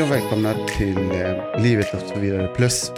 Hej 0.00 0.08
och 0.08 0.14
välkomna 0.14 0.66
till 0.66 0.96
eh, 0.96 1.62
Livet 1.62 1.94
och 1.94 2.00
så 2.00 2.20
vidare 2.20 2.54
plus. 2.54 2.92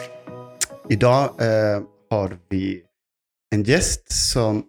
Idag 0.88 1.24
eh, 1.24 1.82
har 2.10 2.38
vi 2.48 2.82
en 3.54 3.62
gäst 3.62 4.12
som 4.12 4.64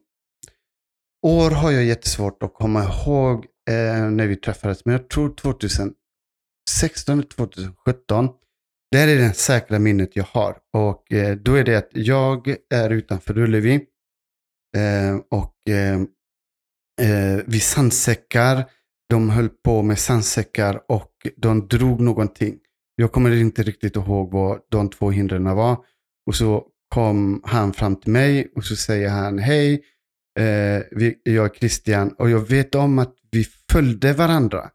år 1.26 1.52
har 1.52 1.72
jag 1.72 1.84
jättesvårt 1.84 2.44
att 2.44 2.54
komma 2.54 2.84
ihåg 2.84 3.46
eh, 3.70 4.10
när 4.10 4.28
vi 4.28 4.36
träffades, 4.36 4.86
men 4.86 4.94
jag 4.94 5.10
tror 5.10 5.36
2016 5.36 5.94
eller 7.08 7.24
2017. 7.24 8.30
Det 8.92 8.98
här 8.98 9.08
är 9.08 9.16
det 9.16 9.34
säkra 9.34 9.80
minnet 9.80 10.16
jag 10.16 10.28
har 10.32 10.58
och 10.74 11.14
eh, 11.14 11.36
då 11.36 11.56
är 11.56 11.64
det 11.64 11.76
att 11.76 11.90
jag 11.92 12.56
är 12.74 12.90
utanför 12.90 13.38
Ullevi 13.38 13.86
eh, 14.78 15.16
och 15.30 15.70
eh, 15.70 16.02
eh, 17.02 17.42
vi 17.46 17.60
sandsäckar 17.60 18.66
de 19.10 19.30
höll 19.30 19.50
på 19.50 19.82
med 19.82 20.00
sandsäckar 20.00 20.82
och 20.88 21.12
de 21.38 21.68
drog 21.68 22.02
någonting. 22.02 22.58
Jag 22.96 23.12
kommer 23.12 23.32
inte 23.32 23.64
riktigt 23.64 23.96
ihåg 23.96 24.32
vad 24.32 24.60
de 24.70 24.90
två 24.90 25.12
hindren 25.12 25.56
var. 25.56 25.78
Och 26.28 26.36
så 26.36 26.68
kom 26.90 27.42
han 27.46 27.74
fram 27.74 27.96
till 27.96 28.12
mig 28.12 28.52
och 28.56 28.66
så 28.66 28.76
säger 28.76 29.10
han 29.10 29.40
hej, 29.40 29.74
eh, 30.40 30.84
vi, 30.92 31.22
jag 31.24 31.46
är 31.46 31.60
Christian 31.60 32.14
och 32.18 32.30
jag 32.30 32.50
vet 32.50 32.76
om 32.76 33.00
att 33.00 33.16
vi 33.32 33.46
följde 33.72 34.14
varandra. 34.14 34.70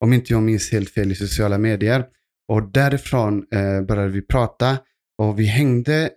Om 0.00 0.12
inte 0.12 0.32
jag 0.32 0.42
minns 0.42 0.72
helt 0.72 0.90
fel 0.90 1.12
i 1.12 1.14
sociala 1.14 1.58
medier. 1.58 2.06
Och 2.48 2.72
därifrån 2.72 3.46
eh, 3.50 3.82
började 3.82 4.08
vi 4.08 4.22
prata 4.22 4.78
och 5.18 5.38
vi 5.38 5.44
hängde 5.44 6.10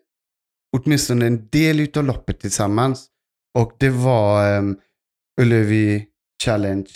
åtminstone 0.77 1.27
en 1.27 1.47
del 1.49 1.87
av 1.95 2.03
loppet 2.03 2.39
tillsammans. 2.39 3.07
Och 3.59 3.75
det 3.79 3.89
var 3.89 4.57
eh, 4.57 4.63
Ullevi 5.41 6.05
Challenge 6.43 6.89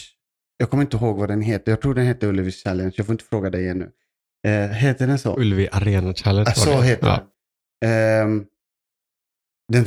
jag 0.62 0.70
kommer 0.70 0.84
inte 0.84 0.98
ihåg 0.98 1.18
vad 1.18 1.30
den 1.30 1.42
heter. 1.42 1.72
Jag 1.72 1.82
tror 1.82 1.94
den 1.94 2.06
heter 2.06 2.28
Ullevi 2.28 2.52
Challenge. 2.52 2.94
Jag 2.96 3.06
får 3.06 3.14
inte 3.14 3.26
fråga 3.26 3.50
dig 3.50 3.70
ännu. 3.70 3.92
Eh, 4.48 4.70
heter 4.70 5.08
den 5.08 5.20
så? 5.20 5.40
Ullevi 5.40 5.70
Arena 5.72 6.14
Challenge 6.14 6.50
ah, 6.50 6.54
Så 6.54 6.82
heter 6.82 7.08
ja. 7.08 7.28
den. 7.82 8.40
Eh, 8.40 8.46
den. 9.72 9.86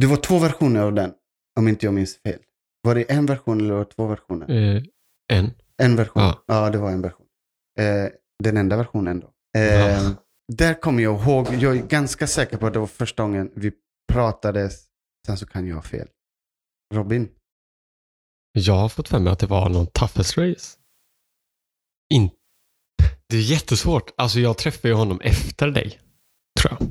Det 0.00 0.06
var 0.06 0.16
två 0.16 0.38
versioner 0.38 0.80
av 0.80 0.94
den, 0.94 1.12
om 1.58 1.68
inte 1.68 1.86
jag 1.86 1.94
minns 1.94 2.16
fel. 2.22 2.38
Var 2.82 2.94
det 2.94 3.02
en 3.02 3.26
version 3.26 3.60
eller 3.60 3.84
två 3.84 4.06
versioner? 4.06 4.50
Eh, 4.50 4.82
en. 5.32 5.50
En 5.82 5.96
version? 5.96 6.22
Ja. 6.22 6.44
ja, 6.46 6.70
det 6.70 6.78
var 6.78 6.90
en 6.90 7.02
version. 7.02 7.26
Eh, 7.78 8.08
den 8.42 8.56
enda 8.56 8.76
versionen 8.76 9.20
då. 9.20 9.30
Ja. 9.52 9.60
Ehm, 9.60 10.14
där 10.52 10.74
kommer 10.74 11.02
jag 11.02 11.22
ihåg, 11.22 11.46
jag 11.60 11.76
är 11.76 11.82
ganska 11.82 12.26
säker 12.26 12.56
på 12.56 12.66
att 12.66 12.72
det 12.72 12.78
var 12.78 12.86
första 12.86 13.22
gången 13.22 13.50
vi 13.54 13.72
pratades. 14.12 14.86
Sen 15.26 15.36
så 15.36 15.46
kan 15.46 15.66
jag 15.66 15.74
ha 15.74 15.82
fel. 15.82 16.08
Robin? 16.94 17.28
Jag 18.58 18.74
har 18.74 18.88
fått 18.88 19.08
för 19.08 19.18
mig 19.18 19.32
att 19.32 19.38
det 19.38 19.46
var 19.46 19.68
någon 19.68 19.86
toughest 19.86 20.38
race. 20.38 20.76
In... 22.14 22.30
Det 23.28 23.36
är 23.36 23.40
jättesvårt. 23.40 24.10
Alltså 24.16 24.40
jag 24.40 24.58
träffade 24.58 24.88
ju 24.88 24.94
honom 24.94 25.20
efter 25.20 25.68
dig, 25.68 25.98
tror 26.60 26.76
jag. 26.80 26.88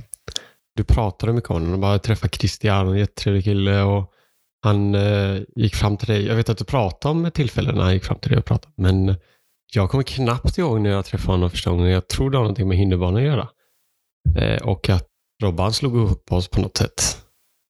Du 0.75 0.83
pratade 0.83 1.33
mycket 1.33 1.49
om 1.49 1.63
honom. 1.63 1.83
Jag 1.83 2.03
träffade 2.03 2.37
Christian, 2.37 2.87
en 2.87 2.97
jättetrevlig 2.97 3.43
kille. 3.43 3.81
Och 3.81 4.13
han 4.61 4.95
eh, 4.95 5.41
gick 5.55 5.75
fram 5.75 5.97
till 5.97 6.07
dig. 6.07 6.25
Jag 6.25 6.35
vet 6.35 6.49
att 6.49 6.57
du 6.57 6.65
pratade 6.65 7.11
om 7.11 7.31
tillfällen 7.31 7.75
när 7.75 7.83
han 7.83 7.93
gick 7.93 8.03
fram 8.03 8.19
till 8.19 8.29
dig 8.29 8.39
och 8.39 8.45
pratade. 8.45 8.73
Men 8.77 9.15
jag 9.73 9.89
kommer 9.89 10.03
knappt 10.03 10.57
ihåg 10.57 10.81
när 10.81 10.89
jag 10.89 11.05
träffade 11.05 11.33
honom 11.33 11.49
första 11.49 11.69
gången. 11.69 11.87
Jag 11.87 12.07
tror 12.07 12.29
det 12.31 12.37
har 12.37 12.43
någonting 12.43 12.67
med 12.67 12.77
hinderbanan 12.77 13.15
att 13.15 13.23
göra. 13.23 13.49
Eh, 14.37 14.61
och 14.61 14.89
att 14.89 15.07
Robban 15.43 15.73
slog 15.73 15.95
upp 15.95 16.31
oss 16.31 16.47
på 16.47 16.61
något 16.61 16.77
sätt. 16.77 17.25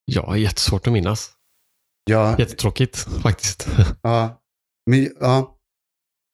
Ja, 0.05 0.37
jättesvårt 0.37 0.87
att 0.87 0.93
minnas. 0.93 1.34
Ja. 2.09 2.35
Jättetråkigt 2.39 2.97
faktiskt. 2.97 3.67
Ja, 4.01 4.41
men, 4.89 5.09
ja. 5.19 5.57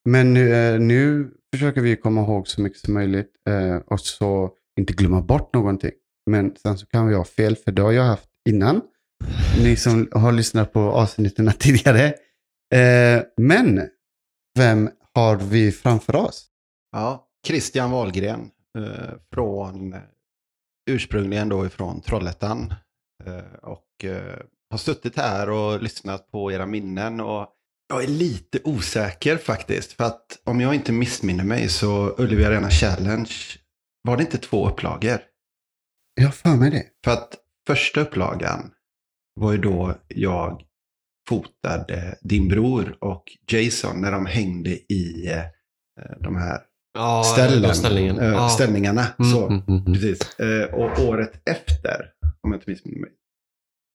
men 0.10 0.34
nu, 0.34 0.54
eh, 0.54 0.80
nu 0.80 1.32
försöker 1.56 1.82
vi 1.82 1.96
komma 1.96 2.22
ihåg 2.22 2.48
så 2.48 2.62
mycket 2.62 2.80
som 2.80 2.94
möjligt 2.94 3.32
eh, 3.50 3.76
och 3.76 4.00
så 4.00 4.50
inte 4.80 4.94
glömma 4.94 5.22
bort 5.22 5.54
någonting. 5.54 5.92
Men 6.26 6.56
sen 6.56 6.78
så 6.78 6.86
kan 6.86 7.08
vi 7.08 7.16
ha 7.16 7.26
fel, 7.26 7.56
för 7.56 7.72
det 7.72 7.82
har 7.82 7.92
jag 7.92 8.04
haft 8.04 8.30
innan. 8.50 8.82
Ni 9.64 9.76
som 9.76 10.10
har 10.12 10.32
lyssnat 10.32 10.74
på 10.74 10.80
avsnitten 10.80 11.52
tidigare. 11.60 12.06
Eh, 12.74 13.24
men 13.38 13.90
vem 14.58 14.90
har 15.14 15.36
vi 15.36 15.72
framför 15.72 16.16
oss? 16.16 16.48
Ja, 16.92 17.28
Christian 17.48 17.92
Wahlgren 17.92 18.50
från 19.34 19.96
ursprungligen 20.90 21.50
då 21.50 21.66
ifrån 21.66 22.02
Trollhättan. 22.02 22.74
och 23.62 24.06
har 24.72 24.78
suttit 24.78 25.18
här 25.18 25.50
och 25.50 25.84
lyssnat 25.84 26.32
på 26.32 26.52
era 26.52 26.66
minnen 26.66 27.20
och 27.20 27.48
jag 27.90 28.04
är 28.04 28.08
lite 28.08 28.60
osäker 28.64 29.38
faktiskt. 29.38 29.94
För 29.94 30.04
att 30.04 30.42
om 30.44 30.62
jag 30.62 30.76
inte 30.76 30.92
missminner 30.92 31.44
mig 31.44 31.70
så 31.70 32.16
Ullevi 32.18 32.46
Arena 32.46 32.70
Challenge 32.70 33.32
var 34.04 34.18
det 34.18 34.24
inte 34.24 34.38
två 34.38 34.70
upplagor? 34.70 35.20
Jag 36.16 36.24
har 36.24 36.32
för 36.32 36.56
mig 36.56 36.72
det. 36.72 36.86
För 37.04 37.12
att 37.12 37.36
första 37.68 38.02
upplagan 38.02 38.72
var 39.36 39.52
ju 39.52 39.58
då 39.58 39.96
jag 40.08 40.62
fotade 41.30 42.18
din 42.22 42.48
bror 42.48 42.98
och 43.00 43.24
Jason 43.52 44.02
när 44.02 44.12
de 44.12 44.26
hängde 44.26 44.70
i 44.70 45.28
eh, 45.32 45.44
de 46.20 46.36
här 46.36 46.60
ja, 46.94 47.24
ställen, 47.24 47.76
ställningen. 47.76 48.20
äh, 48.20 48.48
ställningarna. 48.48 49.06
Mm, 49.20 49.32
så, 49.32 49.48
mm, 49.48 49.62
mm, 49.68 49.80
mm. 49.80 49.94
Precis. 49.94 50.40
Eh, 50.40 50.74
och 50.74 51.00
året 51.00 51.50
efter, 51.50 52.06
om 52.42 52.52
jag 52.52 52.56
inte 52.60 52.70
missminner 52.70 53.00
mig, 53.00 53.12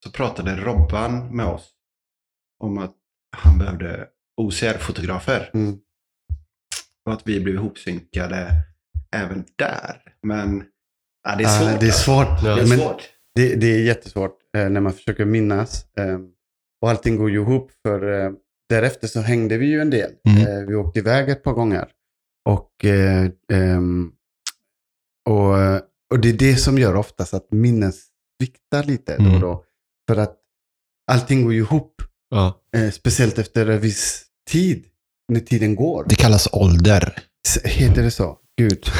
så 0.05 0.11
pratade 0.11 0.57
Robban 0.57 1.37
med 1.37 1.47
oss 1.47 1.71
om 2.65 2.79
att 2.79 2.95
han 3.37 3.59
behövde 3.59 4.09
OCR-fotografer. 4.37 5.51
Mm. 5.55 5.79
Och 7.07 7.13
att 7.13 7.23
vi 7.25 7.41
blev 7.41 7.55
ihopsynkade 7.55 8.51
även 9.17 9.45
där. 9.57 10.03
Men 10.23 10.65
ja, 11.29 11.37
det 11.37 11.45
är 11.45 11.49
svårt. 11.49 11.73
Ja, 11.73 11.79
det 11.79 11.87
är 11.87 11.91
svårt. 11.91 12.43
Ja. 12.45 12.55
Det, 12.57 12.63
är 12.63 12.67
svårt. 12.67 13.03
Det, 13.35 13.55
det, 13.55 13.67
är 13.67 13.85
jättesvårt 13.85 14.39
eh, 14.57 14.69
när 14.69 14.81
man 14.81 14.93
försöker 14.93 15.25
minnas. 15.25 15.87
Eh, 15.97 16.19
och 16.83 16.91
allting 16.91 17.17
går 17.17 17.31
ju 17.31 17.41
ihop 17.41 17.71
för 17.83 18.25
eh, 18.25 18.31
därefter 18.69 19.09
så 19.09 19.21
hängde 19.21 19.59
vi 19.59 19.67
ju 19.67 19.81
en 19.81 19.91
del. 19.91 20.13
Mm. 20.29 20.47
Eh, 20.47 20.69
vi 20.69 20.75
åkte 20.75 20.99
iväg 20.99 21.29
ett 21.29 21.43
par 21.43 21.53
gånger. 21.53 21.89
Och, 22.49 22.85
eh, 22.85 23.31
ehm, 23.53 24.13
och, 25.29 25.55
och 26.11 26.21
det 26.21 26.29
är 26.29 26.39
det 26.39 26.57
som 26.57 26.79
gör 26.79 26.95
oftast 26.95 27.35
att 27.35 27.53
minnes 27.53 28.07
sviktar 28.41 28.83
lite 28.83 29.15
mm. 29.15 29.31
då 29.31 29.35
och 29.35 29.41
då. 29.41 29.65
För 30.09 30.17
att 30.17 30.35
allting 31.13 31.43
går 31.43 31.53
ju 31.53 31.59
ihop. 31.59 32.03
Ja. 32.31 32.61
Eh, 32.77 32.91
speciellt 32.91 33.39
efter 33.39 33.67
en 33.67 33.81
viss 33.81 34.23
tid. 34.51 34.85
När 35.33 35.41
tiden 35.41 35.75
går. 35.75 36.05
Det 36.09 36.15
kallas 36.15 36.49
ålder. 36.53 37.19
Heter 37.65 38.03
det 38.03 38.11
så? 38.11 38.39
Gud. 38.59 38.85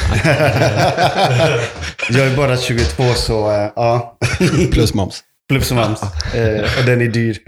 jag 2.09 2.27
är 2.27 2.37
bara 2.37 2.57
22 2.57 3.03
så 3.13 3.51
äh, 3.51 3.71
ja. 3.75 4.17
Plus 4.71 4.93
moms. 4.93 5.23
Plus 5.49 5.71
moms. 5.71 6.01
Eh, 6.33 6.79
och 6.79 6.85
den 6.85 7.01
är 7.01 7.07
dyr. 7.07 7.39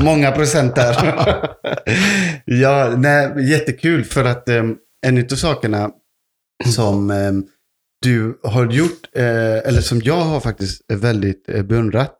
Många 0.04 0.32
procent 0.32 0.74
där. 0.74 0.96
ja, 2.44 2.94
nej, 2.96 3.50
jättekul 3.50 4.04
för 4.04 4.24
att 4.24 4.48
eh, 4.48 4.64
en 5.06 5.18
av 5.18 5.36
sakerna 5.36 5.90
som 6.74 7.10
eh, 7.10 7.32
du 8.02 8.40
har 8.42 8.72
gjort, 8.72 9.08
eh, 9.12 9.68
eller 9.68 9.80
som 9.80 10.00
jag 10.04 10.20
har 10.20 10.40
faktiskt 10.40 10.82
väldigt 10.92 11.48
eh, 11.48 11.62
beundrat 11.62 12.18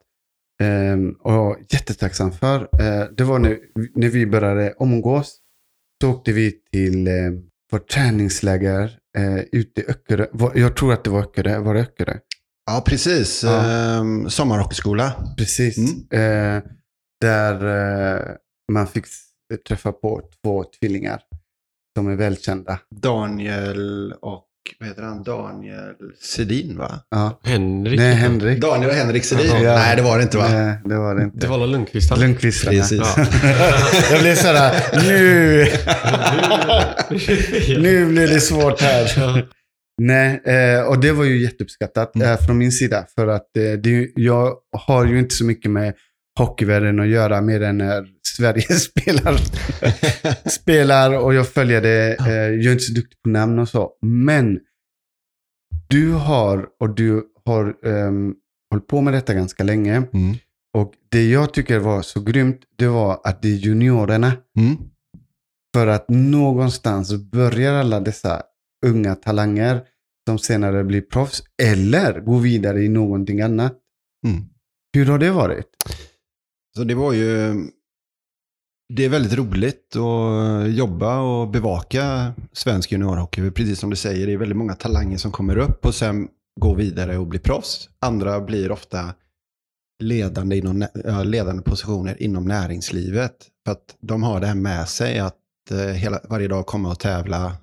eh, 0.63 0.97
och 1.33 1.57
jättetacksam 1.69 2.33
för. 2.33 2.61
Eh, 2.61 3.05
det 3.17 3.25
var 3.25 3.39
när, 3.39 3.59
när 3.95 4.09
vi 4.09 4.27
började 4.27 4.75
omgås. 4.79 5.39
Så 6.03 6.11
åkte 6.11 6.33
vi 6.33 6.53
till 6.73 7.07
eh, 7.07 7.13
vårt 7.73 7.89
träningsläger 7.89 8.99
eh, 9.19 9.39
ute 9.53 9.81
i 9.81 9.85
Öckerö. 9.89 10.27
Jag 10.55 10.77
tror 10.77 10.93
att 10.93 11.05
det 11.05 11.11
var 11.11 11.21
Öckerö. 11.21 11.59
Var 11.59 11.75
det 11.75 11.81
Öckerö? 11.81 12.19
Ja, 12.67 12.83
precis. 12.87 13.43
Ja. 13.45 13.59
Eh, 13.59 14.27
sommarhockeyskola. 14.29 15.35
Precis. 15.39 15.79
Mm. 15.79 16.57
Eh, 16.57 16.63
där 17.21 17.55
eh, 18.17 18.35
man 18.73 18.87
fick 18.87 19.07
träffa 19.69 19.93
på 19.93 20.31
två 20.43 20.65
tvillingar 20.81 21.23
som 21.97 22.09
är 22.09 22.17
välkända. 22.17 22.81
Daniel 22.91 24.13
och 24.13 24.46
vad 24.79 24.89
heter 24.89 25.03
han? 25.03 25.23
Daniel 25.23 25.95
Sedin 26.21 26.79
va? 26.79 27.01
Ja. 27.11 27.41
Henrik. 27.45 27.99
Nej, 27.99 28.15
Henrik. 28.15 28.61
Daniel 28.61 28.91
och 28.91 28.97
Henrik 28.97 29.25
Sedin? 29.25 29.47
Ja. 29.47 29.75
Nej, 29.75 29.97
det 29.97 30.03
var 30.03 30.17
det 30.17 30.23
inte 30.23 30.37
va? 30.39 30.49
Nej, 30.49 30.79
det 30.85 30.97
var 30.97 31.15
det 31.15 31.23
inte. 31.23 31.39
Det 31.39 31.47
var 31.47 31.67
Lundqvist. 31.67 32.19
Lundqvist, 32.19 32.69
Precis. 32.69 32.99
Ja. 32.99 33.15
jag 34.11 34.21
blev 34.21 34.35
sådär, 34.35 34.73
nu. 34.93 35.65
nu 37.83 38.07
blir 38.07 38.29
det 38.29 38.41
svårt 38.41 38.81
här. 38.81 39.47
Nej, 40.03 40.43
eh, 40.45 40.83
och 40.83 41.01
det 41.01 41.13
var 41.13 41.25
ju 41.25 41.43
jätteuppskattat 41.43 42.17
mm. 42.17 42.29
eh, 42.29 42.39
från 42.39 42.59
min 42.59 42.73
sida. 42.73 43.07
För 43.15 43.27
att 43.27 43.57
eh, 43.57 43.73
det, 43.83 44.13
jag 44.15 44.55
har 44.87 45.07
ju 45.07 45.19
inte 45.19 45.35
så 45.35 45.45
mycket 45.45 45.71
med 45.71 45.95
hockeyvärlden 46.39 47.01
att 47.01 47.09
göra 47.09 47.41
mer 47.41 47.63
än 47.63 47.79
när 47.79 48.09
Sverige 48.37 48.63
spelar, 48.63 49.37
spelar 50.49 51.19
och 51.19 51.35
jag 51.35 51.49
följer 51.49 51.83
det. 51.83 52.17
Eh, 52.21 52.35
jag 52.35 52.65
är 52.65 52.73
inte 52.73 52.85
så 52.85 52.93
duktig 52.93 53.23
på 53.23 53.31
namn 53.31 53.59
och 53.59 53.69
så. 53.69 53.93
Men 54.03 54.61
du 55.89 56.13
har, 56.13 56.67
och 56.81 56.95
du 56.95 57.25
har 57.45 57.87
um, 57.87 58.35
hållit 58.71 58.87
på 58.87 59.01
med 59.01 59.15
detta 59.15 59.35
ganska 59.35 59.65
länge. 59.65 59.97
Mm. 59.97 60.37
Och 60.75 60.93
det 61.11 61.31
jag 61.31 61.55
tycker 61.55 61.79
var 61.79 62.03
så 62.03 62.21
grymt, 62.21 62.61
det 62.79 62.87
var 62.87 63.21
att 63.25 63.43
det 63.43 63.49
är 63.49 63.57
juniorerna 63.57 64.33
mm. 64.59 64.77
För 65.75 65.87
att 65.87 66.09
någonstans 66.09 67.15
börjar 67.15 67.75
alla 67.75 68.01
dessa 68.01 68.43
unga 68.87 69.15
talanger 69.15 69.83
som 70.29 70.39
senare 70.39 70.85
blir 70.85 71.01
proffs 71.01 71.43
eller 71.63 72.21
går 72.21 72.41
vidare 72.41 72.83
i 72.83 72.89
någonting 72.89 73.41
annat. 73.41 73.73
Mm. 74.27 74.45
Hur 74.95 75.07
har 75.07 75.19
det 75.19 75.31
varit? 75.31 75.76
Så 76.77 76.85
det 76.85 76.95
var 76.95 77.13
ju... 77.13 77.55
Det 78.95 79.05
är 79.05 79.09
väldigt 79.09 79.33
roligt 79.33 79.97
att 79.97 80.63
eh, 80.63 80.67
jobba 80.67 81.21
och 81.21 81.51
bevaka 81.51 82.35
svensk 82.53 82.93
juniorhockey. 82.93 83.51
Precis 83.51 83.79
som 83.79 83.91
du 83.91 83.97
säger, 83.97 84.27
det 84.27 84.33
är 84.33 84.37
väldigt 84.37 84.59
många 84.59 84.75
talanger 84.75 85.17
som 85.17 85.33
kommer 85.33 85.57
upp 85.57 85.87
och 85.87 85.95
sen 85.95 86.29
går 86.61 86.77
vidare 86.77 87.19
och 87.19 87.27
blir 87.27 87.41
proffs. 87.41 87.89
Andra 87.99 88.41
blir 88.41 88.73
ofta 88.73 89.15
ledande, 90.03 90.57
inom, 90.57 90.87
ledande 91.25 91.63
positioner 91.63 92.23
inom 92.23 92.45
näringslivet. 92.45 93.37
För 93.65 93.73
att 93.73 93.97
de 94.01 94.23
har 94.23 94.41
det 94.41 94.47
här 94.47 94.55
med 94.55 94.89
sig 94.89 95.19
att 95.19 95.71
eh, 95.71 95.79
hela, 95.79 96.21
varje 96.29 96.49
dag 96.49 96.67
komma 96.67 96.91
och 96.91 97.01
tävla, 97.01 97.57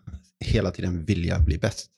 hela 0.45 0.71
tiden 0.71 1.05
vilja 1.05 1.39
bli 1.39 1.57
bäst. 1.57 1.89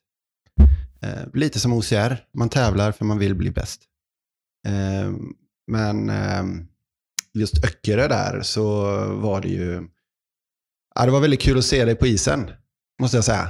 Eh, 1.02 1.34
lite 1.34 1.60
som 1.60 1.74
OCR, 1.74 2.18
man 2.34 2.50
tävlar 2.50 2.92
för 2.92 3.06
man 3.06 3.20
vill 3.20 3.36
bli 3.36 3.52
bäst. 3.52 3.82
Eh, 4.68 5.12
men 5.72 6.10
eh, 6.10 6.44
just 7.36 7.66
Öckerö 7.66 8.08
där 8.08 8.42
så 8.42 8.84
var 9.08 9.42
det 9.42 9.48
ju, 9.48 9.84
ja, 10.96 11.06
det 11.06 11.12
var 11.12 11.20
väldigt 11.20 11.42
kul 11.42 11.58
att 11.58 11.66
se 11.66 11.86
dig 11.86 11.96
på 11.96 12.08
isen, 12.08 12.52
måste 13.02 13.18
jag 13.18 13.24
säga. 13.24 13.50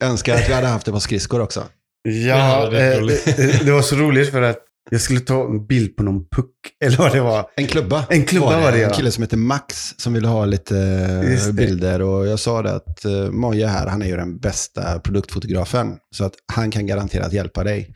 Önskar 0.00 0.34
att 0.34 0.48
vi 0.48 0.52
hade 0.52 0.66
haft 0.66 0.86
det 0.86 0.92
på 0.92 1.00
skridskor 1.00 1.40
också. 1.40 1.64
Ja, 2.08 2.70
det 2.70 2.94
eh, 2.94 3.06
det, 3.06 3.64
det 3.64 3.72
var 3.72 3.82
så 3.82 3.96
roligt 3.96 4.30
för 4.30 4.42
att 4.42 4.58
jag 4.90 5.00
skulle 5.00 5.20
ta 5.20 5.44
en 5.44 5.66
bild 5.66 5.96
på 5.96 6.02
någon 6.02 6.28
puck, 6.28 6.50
eller 6.84 6.96
vad 6.96 7.12
det 7.12 7.20
var. 7.20 7.50
En 7.56 7.66
klubba. 7.66 8.06
En 8.10 8.24
klubba 8.24 8.60
var 8.60 8.72
det, 8.72 8.78
ja. 8.78 8.88
En 8.88 8.94
kille 8.94 9.10
som 9.10 9.22
heter 9.22 9.36
Max 9.36 9.94
som 9.96 10.12
ville 10.12 10.28
ha 10.28 10.44
lite 10.44 10.78
eh, 10.78 11.46
det. 11.46 11.52
bilder. 11.52 12.02
Och 12.02 12.26
jag 12.26 12.38
sa 12.38 12.62
det 12.62 12.74
att 12.74 13.04
uh, 13.06 13.30
Moje 13.30 13.66
här, 13.66 13.86
han 13.86 14.02
är 14.02 14.06
ju 14.06 14.16
den 14.16 14.38
bästa 14.38 14.98
produktfotografen. 14.98 15.96
Så 16.14 16.24
att 16.24 16.34
han 16.52 16.70
kan 16.70 16.86
garanterat 16.86 17.32
hjälpa 17.32 17.64
dig. 17.64 17.94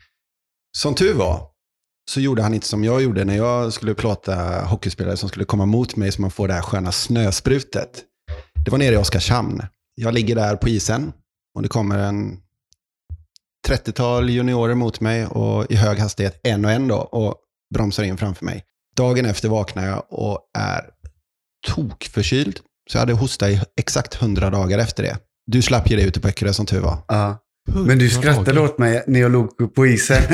Som 0.77 0.95
tur 0.95 1.13
var 1.13 1.41
så 2.09 2.21
gjorde 2.21 2.41
han 2.41 2.53
inte 2.53 2.67
som 2.67 2.83
jag 2.83 3.01
gjorde 3.01 3.25
när 3.25 3.37
jag 3.37 3.73
skulle 3.73 3.93
plåta 3.93 4.61
hockeyspelare 4.61 5.17
som 5.17 5.29
skulle 5.29 5.45
komma 5.45 5.65
mot 5.65 5.95
mig 5.95 6.11
så 6.11 6.21
man 6.21 6.31
får 6.31 6.47
det 6.47 6.53
här 6.53 6.61
sköna 6.61 6.91
snösprutet. 6.91 8.03
Det 8.65 8.71
var 8.71 8.77
nere 8.77 8.93
i 8.93 8.97
Oskarshamn. 8.97 9.61
Jag 9.95 10.13
ligger 10.13 10.35
där 10.35 10.55
på 10.55 10.69
isen 10.69 11.13
och 11.55 11.63
det 11.63 11.69
kommer 11.69 11.97
en 11.97 12.39
30-tal 13.67 14.29
juniorer 14.29 14.75
mot 14.75 14.99
mig 14.99 15.25
och 15.25 15.71
i 15.71 15.75
hög 15.75 15.99
hastighet 15.99 16.39
en 16.43 16.65
och 16.65 16.71
en 16.71 16.87
då 16.87 16.97
och 16.97 17.35
bromsar 17.73 18.03
in 18.03 18.17
framför 18.17 18.45
mig. 18.45 18.63
Dagen 18.95 19.25
efter 19.25 19.49
vaknar 19.49 19.87
jag 19.87 20.05
och 20.09 20.39
är 20.57 20.89
tokförkyld. 21.67 22.59
Så 22.89 22.97
jag 22.97 22.99
hade 22.99 23.13
hosta 23.13 23.49
i 23.49 23.61
exakt 23.79 24.21
100 24.21 24.49
dagar 24.49 24.79
efter 24.79 25.03
det. 25.03 25.17
Du 25.45 25.61
slapp 25.61 25.91
ju 25.91 25.95
det 25.95 26.03
ute 26.03 26.19
på 26.19 26.27
Öckerö 26.27 26.53
som 26.53 26.65
tur 26.65 26.81
var. 26.81 26.97
Ja. 27.07 27.37
Men 27.75 27.99
du 27.99 28.09
skrattade 28.09 28.59
åt 28.59 28.77
mig 28.77 29.03
när 29.07 29.19
jag 29.19 29.31
låg 29.31 29.75
på 29.75 29.87
isen. 29.87 30.21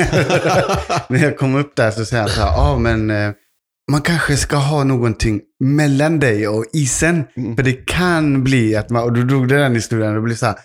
när 1.08 1.22
jag 1.22 1.36
kom 1.36 1.54
upp 1.54 1.76
där 1.76 1.90
så 1.90 2.04
säger 2.04 2.22
han 2.22 2.30
så 2.30 2.40
här, 2.40 2.46
ja 2.46 2.78
men 2.78 3.10
eh, 3.10 3.32
man 3.90 4.00
kanske 4.00 4.36
ska 4.36 4.56
ha 4.56 4.84
någonting 4.84 5.40
mellan 5.60 6.20
dig 6.20 6.48
och 6.48 6.64
isen. 6.72 7.24
Mm. 7.36 7.56
För 7.56 7.62
det 7.62 7.72
kan 7.72 8.44
bli 8.44 8.76
att 8.76 8.90
man, 8.90 9.02
och 9.02 9.12
du 9.12 9.24
drog 9.24 9.48
den 9.48 9.74
historien 9.74 10.08
och 10.08 10.14
det 10.14 10.20
blir 10.20 10.34
så 10.34 10.46
här, 10.46 10.56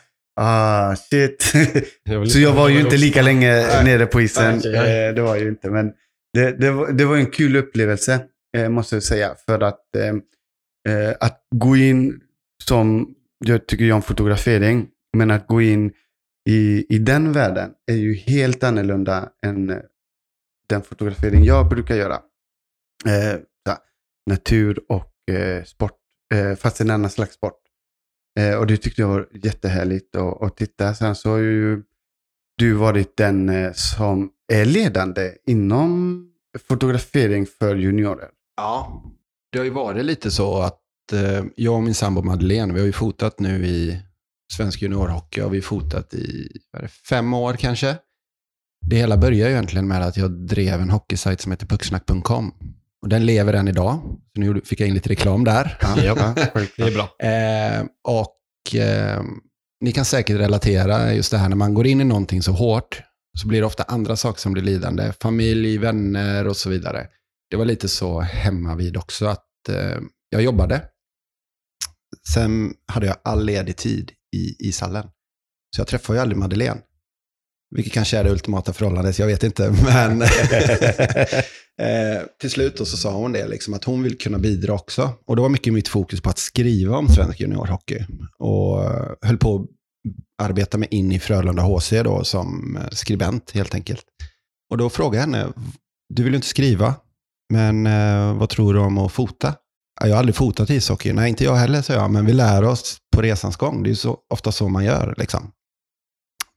ah 0.42 0.96
shit. 0.96 1.42
så 2.32 2.40
jag 2.40 2.54
var 2.54 2.70
ju 2.70 2.80
inte 2.80 2.98
lika 2.98 3.22
länge 3.22 3.52
Nej. 3.52 3.84
nere 3.84 4.06
på 4.06 4.22
isen. 4.22 4.54
Eh, 4.54 5.16
det 5.16 5.22
var 5.22 5.36
ju 5.36 5.50
inte, 5.50 5.70
men 5.70 5.92
det, 6.34 6.52
det, 6.52 6.72
var, 6.72 6.92
det 6.92 7.06
var 7.06 7.16
en 7.16 7.32
kul 7.32 7.56
upplevelse, 7.56 8.20
eh, 8.58 8.70
måste 8.70 8.96
jag 8.96 9.04
säga. 9.04 9.36
För 9.46 9.64
att, 9.64 9.80
att 11.20 11.42
gå 11.56 11.78
in 11.78 12.20
som, 12.64 13.08
jag 13.46 13.68
tycker 13.68 13.86
ju 13.86 13.92
om 13.92 14.02
fotografering, 14.02 14.88
men 15.18 15.32
att 15.32 15.48
gå 15.48 15.62
in 15.62 15.92
i, 16.50 16.86
i 16.96 17.00
den 17.00 17.32
världen 17.32 17.72
är 17.92 17.96
ju 17.96 18.14
helt 18.14 18.64
annorlunda 18.64 19.30
än 19.46 19.70
eh, 19.70 19.78
den 20.70 20.82
fotografering 20.82 21.44
jag 21.44 21.70
brukar 21.70 21.96
göra. 21.96 22.16
Eh, 23.06 23.40
så, 23.68 23.76
natur 24.30 24.80
och 24.90 25.34
eh, 25.36 25.64
sport, 25.64 25.98
eh, 26.34 26.56
fast 26.56 26.82
en 26.82 26.90
annan 26.90 27.10
slags 27.10 27.34
sport. 27.34 27.60
Eh, 28.40 28.56
och 28.56 28.68
det 28.68 28.78
tyckte 28.78 29.02
jag 29.02 29.08
var 29.08 29.28
jättehärligt 29.32 30.16
att, 30.16 30.42
att 30.42 30.58
titta. 30.58 30.94
Sen 30.94 31.16
så 31.16 31.30
har 31.30 31.38
ju 31.38 31.84
du 32.58 32.74
varit 32.74 33.18
den 33.18 33.50
eh, 33.50 33.72
som 33.74 34.32
är 34.54 34.66
ledande 34.66 35.32
inom 35.46 36.26
fotografering 36.68 37.46
för 37.46 37.76
juniorer. 37.76 38.30
Ja, 38.58 39.04
det 39.52 39.58
har 39.58 39.66
ju 39.66 39.72
varit 39.72 40.06
lite 40.06 40.32
så 40.32 40.62
att 40.62 40.82
eh, 41.14 41.44
jag 41.56 41.76
och 41.76 41.84
min 41.84 41.96
sambo 41.96 42.22
Madeleine, 42.22 42.74
vi 42.74 42.80
har 42.80 42.88
ju 42.88 42.94
fotat 42.94 43.40
nu 43.40 43.66
i 43.66 44.02
svensk 44.54 44.82
juniorhockey, 44.82 45.42
har 45.42 45.50
vi 45.50 45.62
fotat 45.62 46.14
i 46.14 46.50
det, 46.74 46.88
fem 46.88 47.34
år 47.34 47.54
kanske. 47.54 47.98
Det 48.86 48.96
hela 48.96 49.18
började 49.18 49.50
ju 49.50 49.56
egentligen 49.56 49.88
med 49.88 50.02
att 50.02 50.18
jag 50.18 50.32
drev 50.32 50.82
en 50.82 50.90
hockeysajt 50.90 51.42
som 51.42 51.52
heter 51.52 51.66
pucksnack.com. 51.66 52.54
Och 53.02 53.10
den 53.10 53.26
lever 53.26 53.54
än 53.54 53.68
idag. 53.68 54.00
Så 54.36 54.42
nu 54.42 54.62
fick 54.62 54.80
jag 54.80 54.88
in 54.88 54.94
lite 54.94 55.10
reklam 55.10 55.44
där. 55.44 55.78
Ja, 55.82 56.04
Ja, 56.04 56.34
det 56.78 56.84
är 56.84 56.94
bra. 56.94 57.28
Eh, 57.28 57.86
och 58.04 58.76
eh, 58.76 59.24
ni 59.82 59.92
kan 59.92 60.06
säkert 60.06 60.38
relatera 60.38 61.14
just 61.14 61.32
det 61.32 61.38
här 61.38 61.50
när 61.50 61.56
man 61.56 61.74
går 61.74 61.88
in 61.88 62.02
i 62.02 62.04
någonting 62.04 62.42
så 62.42 62.52
hårt 62.52 63.02
så 63.38 63.48
blir 63.48 63.60
det 63.60 63.66
ofta 63.66 63.84
andra 63.84 64.16
saker 64.16 64.40
som 64.40 64.54
blir 64.54 64.64
lidande. 64.64 65.14
Familj, 65.22 65.78
vänner 65.78 66.48
och 66.48 66.58
så 66.58 66.70
vidare. 66.70 67.08
Det 67.50 67.58
var 67.58 67.66
lite 67.66 67.90
så 67.90 68.20
hemma 68.20 68.76
vid 68.76 68.98
också 68.98 69.26
att 69.26 69.70
eh, 69.70 70.00
jag 70.30 70.42
jobbade. 70.42 70.82
Sen 72.34 72.74
hade 72.88 73.08
jag 73.08 73.16
all 73.24 73.46
ledig 73.46 73.78
tid 73.78 74.12
i 74.36 74.68
ishallen. 74.68 75.08
Så 75.76 75.82
jag 75.82 75.88
träffade 75.88 76.18
ju 76.18 76.22
aldrig 76.22 76.38
Madeleine. 76.38 76.82
Vilket 77.76 77.94
kanske 77.94 78.18
är 78.18 78.24
det 78.24 78.32
ultimata 78.32 78.74
förhållandet, 78.74 79.20
jag 79.20 79.28
vet 79.28 79.44
inte. 79.44 79.72
Men 79.84 80.22
eh, 81.82 82.24
till 82.40 82.50
slut 82.50 82.78
då 82.78 82.86
så 82.86 82.98
sa 82.98 83.12
hon 83.12 83.32
det, 83.32 83.48
liksom, 83.48 83.74
att 83.74 83.84
hon 83.84 84.04
vill 84.04 84.18
kunna 84.18 84.38
bidra 84.38 84.74
också. 84.74 85.12
Och 85.26 85.36
det 85.36 85.42
var 85.42 85.50
mycket 85.50 85.74
mitt 85.74 85.88
fokus 85.88 86.22
på 86.22 86.30
att 86.30 86.38
skriva 86.38 86.98
om 86.98 87.08
svensk 87.08 87.40
juniorhockey. 87.40 88.06
Och 88.40 88.84
eh, 88.84 89.12
höll 89.22 89.38
på 89.38 89.56
att 89.56 89.68
arbeta 90.42 90.78
mig 90.78 90.88
in 90.92 91.12
i 91.12 91.20
Frölunda 91.20 91.64
HC 91.64 91.90
då 92.04 92.24
som 92.24 92.78
eh, 92.82 92.90
skribent 92.92 93.52
helt 93.52 93.76
enkelt. 93.76 94.06
Och 94.70 94.78
då 94.78 94.90
frågade 94.90 95.18
jag 95.18 95.22
henne, 95.22 95.54
du 96.14 96.24
vill 96.24 96.34
ju 96.34 96.36
inte 96.36 96.48
skriva, 96.48 96.96
men 97.54 97.88
eh, 97.88 98.38
vad 98.38 98.50
tror 98.50 98.74
du 98.74 98.80
om 98.80 98.98
att 98.98 99.12
fota? 99.12 99.56
Jag 100.00 100.10
har 100.10 100.20
aldrig 100.20 100.36
fotat 100.36 100.70
ishockey. 100.70 101.14
Nej, 101.14 101.30
inte 101.30 101.44
jag 101.44 101.56
heller, 101.56 101.82
sa 101.82 101.94
jag. 101.94 102.12
Men 102.12 102.26
vi 102.26 102.34
lär 102.34 102.64
oss 102.64 102.98
på 103.16 103.22
resans 103.22 103.56
gång. 103.56 103.84
Det 103.84 103.88
är 103.88 103.92
ju 103.92 103.96
så, 103.96 104.18
ofta 104.30 104.52
så 104.52 104.70
man 104.70 104.86
gör. 104.86 105.16
Liksom. 105.18 105.52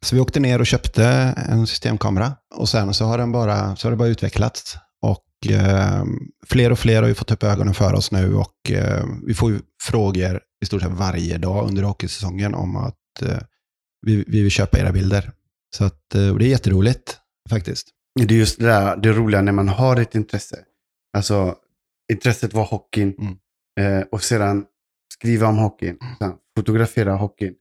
Så 0.04 0.14
vi 0.14 0.20
åkte 0.20 0.40
ner 0.40 0.58
och 0.58 0.66
köpte 0.66 1.04
en 1.36 1.66
systemkamera. 1.66 2.32
Och 2.54 2.68
sen 2.68 2.94
så 2.94 3.04
har, 3.04 3.18
den 3.18 3.32
bara, 3.32 3.76
så 3.76 3.86
har 3.86 3.90
det 3.90 3.96
bara 3.96 4.08
utvecklats. 4.08 4.76
Och 5.02 5.50
eh, 5.52 6.04
fler 6.46 6.72
och 6.72 6.78
fler 6.78 7.02
har 7.02 7.08
ju 7.08 7.14
fått 7.14 7.30
upp 7.30 7.42
ögonen 7.42 7.74
för 7.74 7.94
oss 7.94 8.10
nu. 8.10 8.34
Och 8.34 8.70
eh, 8.70 9.04
vi 9.26 9.34
får 9.34 9.50
ju 9.50 9.60
frågor 9.82 10.40
i 10.62 10.66
stort 10.66 10.82
sett 10.82 10.90
varje 10.90 11.38
dag 11.38 11.68
under 11.68 11.82
hockeysäsongen 11.82 12.54
om 12.54 12.76
att 12.76 13.22
eh, 13.22 13.38
vi, 14.06 14.24
vi 14.26 14.42
vill 14.42 14.50
köpa 14.50 14.78
era 14.78 14.92
bilder. 14.92 15.32
Så 15.76 15.84
att, 15.84 16.14
eh, 16.14 16.28
och 16.28 16.38
det 16.38 16.44
är 16.44 16.48
jätteroligt 16.50 17.18
faktiskt. 17.50 17.88
Det 18.14 18.34
är 18.34 18.38
just 18.38 18.58
det 18.58 18.66
där, 18.66 18.96
det 18.96 19.12
roliga 19.12 19.42
när 19.42 19.52
man 19.52 19.68
har 19.68 19.96
ett 19.96 20.14
intresse. 20.14 20.58
Alltså, 21.16 21.54
intresset 22.12 22.54
var 22.54 22.64
hockeyn. 22.64 23.14
Mm. 23.18 23.36
Eh, 23.80 24.06
och 24.12 24.22
sedan 24.22 24.64
skriva 25.14 25.46
om 25.46 25.58
hockeyn. 25.58 25.98
Sen 26.18 26.32
fotografera 26.56 27.14
hockeyn. 27.14 27.54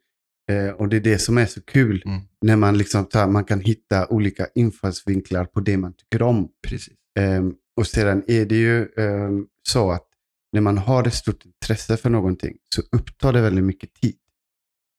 Eh, 0.51 0.69
och 0.69 0.89
det 0.89 0.95
är 0.95 1.01
det 1.01 1.17
som 1.19 1.37
är 1.37 1.45
så 1.45 1.61
kul. 1.61 2.03
Mm. 2.05 2.21
När 2.41 2.55
man, 2.55 2.77
liksom 2.77 3.05
tar, 3.05 3.27
man 3.27 3.45
kan 3.45 3.59
hitta 3.59 4.07
olika 4.07 4.47
infallsvinklar 4.55 5.45
på 5.45 5.59
det 5.59 5.77
man 5.77 5.93
tycker 5.93 6.21
om. 6.21 6.49
Precis. 6.67 6.93
Ehm, 7.19 7.53
och 7.77 7.87
sedan 7.87 8.23
är 8.27 8.45
det 8.45 8.55
ju 8.55 8.87
ehm, 8.97 9.47
så 9.69 9.91
att 9.91 10.07
när 10.51 10.61
man 10.61 10.77
har 10.77 11.07
ett 11.07 11.13
stort 11.13 11.45
intresse 11.45 11.97
för 11.97 12.09
någonting 12.09 12.57
så 12.75 12.81
upptar 12.91 13.33
det 13.33 13.41
väldigt 13.41 13.63
mycket 13.63 13.93
tid. 13.93 14.15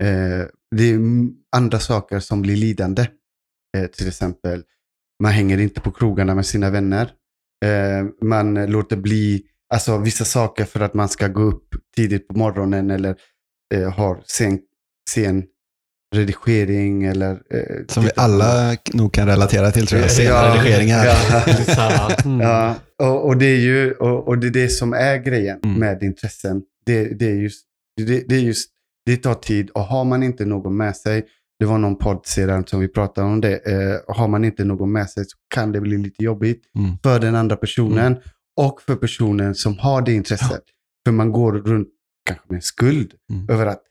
Eh, 0.03 0.47
det 0.77 0.85
är 0.85 1.01
andra 1.57 1.79
saker 1.79 2.21
som 2.21 2.43
blir 2.43 2.57
lidande. 2.57 3.07
Eh, 3.77 3.87
till 3.87 4.09
exempel, 4.09 4.65
man 5.23 5.33
hänger 5.33 5.59
inte 5.59 5.81
på 5.81 5.91
krogarna 5.91 6.35
med 6.35 6.47
sina 6.47 6.71
vänner. 6.71 7.13
Eh, 7.63 8.07
man 8.23 8.55
låter 8.67 8.97
bli 8.97 9.43
alltså, 9.75 9.99
vissa 9.99 10.25
saker 10.25 10.65
för 10.65 10.81
att 10.81 10.95
man 10.95 11.09
ska 11.09 11.29
gå 11.29 11.43
upp 11.43 11.69
tidigt 11.97 12.29
på 12.29 12.35
morgonen 12.39 12.91
eller 12.91 13.17
eh, 13.75 13.91
har 13.93 14.23
sen, 14.27 14.59
sen 15.11 15.45
redigering 16.15 17.05
eller... 17.05 17.31
Eh, 17.31 17.85
Som 17.89 18.05
vi 18.05 18.11
alla 18.17 18.77
nog 18.93 19.13
kan 19.13 19.27
relatera 19.27 19.71
till 19.71 19.87
tror 19.87 20.01
jag. 20.01 20.11
Ja, 20.11 20.15
Senare 20.15 20.59
redigeringar. 20.59 21.05
ja. 21.05 22.11
Mm. 22.25 22.41
Ja, 22.41 22.75
och, 22.99 23.27
och, 23.27 23.37
det 23.37 23.47
är 23.47 23.59
ju 23.59 23.93
och, 23.93 24.29
och 24.29 24.39
det 24.39 24.47
är 24.47 24.51
det 24.51 24.69
som 24.69 24.93
är 24.93 25.17
grejen 25.17 25.59
Mm. 25.65 25.79
med 25.81 26.03
intressen. 26.03 26.63
Det, 26.87 27.05
det, 27.19 27.27
är 27.27 27.35
just, 27.35 27.65
det, 27.97 28.29
det 28.29 28.35
är 28.35 28.39
just, 28.41 28.71
det 29.07 29.17
tar 29.17 29.35
tid 29.35 29.71
och 29.71 29.81
har 29.83 30.05
man 30.05 30.23
inte 30.23 30.45
någon 30.45 30.77
med 30.77 30.97
sig, 30.97 31.25
det 31.63 31.67
var 31.67 31.79
någon 31.79 31.97
podd 31.99 32.21
sedan 32.27 32.67
som 32.67 32.81
vi 32.81 32.89
pratade 32.89 33.27
om 33.27 33.41
det, 33.41 33.57
eh, 33.73 34.17
har 34.17 34.29
man 34.29 34.45
inte 34.45 34.65
någon 34.65 34.93
med 34.93 35.11
sig 35.11 35.25
så 35.25 35.37
kan 35.55 35.73
det 35.73 35.81
bli 35.81 35.99
lite 35.99 36.25
jobbigt 36.25 36.63
Mm. 36.79 36.97
för 37.03 37.21
den 37.21 37.35
andra 37.35 37.57
personen 37.57 38.17
och 38.57 38.83
för 38.83 38.97
personen 38.97 39.55
som 39.55 39.79
har 39.79 40.03
det 40.03 40.13
intresset. 40.13 40.63
För 41.07 41.13
man 41.13 41.33
går 41.33 41.53
runt 41.53 41.89
kanske 42.27 42.45
med 42.53 42.65
skuld 42.65 43.13
Mm. 43.33 43.49
över 43.51 43.67
att 43.67 43.83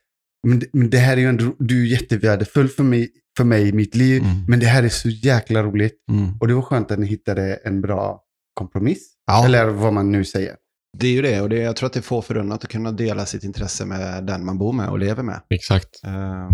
men 0.47 0.59
det, 0.59 0.65
men 0.73 0.89
det 0.89 0.97
här 0.97 1.13
är 1.17 1.21
ju 1.21 1.27
ändå, 1.27 1.55
du 1.59 1.81
är 1.83 1.87
jättevärdefull 1.87 2.67
för 2.67 2.83
mig, 2.83 3.09
för 3.37 3.43
mig 3.43 3.67
i 3.67 3.73
mitt 3.73 3.95
liv, 3.95 4.21
Mm. 4.23 4.35
men 4.47 4.59
det 4.59 4.65
här 4.65 4.83
är 4.83 4.89
så 4.89 5.09
jäkla 5.09 5.63
roligt. 5.63 5.95
Mm. 6.11 6.29
Och 6.39 6.47
det 6.47 6.53
var 6.53 6.61
skönt 6.61 6.91
att 6.91 6.99
ni 6.99 7.07
hittade 7.07 7.55
en 7.55 7.81
bra 7.81 8.21
kompromiss. 8.53 9.13
Ja. 9.27 9.45
Eller 9.45 9.65
vad 9.65 9.93
man 9.93 10.11
nu 10.11 10.23
säger. 10.25 10.55
Det 10.97 11.07
är 11.07 11.11
ju 11.11 11.21
det, 11.21 11.41
och 11.41 11.49
det, 11.49 11.55
jag 11.55 11.75
tror 11.75 11.87
att 11.87 11.93
det 11.93 11.99
är 11.99 12.01
få 12.01 12.21
förunnat 12.21 12.63
att 12.63 12.69
kunna 12.69 12.91
dela 12.91 13.25
sitt 13.25 13.43
intresse 13.43 13.85
med 13.85 14.23
den 14.25 14.45
man 14.45 14.57
bor 14.57 14.73
med 14.73 14.89
och 14.89 14.99
lever 14.99 15.23
med. 15.23 15.41
Exakt. 15.49 15.89
Ehm, 16.03 16.47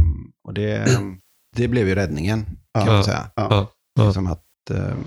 och 0.48 0.53
det, 0.53 0.88
det 1.56 1.67
blev 1.67 1.88
ju 1.88 1.96
räddningen, 1.96 2.46
kan 2.46 2.86
Ja. 2.86 2.94
man 2.94 3.03
säga. 3.03 3.32
Ja. 3.36 3.72
Ja. 4.00 4.13
Som 4.13 4.27
att, 4.27 4.44
ehm, 4.72 4.98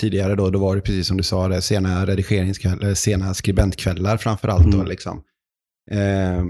tidigare 0.00 0.34
då, 0.34 0.50
då 0.50 0.58
var 0.58 0.76
det 0.76 0.82
precis 0.82 1.06
som 1.08 1.16
du 1.16 1.22
sa, 1.22 1.48
det, 1.48 1.62
sena 1.62 2.06
redigeringskvällar, 2.06 2.94
sena 2.94 3.34
skribentkvällar 3.34 4.16
framför 4.16 4.48
allt. 4.48 4.70
Då, 4.70 4.76
Mm. 4.78 4.88
liksom. 4.88 5.22
Ehm, 5.90 6.46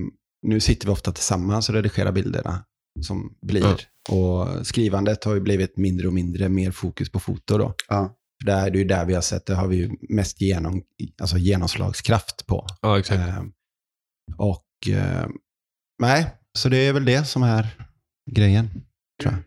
nu 0.46 0.60
sitter 0.60 0.86
vi 0.86 0.92
ofta 0.92 1.12
tillsammans 1.12 1.68
och 1.68 1.74
redigerar 1.74 2.12
bilderna 2.12 2.64
som 3.06 3.32
blir. 3.42 3.76
Och 4.10 4.66
skrivandet 4.66 5.24
har 5.24 5.34
ju 5.34 5.40
blivit 5.40 5.76
mindre 5.76 6.06
och 6.06 6.12
mindre, 6.12 6.48
mer 6.48 6.70
fokus 6.70 7.12
på 7.12 7.20
foto 7.20 7.58
då. 7.58 7.74
Ja. 7.88 8.14
För 8.40 8.46
det 8.46 8.52
är 8.52 8.70
ju 8.70 8.84
där 8.84 9.04
vi 9.04 9.14
har 9.14 9.20
sett, 9.20 9.46
det 9.46 9.54
har 9.54 9.66
vi 9.66 9.76
ju 9.76 9.90
mest 10.08 10.40
genom, 10.40 10.82
alltså 11.20 11.38
genomslagskraft 11.38 12.46
på. 12.46 12.66
Ja, 12.82 12.98
exakt. 12.98 13.20
Ehm, 13.20 13.52
och 14.36 14.66
ehm, 14.90 15.32
nej, 16.02 16.26
så 16.58 16.68
det 16.68 16.76
är 16.76 16.92
väl 16.92 17.04
det 17.04 17.24
som 17.24 17.42
är 17.42 17.66
grejen. 18.30 18.68
Tror 19.22 19.34
jag. 19.34 19.42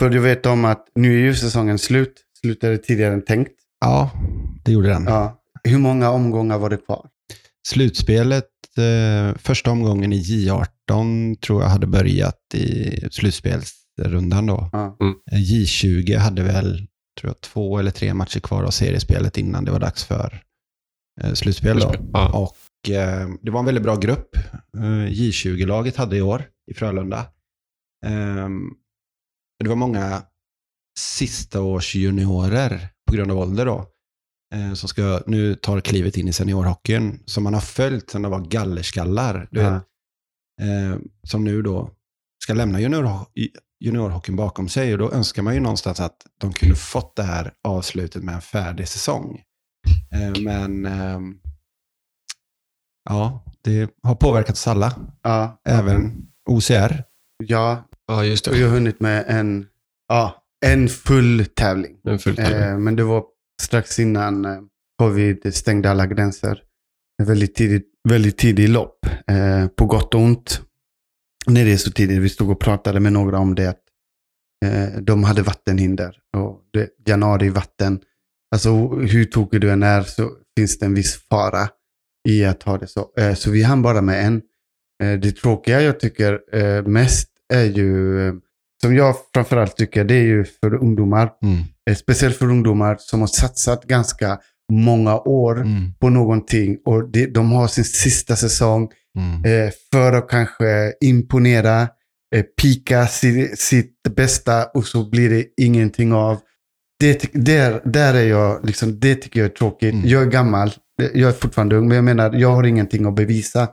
För 0.00 0.10
du 0.10 0.18
vet 0.18 0.46
om 0.46 0.64
att 0.64 0.86
nu 0.94 1.14
är 1.14 1.22
ju 1.22 1.34
säsongen 1.34 1.78
slut. 1.78 2.24
Slutade 2.40 2.78
tidigare 2.78 3.14
än 3.14 3.24
tänkt. 3.24 3.52
Ja, 3.80 4.10
det 4.64 4.72
gjorde 4.72 4.88
den. 4.88 5.04
Ja. 5.04 5.42
Hur 5.64 5.78
många 5.78 6.10
omgångar 6.10 6.58
var 6.58 6.70
det 6.70 6.76
kvar? 6.76 7.08
Slutspelet, 7.68 8.48
eh, 8.78 9.38
första 9.38 9.70
omgången 9.70 10.12
i 10.12 10.22
J18 10.22 11.36
tror 11.40 11.62
jag 11.62 11.68
hade 11.68 11.86
börjat 11.86 12.54
i 12.54 12.90
slutspelsrundan 13.10 14.46
då. 14.46 14.68
Ja. 14.72 14.96
Eh, 15.32 15.38
J20 15.38 16.16
hade 16.16 16.42
väl, 16.42 16.86
tror 17.20 17.30
jag, 17.30 17.40
två 17.40 17.78
eller 17.78 17.90
tre 17.90 18.14
matcher 18.14 18.40
kvar 18.40 18.62
av 18.64 18.70
seriespelet 18.70 19.38
innan 19.38 19.64
det 19.64 19.70
var 19.72 19.80
dags 19.80 20.04
för 20.04 20.42
eh, 21.22 21.32
slutspel. 21.32 21.78
Ja. 22.12 22.38
Och 22.42 22.90
eh, 22.90 23.28
det 23.42 23.50
var 23.50 23.60
en 23.60 23.66
väldigt 23.66 23.84
bra 23.84 23.96
grupp. 23.96 24.36
Eh, 24.76 25.06
J20-laget 25.08 25.96
hade 25.96 26.16
i 26.16 26.22
år 26.22 26.44
i 26.70 26.74
Frölunda. 26.74 27.26
Ehm, 28.06 28.70
det 29.62 29.68
var 29.68 29.76
många 29.76 30.22
sista 30.98 31.60
års 31.62 31.94
juniorer 31.94 32.88
på 33.10 33.16
grund 33.16 33.30
av 33.30 33.38
ålder 33.38 33.66
då. 33.66 33.86
eh, 34.54 34.72
Som 34.74 34.88
ska, 34.88 35.22
nu 35.26 35.54
tar 35.54 35.80
klivet 35.80 36.16
in 36.16 36.28
i 36.28 36.32
seniorhockeyn. 36.32 37.22
Som 37.26 37.44
man 37.44 37.54
har 37.54 37.60
följt 37.60 38.10
sedan 38.10 38.22
de 38.22 38.30
var 38.32 38.40
gallerskallar. 38.44 39.48
Du 39.50 39.60
Ja. 39.60 39.70
vet, 39.72 39.82
som 41.28 41.44
nu 41.44 41.62
då 41.62 41.90
ska 42.44 42.54
lämna 42.54 42.80
junior, 42.80 43.26
juniorhockeyn 43.80 44.36
bakom 44.36 44.68
sig. 44.68 44.92
Och 44.92 44.98
då 44.98 45.12
önskar 45.12 45.42
man 45.42 45.54
ju 45.54 45.60
någonstans 45.60 46.00
att 46.00 46.16
de 46.40 46.52
kunde 46.52 46.74
fått 46.74 47.16
det 47.16 47.22
här 47.22 47.52
avslutet 47.68 48.24
med 48.24 48.34
en 48.34 48.40
färdig 48.40 48.88
säsong. 48.88 49.42
Eh, 50.12 50.42
men 50.42 50.86
ehm, 50.86 51.34
ja, 53.08 53.44
det 53.64 53.90
har 54.02 54.14
påverkat 54.14 54.54
oss 54.54 54.68
alla. 54.68 54.94
Ja. 55.22 55.60
Även 55.64 56.26
OCR. 56.48 57.04
Ja, 57.44 57.88
ja, 58.06 58.24
just 58.24 58.46
och 58.46 58.54
jag 58.54 58.60
det. 58.60 58.66
har 58.66 58.74
hunnit 58.74 59.00
med 59.00 59.24
en, 59.28 59.66
ja, 60.08 60.44
en 60.66 60.88
full 60.88 61.46
tävling. 61.46 61.96
En 62.04 62.18
full 62.18 62.36
tävling. 62.36 62.60
Eh, 62.60 62.78
men 62.78 62.96
det 62.96 63.04
var 63.04 63.24
strax 63.62 63.98
innan 63.98 64.44
eh, 64.44 64.58
covid 64.98 65.54
stängde 65.54 65.90
alla 65.90 66.06
gränser. 66.06 66.62
Väldigt 67.22 67.54
tidigt, 67.54 67.86
väldigt 68.08 68.38
tidig 68.38 68.68
lopp, 68.68 69.06
eh, 69.26 69.66
på 69.66 69.86
gott 69.86 70.14
och 70.14 70.20
ont. 70.20 70.60
När 71.46 71.64
det 71.64 71.72
är 71.72 71.76
så 71.76 71.90
tidigt, 71.90 72.18
vi 72.22 72.28
stod 72.28 72.50
och 72.50 72.60
pratade 72.60 73.00
med 73.00 73.12
några 73.12 73.38
om 73.38 73.54
det. 73.54 73.66
att, 73.66 73.80
Eh, 74.64 75.00
de 75.00 75.24
hade 75.24 75.42
vattenhinder. 75.42 76.16
Och 76.36 76.60
det, 76.72 76.88
januari 77.06 77.48
vatten. 77.48 78.00
Alltså 78.54 78.88
hur 78.88 79.24
tokig 79.24 79.60
du 79.60 79.70
än 79.70 79.82
är 79.82 80.02
så 80.02 80.30
finns 80.58 80.78
det 80.78 80.86
en 80.86 80.94
viss 80.94 81.28
fara 81.28 81.68
i 82.28 82.44
att 82.44 82.62
ha 82.62 82.78
det 82.78 82.86
så. 82.86 83.06
Eh, 83.18 83.34
så 83.34 83.50
vi 83.50 83.62
hann 83.62 83.82
bara 83.82 84.00
med 84.02 84.24
en. 84.26 84.42
Eh, 85.02 85.18
det 85.20 85.32
tråkiga 85.32 85.82
jag 85.82 86.00
tycker 86.00 86.40
eh, 86.52 86.82
mest 86.86 87.28
är 87.52 87.64
ju, 87.64 88.20
eh, 88.28 88.34
som 88.82 88.94
jag 88.94 89.14
framförallt 89.34 89.76
tycker, 89.76 90.04
det 90.04 90.14
är 90.14 90.22
ju 90.24 90.44
för 90.44 90.74
ungdomar. 90.74 91.30
Mm. 91.42 91.58
Eh, 91.90 91.96
Speciellt 91.96 92.36
för 92.36 92.46
ungdomar 92.50 92.96
som 93.00 93.20
har 93.20 93.26
satsat 93.28 93.84
ganska 93.84 94.38
många 94.72 95.18
år 95.20 95.56
Mm. 95.60 95.92
på 96.00 96.08
någonting 96.08 96.78
och 96.84 97.08
de, 97.10 97.26
de 97.26 97.52
har 97.52 97.68
sin 97.68 97.84
sista 97.84 98.36
säsong 98.36 98.88
Mm. 99.18 99.44
eh, 99.66 99.72
för 99.92 100.12
att 100.12 100.28
kanske 100.28 100.92
imponera, 101.00 101.88
eh, 102.36 102.42
pika 102.62 103.06
si, 103.06 103.56
sitt 103.56 104.02
bästa 104.16 104.64
och 104.66 104.86
så 104.86 105.10
blir 105.10 105.30
det 105.30 105.46
ingenting 105.60 106.12
av. 106.12 106.38
Det, 107.00 107.32
där, 107.32 107.80
där 107.84 108.14
är 108.14 108.24
jag, 108.24 108.66
liksom, 108.66 109.00
det 109.00 109.14
tycker 109.14 109.40
jag 109.40 109.50
är 109.50 109.54
tråkigt. 109.54 109.94
Mm. 109.94 110.08
Jag 110.08 110.22
är 110.22 110.26
gammal, 110.26 110.72
jag 111.14 111.28
är 111.28 111.32
fortfarande 111.32 111.76
ung, 111.76 111.88
men 111.88 111.94
jag 111.94 112.04
menar, 112.04 112.32
jag 112.32 112.50
har 112.54 112.64
ingenting 112.66 113.06
att 113.06 113.14
bevisa. 113.14 113.68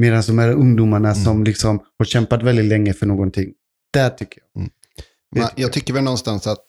Medan 0.00 0.22
de 0.26 0.38
här 0.38 0.52
ungdomarna 0.52 1.10
Mm. 1.10 1.24
som 1.24 1.44
liksom 1.44 1.80
har 1.98 2.04
kämpat 2.04 2.42
väldigt 2.42 2.64
länge 2.64 2.92
för 2.92 3.06
någonting. 3.06 3.52
Där 3.92 4.10
tycker 4.10 4.42
jag. 4.54 4.68
Men 5.34 5.48
jag 5.56 5.72
tycker 5.72 5.94
väl 5.94 6.04
någonstans 6.04 6.46
att, 6.46 6.66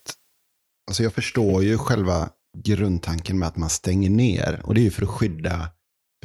alltså 0.89 1.03
jag 1.03 1.13
förstår 1.13 1.63
ju 1.63 1.77
själva 1.77 2.29
grundtanken 2.57 3.39
med 3.39 3.47
att 3.47 3.57
man 3.57 3.69
stänger 3.69 4.09
ner. 4.09 4.61
Och 4.63 4.73
det 4.73 4.81
är 4.81 4.83
ju 4.83 4.91
för 4.91 5.03
att 5.03 5.09
skydda 5.09 5.69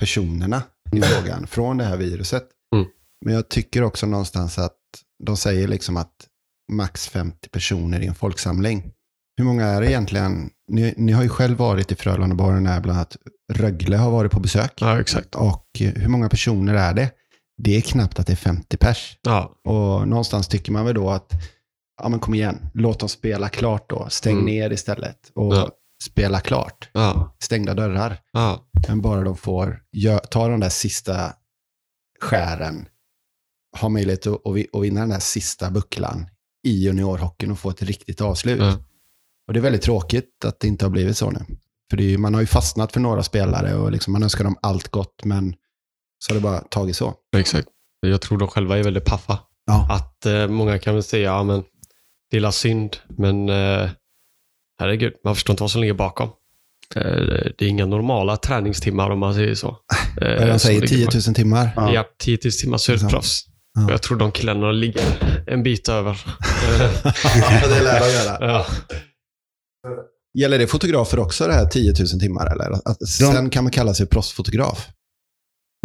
personerna 0.00 0.62
i 0.92 1.00
frågan 1.02 1.46
från 1.46 1.76
det 1.76 1.84
här 1.84 1.96
viruset. 1.96 2.44
Mm. 2.74 2.86
Men 3.24 3.34
jag 3.34 3.48
tycker 3.48 3.82
också 3.82 4.06
någonstans 4.06 4.58
att 4.58 4.76
de 5.24 5.36
säger 5.36 5.68
liksom 5.68 5.96
att 5.96 6.12
max 6.72 7.08
50 7.08 7.48
personer 7.48 8.00
i 8.00 8.06
en 8.06 8.14
folksamling. 8.14 8.92
Hur 9.36 9.44
många 9.44 9.66
är 9.66 9.80
det 9.80 9.90
egentligen? 9.90 10.50
Ni, 10.70 10.94
ni 10.96 11.12
har 11.12 11.22
ju 11.22 11.28
själv 11.28 11.56
varit 11.58 11.92
i 11.92 11.94
Frölundabaren 11.94 12.62
när 12.62 12.80
bland 12.80 12.98
annat 12.98 13.16
Rögle 13.52 13.96
har 13.96 14.10
varit 14.10 14.32
på 14.32 14.40
besök. 14.40 14.72
Ja, 14.80 15.00
exakt. 15.00 15.34
Och 15.34 15.66
eh, 15.80 15.92
hur 15.94 16.08
många 16.08 16.28
personer 16.28 16.74
är 16.74 16.94
det? 16.94 17.10
Det 17.62 17.76
är 17.76 17.80
knappt 17.80 18.18
att 18.18 18.26
det 18.26 18.32
är 18.32 18.36
50 18.36 18.76
pers. 18.76 19.18
Ja, 19.22 19.60
Och 19.64 20.08
någonstans 20.08 20.48
tycker 20.48 20.72
man 20.72 20.84
väl 20.84 20.94
då 20.94 21.10
att, 21.10 21.32
ja 22.02 22.08
men 22.08 22.20
kom 22.20 22.34
igen, 22.34 22.58
låt 22.74 23.00
dem 23.00 23.08
spela 23.08 23.48
klart 23.48 23.90
då. 23.90 24.06
Stäng 24.10 24.32
Mm. 24.34 24.46
ner 24.46 24.72
istället 24.72 25.18
och 25.34 25.54
Ja. 25.54 25.70
Spela 26.02 26.40
klart. 26.40 26.88
ja, 26.92 27.36
Stängda 27.40 27.74
dörrar. 27.74 28.20
ja. 28.32 28.70
Men 28.88 29.00
bara 29.02 29.22
de 29.22 29.36
får 29.36 29.82
gö- 29.96 30.26
ta 30.30 30.48
de 30.48 30.60
där 30.60 30.68
sista 30.68 31.32
skären, 32.20 32.86
ha 33.80 33.88
möjlighet 33.88 34.26
att, 34.26 34.46
att 34.46 34.54
vi- 34.56 34.68
att 34.72 34.82
vinna 34.82 35.00
den 35.00 35.08
där 35.08 35.18
sista 35.18 35.70
bucklan 35.70 36.26
i 36.66 36.70
juniorhockeyn 36.70 37.50
och 37.52 37.58
få 37.58 37.70
ett 37.70 37.82
riktigt 37.82 38.20
avslut. 38.20 38.60
Ja. 38.60 38.76
Och 39.46 39.52
det 39.54 39.60
är 39.60 39.62
väldigt 39.62 39.82
tråkigt 39.82 40.44
att 40.44 40.60
det 40.60 40.68
inte 40.68 40.84
har 40.84 40.90
blivit 40.90 41.16
så 41.16 41.30
nu. 41.30 41.40
För 41.90 41.96
ju- 41.96 42.18
man 42.18 42.34
har 42.34 42.40
ju 42.40 42.46
fastnat 42.46 42.92
för 42.92 43.00
några 43.00 43.22
spelare 43.22 43.74
och 43.74 43.92
liksom 43.92 44.12
man 44.12 44.22
önskar 44.22 44.44
dem 44.44 44.56
allt 44.62 44.88
gott, 44.88 45.24
men 45.24 45.54
så 46.18 46.30
har 46.32 46.34
det 46.34 46.42
bara 46.42 46.60
tagit 46.60 46.96
så. 46.96 47.14
Exakt. 47.36 47.68
Jag 48.00 48.20
tror 48.20 48.38
de 48.38 48.48
själva 48.48 48.78
är 48.78 48.82
väldigt 48.82 49.04
paffa. 49.04 49.38
Ja. 49.66 49.86
Att 49.90 50.26
eh, 50.26 50.48
många 50.48 50.78
kan 50.78 50.94
väl 50.94 51.02
säga, 51.02 51.24
ja 51.24 51.42
men 51.42 51.64
det 52.30 52.36
är 52.36 52.50
synd, 52.50 52.96
men 53.08 53.48
eh, 53.48 53.90
herregud, 54.78 55.12
man 55.24 55.34
förstår 55.34 55.52
inte 55.52 55.62
vad 55.62 55.70
som 55.70 55.80
ligger 55.80 55.94
bakom. 55.94 56.28
Eh, 56.96 57.02
det 57.58 57.62
är 57.62 57.68
inga 57.68 57.86
normala 57.86 58.36
träningstimmar 58.36 59.10
om 59.10 59.18
man 59.18 59.34
säger 59.34 59.54
så. 59.54 59.76
Eh, 60.20 60.46
de 60.46 60.50
som 60.50 60.58
säger, 60.58 60.80
ligger 60.80 60.96
10 60.96 61.06
på- 61.06 61.12
000 61.26 61.34
timmar? 61.34 61.70
Ja. 61.76 61.94
Ja, 61.94 62.04
10 62.18 62.38
000 62.44 62.52
timmar 62.52 62.78
så 62.78 62.92
är 62.92 62.96
det 62.96 63.04
ett 63.04 63.10
proffs. 63.10 63.44
Ja. 63.74 63.90
Jag 63.90 64.02
tror 64.02 64.18
de 64.18 64.32
killarna 64.32 64.72
ligger 64.72 65.02
en 65.46 65.62
bit 65.62 65.88
över. 65.88 66.20
det 67.68 67.82
lär 67.84 68.00
de 68.00 68.06
göra. 68.12 68.38
ja. 68.40 68.66
Gäller 70.38 70.58
det 70.58 70.66
fotografer 70.66 71.18
också, 71.18 71.46
det 71.46 71.52
här 71.52 71.66
10 71.66 71.94
000 71.98 72.20
timmar? 72.20 72.52
Eller? 72.52 72.72
Att 72.72 73.08
sen 73.08 73.50
kan 73.50 73.64
man 73.64 73.70
kalla 73.70 73.94
sig 73.94 74.06
proffsfotograf? 74.06 74.88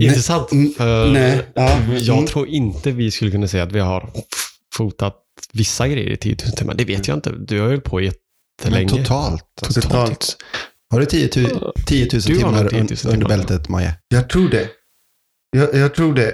Intressant. 0.01 0.51
Mm, 0.51 0.73
För 0.73 1.11
nej, 1.11 1.45
ja, 1.55 1.79
Jag 1.99 2.17
mm. 2.17 2.25
tror 2.25 2.47
inte 2.47 2.91
vi 2.91 3.11
skulle 3.11 3.31
kunna 3.31 3.47
säga 3.47 3.63
att 3.63 3.71
vi 3.71 3.79
har 3.79 4.09
fotat 4.75 5.15
vissa 5.53 5.87
grejer 5.87 6.09
i 6.09 6.17
10 6.17 6.35
000 6.45 6.55
timmar. 6.55 6.73
Det 6.73 6.85
vet 6.85 7.07
jag 7.07 7.17
inte. 7.17 7.31
Du 7.31 7.61
har 7.61 7.69
ju 7.69 7.79
på 7.81 7.99
Men 7.99 8.11
jättelänge. 8.61 8.89
totalt? 8.89 9.45
alltså. 9.65 9.81
Totalt. 9.81 10.35
Har 10.91 10.99
du 10.99 11.05
10 11.05 11.29
000, 11.41 11.73
10 11.87 12.09
000 12.13 12.21
Du 12.21 12.39
har 12.39 12.51
nog 12.51 12.69
timmar 12.69 12.69
10 12.69 12.79
000 12.79 12.85
un- 12.87 12.95
timmar. 12.95 13.13
under 13.13 13.27
bältet, 13.27 13.69
Maje? 13.69 13.93
Jag 14.07 14.29
tror 14.29 14.49
det. 14.49 14.69
Jag, 15.57 15.75
jag 15.75 15.95
tror 15.95 16.13
det. 16.13 16.27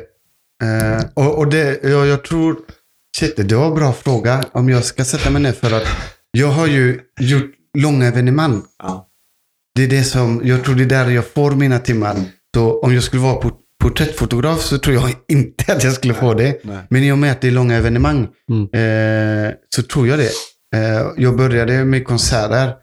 Eh, 0.64 1.04
och, 1.16 1.38
och 1.38 1.48
det, 1.50 1.80
jag, 1.84 2.08
jag 2.08 2.24
tror... 2.24 2.56
Shit, 3.20 3.34
det 3.50 3.56
var 3.56 3.68
en 3.68 3.76
bra 3.76 3.94
fråga. 3.94 4.44
Om 4.52 4.70
jag 4.70 4.84
ska 4.84 5.06
sätta 5.06 5.30
mig 5.30 5.42
ner 5.42 5.52
för 5.52 5.72
att 5.78 5.88
jag 6.32 6.48
har 6.48 6.68
ju 6.68 7.00
gjort 7.20 7.52
långa 7.78 8.06
evenemang. 8.08 8.62
Ja. 8.84 9.08
Det 9.76 9.84
är 9.84 9.88
det 9.88 10.04
som, 10.04 10.42
jag 10.44 10.64
tror 10.64 10.76
det 10.76 10.84
är 10.84 10.86
där 10.86 11.10
jag 11.10 11.28
får 11.28 11.52
mina 11.52 11.80
timmar. 11.80 12.16
Så 12.56 12.80
om 12.82 12.94
jag 12.94 13.04
skulle 13.04 13.22
vara 13.22 13.36
port- 13.36 13.60
porträttfotograf 13.84 14.62
så 14.62 14.78
tror 14.78 14.96
jag 14.96 15.12
inte 15.28 15.74
att 15.74 15.84
jag 15.84 15.94
skulle 15.94 16.14
få 16.14 16.34
det. 16.34 16.60
Nej. 16.64 16.78
Men 16.90 17.04
i 17.04 17.12
och 17.12 17.18
med 17.18 17.32
att 17.32 17.42
det 17.42 17.48
är 17.48 17.52
långa 17.52 17.76
evenemang 17.76 18.28
Mm. 18.52 18.64
eh, 19.48 19.54
så 19.76 19.84
tror 19.84 20.08
jag 20.08 20.20
det. 20.20 20.30
Eh, 20.76 21.12
jag 21.18 21.38
började 21.38 21.86
med 21.86 22.06
konserter 22.06 22.76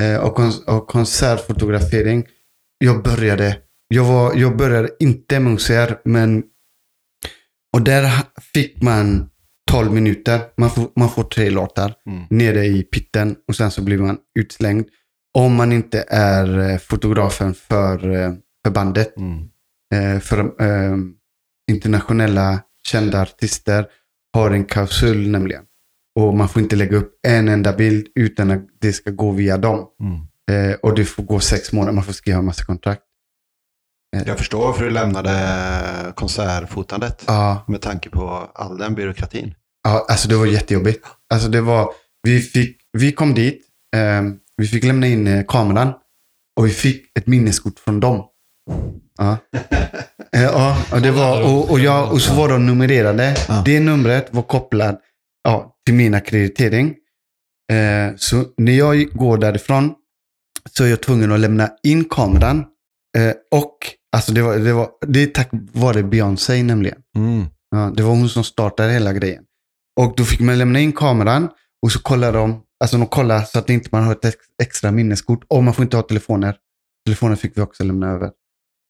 eh, 0.00 0.16
och, 0.16 0.34
kon- 0.34 0.64
och 0.66 0.88
konsertfotografering. 0.88 2.26
Jag 2.78 3.02
började 3.02 3.56
jag, 3.88 4.04
var, 4.04 4.34
jag 4.36 4.56
började 4.56 4.90
inte 5.00 5.40
med 5.40 5.52
OCR, 5.52 5.94
men 6.04 6.42
och 7.74 7.82
där 7.82 8.10
fick 8.54 8.82
man 8.82 9.30
12 9.70 9.92
minuter. 9.92 10.40
Man 10.56 10.70
får, 10.70 10.90
man 10.96 11.10
får 11.10 11.22
tre 11.24 11.50
låtar 11.50 11.94
Mm. 12.06 12.24
nere 12.30 12.64
i 12.66 12.82
pitten 12.82 13.36
och 13.48 13.56
sen 13.56 13.70
så 13.70 13.82
blir 13.82 13.98
man 13.98 14.18
utslängd. 14.38 14.86
Om 15.38 15.54
man 15.54 15.72
inte 15.72 16.04
är 16.08 16.58
eh, 16.70 16.78
fotografen 16.78 17.54
för, 17.54 17.98
för 18.64 18.70
bandet. 18.70 19.16
Mm. 19.16 19.48
För 20.20 20.38
eh, 20.62 20.96
internationella 21.70 22.60
kända 22.86 23.22
artister 23.22 23.86
har 24.34 24.50
en 24.50 24.64
klausul 24.64 25.28
nämligen. 25.30 25.62
Och 26.16 26.34
man 26.34 26.48
får 26.48 26.62
inte 26.62 26.76
lägga 26.76 26.96
upp 26.96 27.12
en 27.28 27.48
enda 27.48 27.72
bild 27.72 28.06
utan 28.14 28.50
att 28.50 28.62
det 28.80 28.92
ska 28.92 29.10
gå 29.10 29.30
via 29.30 29.58
dem. 29.58 29.86
Mm. 30.00 30.70
Eh, 30.70 30.76
och 30.82 30.94
det 30.94 31.04
får 31.04 31.22
gå 31.22 31.40
sex 31.40 31.72
månader, 31.72 31.92
man 31.92 32.04
får 32.04 32.12
skriva 32.12 32.38
en 32.38 32.44
massa 32.44 32.64
kontrakt. 32.64 33.02
Jag 34.26 34.38
förstår 34.38 34.66
varför 34.66 34.84
du 34.84 34.90
lämnade 34.90 35.32
konsertfotandet. 36.14 37.24
Ja, 37.26 37.64
Med 37.68 37.80
tanke 37.80 38.10
på 38.10 38.50
all 38.54 38.78
den 38.78 38.94
byråkratin. 38.94 39.54
ja, 39.84 40.06
alltså 40.08 40.28
det 40.28 40.36
var 40.36 40.46
jättejobbigt. 40.46 41.06
Alltså 41.34 41.48
det 41.48 41.60
var, 41.60 41.90
vi, 42.22 42.40
fick, 42.40 42.76
vi 42.98 43.12
kom 43.12 43.34
dit, 43.34 43.62
eh, 43.96 44.22
vi 44.56 44.66
fick 44.66 44.84
lämna 44.84 45.06
in 45.06 45.26
eh, 45.26 45.44
kameran 45.48 45.92
och 46.60 46.66
vi 46.66 46.70
fick 46.70 47.18
ett 47.18 47.26
minneskort 47.26 47.78
från 47.78 48.00
dem. 48.00 48.24
Ja. 49.18 49.36
Eh, 50.32 50.42
ja, 50.42 50.76
och, 50.92 51.00
det 51.00 51.10
var, 51.10 51.42
och, 51.42 51.70
och, 51.70 51.80
jag, 51.80 52.12
och 52.12 52.20
så 52.20 52.34
var 52.34 52.48
de 52.48 52.66
numrerade. 52.66 53.36
Ja. 53.48 53.62
Det 53.64 53.80
numret 53.80 54.28
var 54.30 54.42
kopplat 54.42 55.00
ja, 55.42 55.76
till 55.86 55.94
min 55.94 56.14
akkreditering. 56.14 56.96
Eh, 57.72 58.16
så 58.16 58.44
när 58.56 58.72
jag 58.72 59.08
går 59.12 59.38
därifrån 59.38 59.94
så 60.70 60.84
är 60.84 60.88
jag 60.88 61.02
tvungen 61.02 61.32
att 61.32 61.40
lämna 61.40 61.70
in 61.82 62.04
kameran. 62.04 62.64
Eh, 63.18 63.34
och 63.50 63.76
alltså 64.16 64.32
det, 64.32 64.42
var, 64.42 64.58
det, 64.58 64.72
var, 64.72 64.88
det 65.06 65.22
är 65.22 65.26
tack 65.26 65.48
vare 65.52 66.02
Beyoncé 66.02 66.62
nämligen. 66.62 66.98
Mm. 67.16 67.46
Ja, 67.70 67.92
det 67.96 68.02
var 68.02 68.10
hon 68.10 68.28
som 68.28 68.44
startade 68.44 68.92
hela 68.92 69.12
grejen. 69.12 69.44
Och 70.00 70.14
då 70.16 70.24
fick 70.24 70.40
man 70.40 70.58
lämna 70.58 70.80
in 70.80 70.92
kameran 70.92 71.48
och 71.82 71.92
så 71.92 72.00
kollar 72.00 72.32
de, 72.32 72.62
alltså 72.80 72.98
de 72.98 73.06
kollar 73.06 73.42
så 73.42 73.58
att 73.58 73.70
inte 73.70 73.88
man 73.92 74.04
har 74.04 74.12
ett 74.12 74.24
ex- 74.24 74.36
extra 74.62 74.90
minneskort. 74.90 75.44
Och 75.48 75.64
man 75.64 75.74
får 75.74 75.82
inte 75.82 75.96
ha 75.96 76.02
telefoner. 76.02 76.56
Telefoner 77.06 77.36
fick 77.36 77.56
vi 77.56 77.62
också 77.62 77.84
lämna 77.84 78.10
över. 78.10 78.30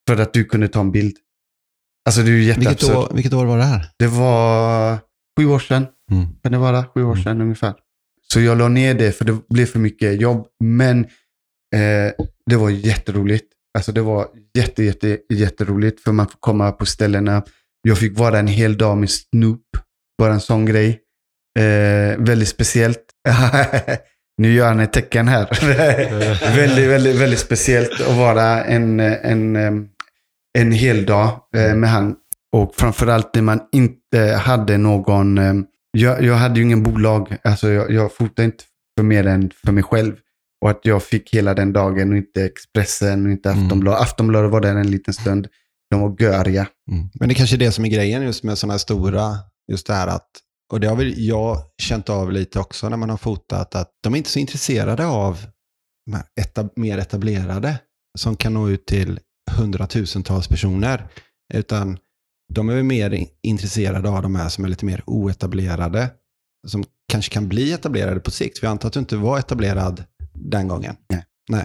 För 0.09 0.21
att 0.21 0.33
du 0.33 0.45
kunde 0.45 0.69
ta 0.69 0.81
en 0.81 0.93
bild. 0.93 1.17
Alltså 2.07 2.23
det 2.23 2.31
är 2.31 2.33
ju 2.33 2.53
Vilket, 2.53 2.85
år, 2.85 3.13
vilket 3.15 3.33
år 3.33 3.47
var 3.47 3.59
det 3.59 3.65
här? 3.65 3.91
Det 3.99 4.07
var 4.07 4.99
sju 5.41 5.47
år 5.47 5.59
sedan. 5.59 5.87
Mm. 6.13 6.27
Kan 6.43 6.53
det 6.53 6.59
vara? 6.59 6.85
Sju 6.95 7.03
år 7.05 7.13
Mm. 7.13 7.25
sedan 7.25 7.41
ungefär. 7.41 7.75
Så 8.33 8.41
jag 8.41 8.59
la 8.59 8.69
ner 8.69 8.95
det 8.95 9.13
för 9.13 9.25
det 9.25 9.39
blev 9.49 9.67
för 9.67 9.79
mycket 9.79 10.21
jobb. 10.21 10.47
Men 10.65 10.99
eh, 11.75 12.13
det 12.51 12.57
var 12.57 12.71
jätteroligt. 12.71 13.47
Alltså 13.79 13.93
det 13.93 14.01
var 14.03 14.27
jätte, 14.55 14.83
jätte, 14.85 15.19
jätteroligt 15.33 16.01
för 16.01 16.13
man 16.13 16.27
får 16.27 16.39
komma 16.41 16.73
på 16.73 16.87
ställena. 16.87 17.43
Jag 17.83 17.99
fick 17.99 18.19
vara 18.19 18.39
en 18.39 18.47
hel 18.47 18.79
dag 18.79 18.97
med 18.99 19.11
Snoop. 19.11 19.63
Bara 20.19 20.33
en 20.33 20.41
sån 20.41 20.67
grej. 20.67 21.01
Eh, 21.59 22.19
väldigt 22.19 22.49
speciellt. 22.49 23.05
nu 24.39 24.53
gör 24.53 24.69
han 24.69 24.81
ett 24.81 24.93
tecken 24.93 25.29
här. 25.29 25.49
väldigt, 26.57 26.89
väldigt, 26.91 27.17
väldigt 27.17 27.39
speciellt 27.39 28.01
att 28.01 28.17
vara 28.17 28.65
en, 28.65 29.01
en, 29.01 29.57
en 30.59 30.73
hel 30.73 31.07
dag 31.07 31.41
eh, 31.57 31.75
med 31.75 31.91
han. 31.91 32.17
Och 32.57 32.75
framförallt 32.75 33.35
när 33.35 33.43
man 33.43 33.61
inte 33.73 34.21
hade 34.21 34.79
någon... 34.79 35.39
em, 35.39 35.67
Jag, 35.93 36.23
jag 36.23 36.35
hade 36.35 36.59
ju 36.59 36.65
ingen 36.65 36.83
bolag. 36.83 37.37
Alltså 37.45 37.69
jag, 37.71 37.91
jag 37.91 38.13
fotade 38.15 38.47
inte 38.47 38.65
för 38.99 39.05
mer 39.05 39.27
än 39.27 39.51
för 39.65 39.73
mig 39.73 39.83
själv. 39.83 40.17
Och 40.65 40.71
att 40.71 40.81
jag 40.83 41.03
fick 41.03 41.35
hela 41.35 41.55
den 41.55 41.73
dagen 41.73 42.11
och 42.11 42.17
inte 42.17 42.45
Expressen 42.45 43.27
och 43.27 43.33
inte 43.33 43.49
Mm. 43.51 43.65
Aftonbladet. 43.65 44.01
Aftonbladet 44.01 44.51
var 44.51 44.61
där 44.61 44.75
en 44.75 44.91
liten 44.91 45.15
stund. 45.15 45.49
De 45.91 46.01
var 46.01 46.17
göriga. 46.19 46.67
Mm. 46.91 47.09
Men 47.15 47.29
det 47.29 47.33
är 47.33 47.37
kanske 47.37 47.57
är 47.57 47.59
det 47.59 47.73
som 47.73 47.85
är 47.85 47.89
grejen 47.89 48.23
just 48.23 48.45
med 48.45 48.59
sådana 48.59 48.73
här 48.73 48.79
stora, 48.79 49.39
just 49.73 49.87
det 49.87 49.95
här 49.95 50.07
att, 50.07 50.29
och 50.73 50.81
det 50.81 50.87
har 50.87 50.97
väl 50.97 51.15
jag 51.17 51.57
känt 51.83 52.09
av 52.09 52.33
lite 52.33 52.59
också 52.61 52.89
när 52.89 52.97
man 52.97 53.11
har 53.11 53.17
fotat, 53.17 53.75
att 53.75 53.91
de 54.03 54.15
är 54.15 54.19
inte 54.19 54.31
så 54.31 54.39
intresserade 54.39 55.07
av 55.07 55.39
etab 56.41 56.73
mer 56.77 56.99
etablerade 56.99 57.79
som 58.19 58.37
kan 58.37 58.55
nå 58.55 58.69
ut 58.69 58.87
till 58.87 59.21
hundratusentals 59.51 60.49
personer, 60.49 61.09
utan 61.55 61.99
de 62.51 62.69
är 62.69 62.83
mer 62.83 63.11
in- 63.11 63.29
intresserade 63.43 64.09
av 64.09 64.23
de 64.23 64.35
här 64.37 64.49
som 64.49 64.65
är 64.65 64.69
lite 64.69 64.85
mer 64.85 65.03
oetablerade, 65.07 66.11
som 66.67 66.85
kanske 67.13 67.33
kan 67.33 67.49
bli 67.49 67.73
etablerade 67.73 68.21
på 68.21 68.31
sikt. 68.31 68.59
För 68.59 68.67
jag 68.67 68.71
antar 68.71 68.89
att 68.89 68.93
du 68.93 69.01
inte 69.01 69.17
var 69.17 69.39
etablerad 69.39 70.05
den 70.35 70.69
gången. 70.69 70.95
Nej. 71.13 71.25
Nej. 71.49 71.65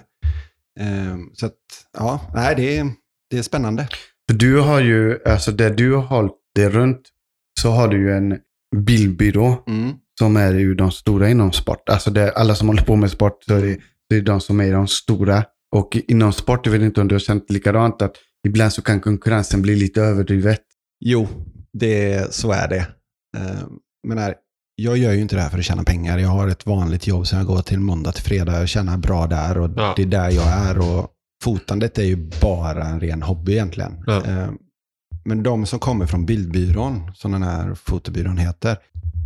Ehm, 0.80 1.30
så 1.34 1.46
att, 1.46 1.54
ja, 1.98 2.32
nej, 2.36 2.56
det 2.56 2.78
är, 2.78 2.92
det 3.30 3.38
är 3.38 3.42
spännande. 3.42 3.88
För 4.30 4.38
du 4.38 4.60
har 4.60 4.80
ju, 4.80 5.20
alltså 5.26 5.52
där 5.52 5.70
du 5.74 5.94
har 5.94 6.02
hållit 6.02 6.34
det 6.56 6.70
runt, 6.70 7.02
så 7.62 7.70
har 7.72 7.88
du 7.88 7.98
ju 7.98 8.12
en 8.18 8.38
bildbyrå 8.86 9.64
Mm. 9.68 9.94
som 10.20 10.38
är 10.38 10.54
ju 10.54 10.76
de 10.76 10.92
stora 10.92 11.30
inom 11.30 11.52
sport. 11.52 11.90
Alltså 11.90 12.12
det, 12.12 12.32
alla 12.32 12.56
som 12.56 12.68
håller 12.68 12.82
på 12.84 12.96
med 12.96 13.12
sport, 13.12 13.44
så 13.44 13.56
är 13.56 13.62
det, 13.66 13.78
det 14.10 14.16
är 14.16 14.22
de 14.22 14.42
som 14.42 14.60
är 14.62 14.72
de 14.74 14.88
stora. 14.88 15.44
Och 15.76 15.98
inom 16.08 16.34
sport, 16.34 16.66
jag 16.66 16.74
vet 16.74 16.82
inte 16.82 17.02
om 17.02 17.08
du 17.08 17.16
har 17.16 17.20
känt 17.20 17.50
likadant, 17.52 18.02
att 18.02 18.16
ibland 18.48 18.74
så 18.74 18.82
kan 18.82 19.00
konkurrensen 19.02 19.62
bli 19.62 19.76
lite 19.76 20.02
överdrivet. 20.02 20.62
Jo, 21.08 21.28
det, 21.74 22.34
så 22.34 22.52
är 22.52 22.68
det. 22.68 22.88
Eh, 23.38 23.68
Men 24.08 24.18
här, 24.18 24.36
jag 24.76 24.98
gör 24.98 25.12
ju 25.14 25.22
inte 25.22 25.36
det 25.36 25.42
här 25.42 25.50
för 25.50 25.58
att 25.58 25.66
tjäna 25.66 25.84
pengar. 25.84 26.18
Jag 26.18 26.30
har 26.30 26.48
ett 26.48 26.66
vanligt 26.66 27.08
jobb 27.08 27.28
som 27.28 27.38
jag 27.38 27.48
går 27.48 27.62
till 27.62 27.80
måndag 27.80 28.12
till 28.12 28.24
fredag. 28.24 28.60
Jag 28.60 28.70
tjänar 28.70 28.98
bra 28.98 29.28
där 29.28 29.58
och 29.58 29.70
Ja. 29.76 29.94
det 29.96 30.02
är 30.02 30.06
där 30.06 30.30
jag 30.32 30.48
är. 30.48 30.78
Och 30.78 31.08
fotandet 31.44 31.98
är 31.98 32.04
ju 32.04 32.30
bara 32.42 32.84
en 32.86 33.00
ren 33.00 33.22
hobby 33.22 33.52
egentligen. 33.52 34.04
Ja. 34.08 34.26
Eh, 34.26 34.50
Men 35.26 35.44
de 35.44 35.66
som 35.66 35.80
kommer 35.80 36.06
från 36.06 36.26
bildbyrån, 36.26 37.12
som 37.16 37.32
den 37.32 37.44
här 37.44 37.76
fotobyrån 37.76 38.38
heter, 38.38 38.78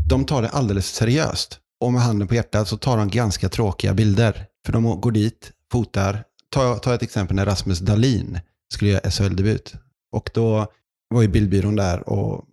de 0.09 0.25
tar 0.25 0.41
det 0.41 0.49
alldeles 0.49 0.87
seriöst. 0.87 1.59
Och 1.81 1.93
med 1.93 2.01
handen 2.01 2.27
på 2.27 2.35
hjärtat 2.35 2.67
så 2.67 2.77
tar 2.77 2.97
de 2.97 3.07
ganska 3.09 3.49
tråkiga 3.49 3.93
bilder. 3.93 4.45
För 4.65 4.73
de 4.73 5.01
går 5.01 5.11
dit, 5.11 5.51
fotar. 5.71 6.23
Ta, 6.53 6.75
ta 6.75 6.93
ett 6.95 7.03
exempel 7.03 7.35
när 7.35 7.45
Rasmus 7.45 7.79
Dahlin 7.79 8.39
skulle 8.73 8.91
göra 8.91 9.09
SHL-debut. 9.11 9.73
Och 10.11 10.29
då 10.33 10.67
var 11.09 11.21
ju 11.21 11.27
bildbyrån 11.27 11.75
där 11.75 12.09
och 12.09 12.45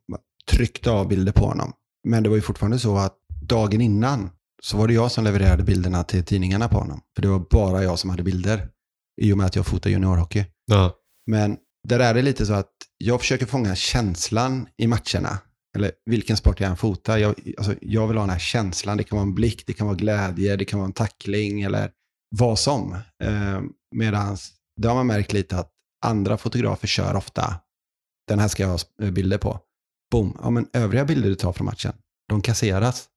tryckte 0.50 0.90
av 0.90 1.08
bilder 1.08 1.32
på 1.32 1.46
honom. 1.46 1.72
Men 2.08 2.22
det 2.22 2.28
var 2.28 2.36
ju 2.36 2.42
fortfarande 2.42 2.78
så 2.78 2.96
att 2.96 3.16
dagen 3.42 3.80
innan 3.80 4.30
så 4.62 4.76
var 4.76 4.88
det 4.88 4.94
jag 4.94 5.12
som 5.12 5.24
levererade 5.24 5.62
bilderna 5.62 6.04
till 6.04 6.24
tidningarna 6.24 6.68
på 6.68 6.78
honom. 6.78 7.00
För 7.14 7.22
det 7.22 7.28
var 7.28 7.46
bara 7.50 7.82
jag 7.82 7.98
som 7.98 8.10
hade 8.10 8.22
bilder. 8.22 8.68
I 9.22 9.32
och 9.32 9.38
med 9.38 9.46
att 9.46 9.56
jag 9.56 9.66
fotar 9.66 9.90
juniorhockey. 9.90 10.44
Ja. 10.66 10.94
Men 11.26 11.56
där 11.88 12.00
är 12.00 12.14
det 12.14 12.22
lite 12.22 12.46
så 12.46 12.52
att 12.52 12.72
jag 12.98 13.20
försöker 13.20 13.46
fånga 13.46 13.74
känslan 13.74 14.68
i 14.76 14.86
matcherna. 14.86 15.38
Eller 15.76 15.92
vilken 16.10 16.36
sport 16.36 16.60
jag 16.60 16.70
än 16.70 16.76
fotar. 16.76 17.18
Jag, 17.18 17.34
alltså, 17.58 17.74
jag 17.80 18.08
vill 18.08 18.16
ha 18.16 18.22
den 18.22 18.30
här 18.30 18.38
känslan. 18.38 18.96
Det 18.96 19.04
kan 19.04 19.16
vara 19.16 19.26
en 19.26 19.34
blick, 19.34 19.66
det 19.66 19.72
kan 19.72 19.86
vara 19.86 19.96
glädje, 19.96 20.56
det 20.56 20.64
kan 20.64 20.78
vara 20.78 20.86
en 20.86 20.92
tackling 20.92 21.62
eller 21.62 21.90
vad 22.38 22.58
som. 22.58 22.92
Eh, 23.22 23.60
Medan 23.94 24.36
det 24.80 24.88
har 24.88 24.94
man 24.94 25.06
märkt 25.06 25.32
lite 25.32 25.58
att 25.58 25.70
andra 26.04 26.36
fotografer 26.36 26.86
kör 26.86 27.16
ofta, 27.16 27.54
den 28.28 28.38
här 28.38 28.48
ska 28.48 28.62
jag 28.62 28.70
ha 28.70 28.78
eh, 29.02 29.10
bilder 29.10 29.38
på. 29.38 29.60
Boom. 30.12 30.38
Ja, 30.42 30.50
men 30.50 30.66
övriga 30.72 31.04
bilder 31.04 31.28
du 31.28 31.34
tar 31.34 31.52
från 31.52 31.64
matchen, 31.64 31.92
de 32.28 32.42
kasseras. 32.42 33.08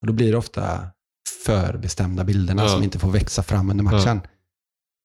Och 0.00 0.06
då 0.06 0.12
blir 0.12 0.32
det 0.32 0.38
ofta 0.38 0.80
förbestämda 1.46 2.24
bilderna 2.24 2.62
Ja. 2.62 2.68
som 2.68 2.82
inte 2.82 2.98
får 2.98 3.10
växa 3.10 3.42
fram 3.42 3.70
under 3.70 3.84
matchen. 3.84 4.20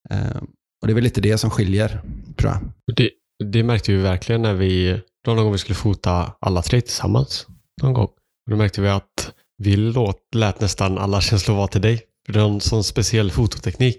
Eh, 0.10 0.38
och 0.82 0.88
det 0.88 0.92
är 0.94 0.96
väl 0.96 1.04
lite 1.04 1.22
det 1.22 1.38
som 1.38 1.50
skiljer, 1.50 2.02
tror 2.38 2.52
jag. 2.52 2.60
Det, 2.96 3.10
det 3.44 3.64
märkte 3.64 3.92
vi 3.92 3.98
verkligen 4.02 4.42
när 4.42 4.54
vi, 4.54 5.02
då 5.26 5.34
någon 5.34 5.44
gång 5.44 5.52
vi 5.52 5.58
skulle 5.58 5.76
fota 5.76 6.34
alla 6.40 6.62
tre 6.62 6.82
tillsammans. 6.82 7.48
Någon 7.82 7.94
gång. 7.94 8.06
Och 8.46 8.52
då 8.52 8.56
märkte 8.56 8.82
vi 8.82 8.88
att 8.90 9.34
vi 9.58 9.76
låt, 9.76 10.20
lät 10.36 10.62
nästan 10.62 10.98
alla 10.98 11.22
känslor 11.22 11.56
vara 11.56 11.68
till 11.68 11.82
dig. 11.82 12.02
För 12.26 12.34
det 12.34 12.40
är 12.40 12.46
en 12.46 12.62
sån 12.62 12.84
speciell 12.84 13.32
fototeknik 13.32 13.98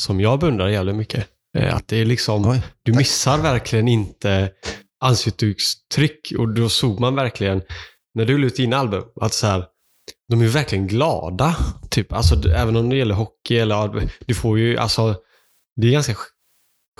som 0.00 0.20
jag 0.20 0.38
beundrar 0.40 0.68
jävligt 0.68 0.94
mycket. 0.96 1.28
Eh, 1.58 1.74
Att 1.76 1.88
det 1.88 1.96
är 1.96 2.04
liksom, 2.04 2.48
Oj, 2.48 2.62
du 2.82 2.92
missar 2.92 3.38
verkligen 3.38 3.88
inte 3.88 4.52
ansiktsuttryck 5.04 6.32
och 6.38 6.54
då 6.54 6.68
såg 6.68 7.00
man 7.00 7.14
verkligen, 7.14 7.62
när 8.14 8.24
du 8.24 8.38
la 8.38 8.46
ut 8.46 8.56
dina 8.56 8.76
album, 8.76 9.02
att 9.20 9.34
så 9.34 9.46
här, 9.46 9.64
de 10.30 10.40
är 10.42 10.46
verkligen 10.46 10.86
glada. 10.86 11.56
Typ, 11.90 12.12
alltså, 12.12 12.48
även 12.48 12.76
om 12.76 12.88
det 12.90 12.96
gäller 12.96 13.14
hockey 13.14 13.56
eller, 13.58 14.08
du 14.26 14.34
får 14.34 14.58
ju, 14.58 14.76
alltså, 14.78 15.16
det 15.80 15.86
är 15.86 15.92
ganska 15.92 16.12
sj- 16.12 16.16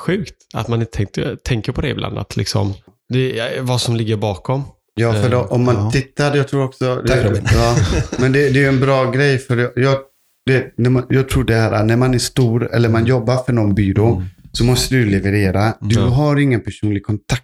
sjukt 0.01 0.35
att 0.55 0.69
man 0.69 0.81
inte 0.81 0.93
tänkte, 0.97 1.37
tänker 1.45 1.73
på 1.73 1.81
det 1.81 1.89
ibland. 1.89 2.19
Att 2.19 2.37
liksom, 2.37 2.75
det 3.09 3.39
är 3.39 3.61
vad 3.63 3.81
som 3.81 3.97
ligger 3.97 4.17
bakom. 4.17 4.63
Ja, 4.95 5.13
för 5.13 5.29
då, 5.29 5.41
om 5.43 5.65
man 5.65 5.75
Ja. 5.75 5.91
tittar, 5.91 6.37
jag 6.37 6.49
tror 6.49 6.65
också... 6.65 6.97
Tack, 6.97 7.07
det, 7.07 7.29
Robin. 7.29 7.43
ja, 7.55 7.77
men 8.19 8.33
det, 8.33 8.51
det 8.51 8.65
är 8.65 8.69
en 8.69 8.81
bra 8.81 9.11
grej, 9.11 9.39
för 9.39 9.57
det, 9.57 9.73
jag, 9.77 9.99
det, 10.47 10.75
när 10.77 10.91
man, 10.91 11.07
jag 11.09 11.29
tror 11.29 11.45
det 11.45 11.55
här, 11.55 11.85
när 11.85 11.97
man 11.97 12.15
är 12.15 12.19
stor 12.19 12.75
eller 12.75 12.89
man 12.89 13.07
jobbar 13.07 13.37
för 13.45 13.53
någon 13.53 13.75
byrå, 13.75 14.13
Mm. 14.15 14.25
så 14.53 14.65
måste 14.65 14.95
du 14.95 15.07
leverera. 15.07 15.75
Du 15.81 15.95
Ja. 15.95 16.07
har 16.07 16.37
ingen 16.37 16.61
personlig 16.61 17.05
kontakt. 17.07 17.44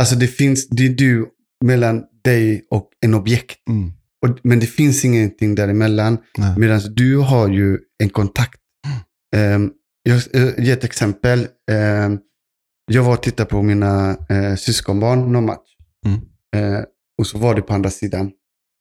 Alltså 0.00 0.16
det 0.16 0.26
finns, 0.26 0.68
det 0.68 0.86
är 0.86 0.90
du 0.90 1.28
mellan 1.64 2.04
dig 2.24 2.66
och 2.70 2.88
en 3.00 3.14
objekt. 3.14 3.68
Mm. 3.68 3.92
Och, 4.26 4.38
men 4.42 4.60
det 4.60 4.66
finns 4.66 5.04
ingenting 5.04 5.54
däremellan. 5.54 6.18
Medan 6.56 6.80
du 6.94 7.16
har 7.16 7.48
ju 7.48 7.78
en 8.02 8.10
kontakt. 8.10 8.60
Um, 9.36 9.72
jag 10.02 10.22
jag 10.32 10.58
ger 10.58 10.72
ett 10.72 10.84
exempel. 10.84 11.48
Ehm, 11.70 12.18
jag 12.92 13.02
var 13.02 13.12
och 13.12 13.22
tittade 13.22 13.50
på 13.50 13.62
mina 13.62 14.16
eh, 14.28 14.54
syskonbarn 14.54 15.32
någon 15.32 15.46
match. 15.46 15.76
Mm. 16.06 16.20
Eh, 16.56 16.84
och 17.18 17.26
så 17.26 17.38
var 17.38 17.54
det 17.54 17.62
på 17.62 17.74
andra 17.74 17.90
sidan. 17.90 18.32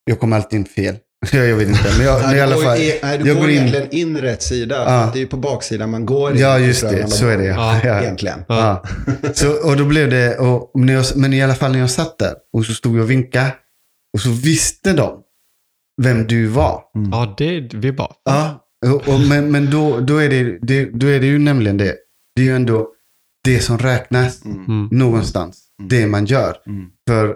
Jag 0.05 0.19
kom 0.19 0.33
alltid 0.33 0.59
in 0.59 0.65
fel. 0.65 0.97
Jag 1.33 1.55
vet 1.55 1.67
inte, 1.67 1.93
men, 1.97 2.05
jag, 2.07 2.21
men 2.21 2.35
i 2.35 2.39
alla 2.39 2.55
fall. 2.57 2.77
i- 2.77 2.99
nej, 3.03 3.17
du 3.17 3.27
jag 3.27 3.35
går 3.35 3.41
går 3.43 3.51
in- 3.51 3.57
egentligen 3.57 3.87
in 3.91 4.17
rätt 4.17 4.43
sida. 4.43 4.75
Ja. 4.75 5.09
Det 5.13 5.19
är 5.19 5.21
ju 5.21 5.27
på 5.27 5.37
baksidan 5.37 5.89
man 5.91 6.05
går 6.05 6.31
in. 6.31 6.39
Ja, 6.39 6.59
just 6.59 6.81
det. 6.81 7.07
Så 7.07 7.27
är 7.27 7.37
det. 7.37 7.45
Ja. 7.45 7.79
Ja. 7.83 8.01
Egentligen. 8.01 8.39
Ja. 8.47 8.83
Ja. 9.23 9.33
Så, 9.33 9.69
och 9.69 9.77
då 9.77 9.85
blev 9.85 10.09
det, 10.09 10.37
och 10.37 10.71
jag, 10.89 11.05
men 11.15 11.33
i 11.33 11.43
alla 11.43 11.55
fall 11.55 11.71
när 11.71 11.79
jag 11.79 11.89
satt 11.89 12.17
där 12.19 12.33
och 12.53 12.65
så 12.65 12.73
stod 12.73 12.95
jag 12.97 13.03
och 13.03 13.11
vinkade. 13.11 13.53
Och 14.13 14.19
så 14.21 14.29
visste 14.29 14.93
de 14.93 15.19
vem 16.01 16.27
du 16.27 16.47
var. 16.47 16.81
Ja, 17.11 17.35
det 17.37 17.73
vi 17.73 17.91
bara... 17.91 18.11
Ja, 18.25 18.61
och, 18.85 19.13
och, 19.13 19.19
men, 19.19 19.51
men 19.51 19.71
då, 19.71 19.99
då, 19.99 20.17
är 20.17 20.29
det, 20.29 20.57
det, 20.61 20.85
då 20.85 21.07
är 21.07 21.19
det 21.19 21.25
ju 21.27 21.39
nämligen 21.39 21.77
det. 21.77 21.95
Det 22.35 22.41
är 22.41 22.45
ju 22.45 22.55
ändå 22.55 22.87
det 23.43 23.59
som 23.59 23.77
räknas 23.77 24.45
Mm. 24.45 24.65
Mm. 24.67 24.87
någonstans. 24.91 25.61
Det 25.89 26.07
man 26.07 26.25
gör. 26.25 26.55
Mm. 26.67 26.85
För 27.09 27.35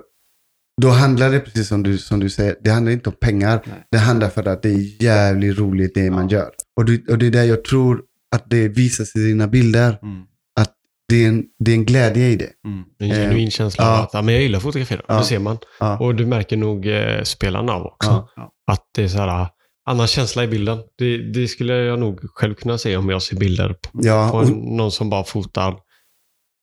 då 0.80 0.90
handlar 0.90 1.32
det 1.32 1.40
precis 1.40 1.68
som 1.68 1.84
du, 1.84 1.98
som 1.98 2.20
du 2.20 2.30
säger, 2.30 2.56
det 2.62 2.70
handlar 2.70 2.92
inte 2.92 3.10
om 3.10 3.16
pengar. 3.22 3.62
Nej. 3.66 3.88
Det 3.92 3.98
handlar 3.98 4.30
för 4.30 4.48
att 4.48 4.62
det 4.62 4.70
är 4.70 5.04
jävligt 5.04 5.58
roligt 5.58 5.94
det 5.96 6.12
man 6.12 6.28
gör. 6.28 6.50
Och 6.78 6.86
det, 6.86 7.10
och 7.10 7.18
det 7.18 7.28
är 7.28 7.32
där 7.32 7.44
jag 7.44 7.64
tror 7.64 8.02
att 8.36 8.50
det 8.50 8.68
visar 8.68 9.04
sig 9.06 9.22
i 9.22 9.26
dina 9.28 9.48
bilder. 9.48 10.00
Mm. 10.02 10.22
Att 10.60 10.74
det 11.10 11.24
är 11.24 11.28
en, 11.30 11.44
det 11.60 11.72
är 11.72 11.76
en 11.76 11.86
glädje 11.86 12.28
i 12.28 12.36
det. 12.36 12.50
Mm. 12.66 12.84
En 13.00 13.10
genuin 13.10 13.52
känsla 13.52 13.84
av 13.92 13.98
ja. 13.98 14.04
att 14.04 14.10
ja, 14.14 14.22
men 14.22 14.34
jag 14.34 14.44
gillar 14.44 14.60
fotografera. 14.60 15.02
Ja. 15.08 15.18
Det 15.18 15.24
ser 15.24 15.40
man. 15.40 15.58
Ja. 15.80 15.98
Och 16.00 16.16
du 16.16 16.26
märker 16.26 16.58
nog 16.58 16.88
eh, 16.88 17.24
spelarna 17.24 17.74
av 17.74 17.86
också. 17.86 18.28
Ja. 18.36 18.52
Att 18.72 18.84
det 18.96 19.04
är 19.04 19.08
så 19.08 19.18
här, 19.18 19.48
annan 19.90 20.08
känsla 20.08 20.44
i 20.44 20.48
bilden. 20.48 20.80
Det, 20.98 21.32
det 21.32 21.48
skulle 21.48 21.74
jag 21.74 22.00
nog 22.00 22.20
själv 22.36 22.54
kunna 22.54 22.78
se 22.78 22.98
om 22.98 23.10
jag 23.10 23.22
ser 23.22 23.36
bilder 23.36 23.74
på, 23.74 23.90
Ja, 23.94 24.30
på 24.32 24.38
och, 24.38 24.44
en, 24.44 24.54
någon 24.54 24.92
som 24.92 25.10
bara 25.10 25.24
fotar 25.24 25.76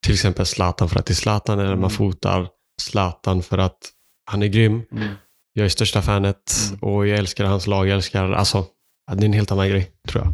till 0.04 0.14
exempel 0.14 0.46
Zlatan 0.46 0.88
för 0.88 0.98
att 0.98 1.06
det 1.06 1.12
är 1.12 1.14
Zlatan 1.14 1.58
eller 1.58 1.68
Mm. 1.68 1.80
man 1.80 1.90
fotar 1.90 2.48
Zlatan 2.82 3.42
för 3.42 3.58
att 3.58 3.78
han 4.26 4.42
är 4.42 4.46
grym. 4.46 4.82
Mm. 4.92 5.08
Jag 5.52 5.64
är 5.64 5.68
största 5.68 6.02
fanet 6.02 6.52
Mm. 6.68 6.78
och 6.80 7.06
jag 7.06 7.18
älskar 7.18 7.44
hans 7.44 7.66
lag. 7.66 7.88
Jag 7.88 7.94
älskar, 7.94 8.32
alltså, 8.32 8.64
det 9.12 9.22
är 9.22 9.24
en 9.24 9.32
helt 9.32 9.52
annan 9.52 9.68
grej 9.68 9.90
tror 10.08 10.24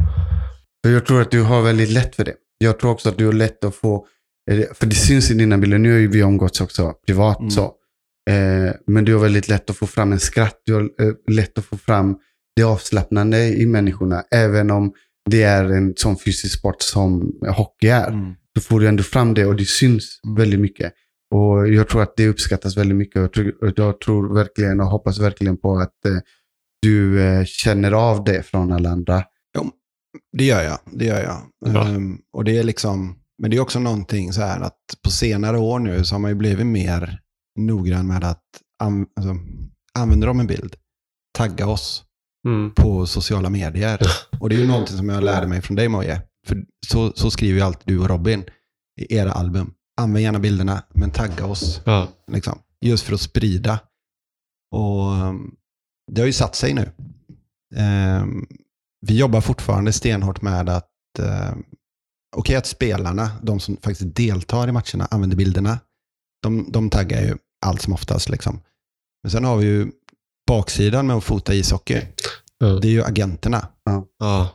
jag. 0.82 0.92
jag 0.92 1.06
tror 1.06 1.20
att 1.22 1.30
du 1.30 1.42
har 1.42 1.62
väldigt 1.62 1.90
lätt 1.90 2.16
för 2.16 2.24
det. 2.24 2.34
Jag 2.58 2.78
tror 2.78 2.90
också 2.90 3.08
att 3.08 3.18
du 3.18 3.26
har 3.26 3.32
lätt 3.32 3.64
att 3.64 3.74
få, 3.74 4.06
eh, 4.50 4.60
för 4.74 4.86
det 4.86 4.94
syns 4.94 5.30
i 5.30 5.34
dina 5.34 5.58
bilder, 5.58 5.78
nu 5.78 5.92
har 5.92 5.98
ju 5.98 6.08
vi 6.08 6.18
umgåtts 6.18 6.60
också 6.60 6.92
privat 7.06 7.38
Mm. 7.40 7.50
så. 7.50 7.64
Eh, 8.30 8.72
men 8.86 9.04
du 9.04 9.14
har 9.14 9.20
väldigt 9.20 9.48
lätt 9.48 9.70
att 9.70 9.76
få 9.76 9.86
fram 9.86 10.12
en 10.12 10.20
skratt. 10.20 10.62
Du 10.66 10.74
har 10.74 10.80
eh, 10.82 11.12
lätt 11.30 11.58
att 11.58 11.64
få 11.64 11.76
fram 11.76 12.16
det 12.56 12.62
avslappnande 12.62 13.46
i 13.48 13.66
människorna. 13.66 14.24
Även 14.34 14.70
om 14.70 14.92
det 15.30 15.42
är 15.42 15.64
en 15.64 15.92
sån 15.96 16.16
fysisk 16.18 16.58
sport 16.58 16.82
som 16.82 17.32
hockey 17.56 17.88
är. 17.88 18.08
Mm. 18.08 18.34
Så 18.54 18.60
får 18.62 18.80
du 18.80 18.88
ändå 18.88 19.02
fram 19.02 19.34
det 19.34 19.46
och 19.46 19.56
det 19.56 19.64
syns 19.68 20.20
Mm. 20.26 20.36
väldigt 20.36 20.60
mycket. 20.60 20.92
Och 21.32 21.68
jag 21.68 21.88
tror 21.88 22.02
att 22.02 22.16
det 22.16 22.28
uppskattas 22.28 22.76
väldigt 22.76 22.96
mycket. 22.96 23.20
Jag 23.20 23.32
tror, 23.32 23.72
jag 23.76 24.00
tror 24.00 24.34
verkligen 24.34 24.80
och 24.80 24.86
hoppas 24.86 25.20
verkligen 25.20 25.56
på 25.56 25.76
att 25.78 26.04
eh, 26.04 26.18
du 26.82 27.22
eh, 27.22 27.44
känner 27.44 27.92
av 27.92 28.24
det 28.24 28.42
från 28.42 28.72
alla 28.72 28.90
andra. 28.90 29.24
Det 30.38 30.44
gör 30.44 30.62
jag. 30.62 30.78
Det 30.92 31.04
gör 31.04 31.22
jag. 31.22 31.42
Ja. 31.74 31.88
Ehm, 31.88 32.18
och 32.32 32.44
det 32.44 32.58
är 32.58 32.62
liksom, 32.62 33.18
men 33.38 33.50
det 33.50 33.56
är 33.56 33.60
också 33.60 33.78
någonting 33.78 34.32
så 34.32 34.40
här 34.40 34.60
att 34.60 34.78
på 35.04 35.10
senare 35.10 35.58
år 35.58 35.78
nu 35.78 36.04
så 36.04 36.14
har 36.14 36.20
man 36.20 36.30
ju 36.30 36.34
blivit 36.34 36.66
mer 36.66 37.18
noggrann 37.58 38.06
med 38.06 38.24
att 38.24 38.44
an, 38.82 39.06
alltså, 39.16 39.36
använder 39.98 40.26
de 40.26 40.40
en 40.40 40.46
bild, 40.46 40.76
tagga 41.38 41.66
oss 41.66 42.04
Mm. 42.48 42.74
på 42.74 43.06
sociala 43.06 43.50
medier. 43.50 43.98
Och 44.40 44.48
det 44.48 44.54
är 44.54 44.58
ju 44.58 44.66
någonting 44.66 44.96
som 44.96 45.08
jag 45.08 45.24
lärde 45.24 45.46
mig 45.46 45.60
från 45.62 45.76
dig 45.76 45.88
Moje. 45.88 46.22
För 46.46 46.64
så, 46.86 47.12
så 47.14 47.30
skriver 47.30 47.58
ju 47.58 47.64
alltid 47.64 47.86
du 47.86 47.98
och 47.98 48.08
Robin 48.08 48.44
i 49.00 49.16
era 49.16 49.32
album. 49.32 49.74
Använd 50.00 50.22
gärna 50.22 50.38
bilderna, 50.38 50.82
men 50.94 51.10
tagga 51.10 51.46
oss. 51.46 51.80
Ja. 51.84 52.08
Liksom, 52.32 52.58
just 52.80 53.04
för 53.04 53.14
att 53.14 53.20
sprida. 53.20 53.80
Och 54.74 55.12
um, 55.12 55.54
det 56.12 56.20
har 56.20 56.26
ju 56.26 56.32
satt 56.32 56.54
sig 56.54 56.74
nu. 56.74 56.92
Ehm, 57.76 58.46
vi 59.06 59.16
jobbar 59.18 59.40
fortfarande 59.40 59.92
stenhårt 59.92 60.42
med 60.42 60.68
att, 60.68 60.90
um, 61.18 61.64
okej 62.36 62.56
att 62.56 62.66
spelarna, 62.66 63.30
de 63.42 63.60
som 63.60 63.76
faktiskt 63.76 64.16
deltar 64.16 64.68
i 64.68 64.72
matcherna, 64.72 65.08
använder 65.10 65.36
bilderna. 65.36 65.78
De, 66.42 66.72
de 66.72 66.90
taggar 66.90 67.22
ju 67.22 67.36
allt 67.66 67.82
som 67.82 67.92
oftast. 67.92 68.28
Liksom. 68.28 68.60
Men 69.22 69.30
sen 69.30 69.44
har 69.44 69.56
vi 69.56 69.66
ju 69.66 69.92
baksidan 70.46 71.06
med 71.06 71.16
att 71.16 71.24
fota 71.24 71.54
ishockey. 71.54 72.02
Ja. 72.58 72.66
Det 72.66 72.88
är 72.88 72.92
ju 72.92 73.04
agenterna. 73.04 73.68
Ja. 74.18 74.48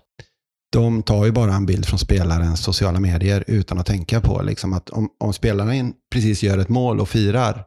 De 0.78 1.04
tar 1.04 1.26
ju 1.26 1.32
bara 1.32 1.54
en 1.54 1.66
bild 1.66 1.86
från 1.86 2.00
spelarens 2.00 2.64
sociala 2.64 3.00
medier 3.00 3.44
utan 3.48 3.80
att 3.80 3.86
tänka 3.86 4.22
på 4.22 4.42
liksom 4.42 4.74
att 4.74 4.90
om, 4.90 5.10
om 5.20 5.34
spelaren 5.34 5.94
precis 6.14 6.44
gör 6.44 6.58
ett 6.58 6.70
mål 6.70 7.00
och 7.00 7.10
firar 7.10 7.64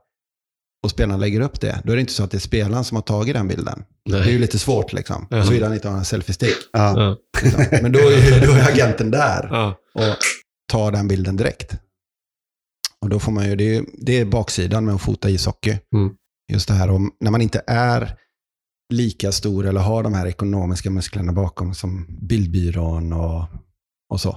och 0.84 0.90
spelaren 0.90 1.20
lägger 1.20 1.40
upp 1.40 1.60
det, 1.60 1.80
då 1.84 1.92
är 1.92 1.96
det 1.96 2.00
inte 2.00 2.12
så 2.12 2.24
att 2.24 2.30
det 2.30 2.36
är 2.36 2.40
spelaren 2.40 2.84
som 2.84 2.94
har 2.96 3.02
tagit 3.02 3.34
den 3.34 3.48
bilden. 3.48 3.84
Det 4.04 4.16
är 4.16 4.18
ju 4.18 4.24
Nej. 4.24 4.38
lite 4.38 4.58
svårt 4.58 4.92
liksom. 4.92 5.26
Ja. 5.30 5.44
Såvida 5.44 5.66
han 5.66 5.74
inte 5.74 5.88
har 5.88 5.96
en 5.98 6.04
selfie-stick. 6.04 6.56
Ja. 6.72 7.00
Ja. 7.00 7.16
Liksom. 7.42 7.64
Men 7.82 7.92
då 7.92 7.98
är, 7.98 8.46
då 8.46 8.52
är 8.52 8.68
agenten 8.68 9.10
där 9.10 9.48
Ja. 9.50 9.74
och 9.94 10.16
tar 10.72 10.92
den 10.92 11.08
bilden 11.08 11.36
direkt. 11.36 11.74
Och 13.00 13.08
då 13.08 13.18
får 13.18 13.32
man 13.32 13.48
ju, 13.48 13.56
det 13.56 13.76
är, 13.76 13.84
det 13.98 14.20
är 14.20 14.24
baksidan 14.24 14.84
med 14.84 14.94
att 14.94 15.02
fota 15.02 15.30
ishockey. 15.30 15.78
Mm. 15.94 16.10
Just 16.52 16.68
det 16.68 16.74
här 16.74 16.90
om, 16.90 17.10
när 17.20 17.30
man 17.30 17.40
inte 17.40 17.62
är 17.66 18.16
lika 18.92 19.32
stor 19.32 19.66
eller 19.66 19.80
har 19.80 20.02
de 20.02 20.14
här 20.14 20.26
ekonomiska 20.26 20.90
musklerna 20.90 21.32
bakom 21.32 21.74
som 21.74 22.06
bildbyrån 22.20 23.12
och, 23.12 23.44
och 24.12 24.20
så. 24.20 24.36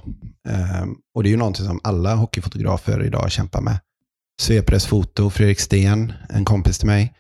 Ehm, 0.50 0.96
och 1.16 1.24
det 1.24 1.30
är 1.30 1.32
ju 1.32 1.38
någonting 1.38 1.66
som 1.66 1.80
alla 1.84 2.16
hockeyfotografer 2.16 3.04
idag 3.06 3.32
kämpar 3.32 3.62
med. 3.62 3.80
Svepress 4.42 4.86
Foto, 4.86 5.30
Fredrik 5.30 5.60
Sten, 5.60 6.14
en 6.30 6.46
kompis 6.46 6.78
till 6.78 6.88
mig, 6.88 7.14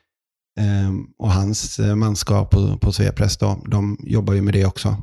ehm, 0.59 1.05
och 1.17 1.31
hans 1.31 1.79
eh, 1.79 1.95
manskap 1.95 2.51
på, 2.51 2.77
på 2.77 2.91
Svepress, 2.91 3.37
då, 3.37 3.63
de 3.67 3.97
jobbar 3.99 4.33
ju 4.33 4.41
med 4.41 4.53
det 4.53 4.65
också. 4.65 4.95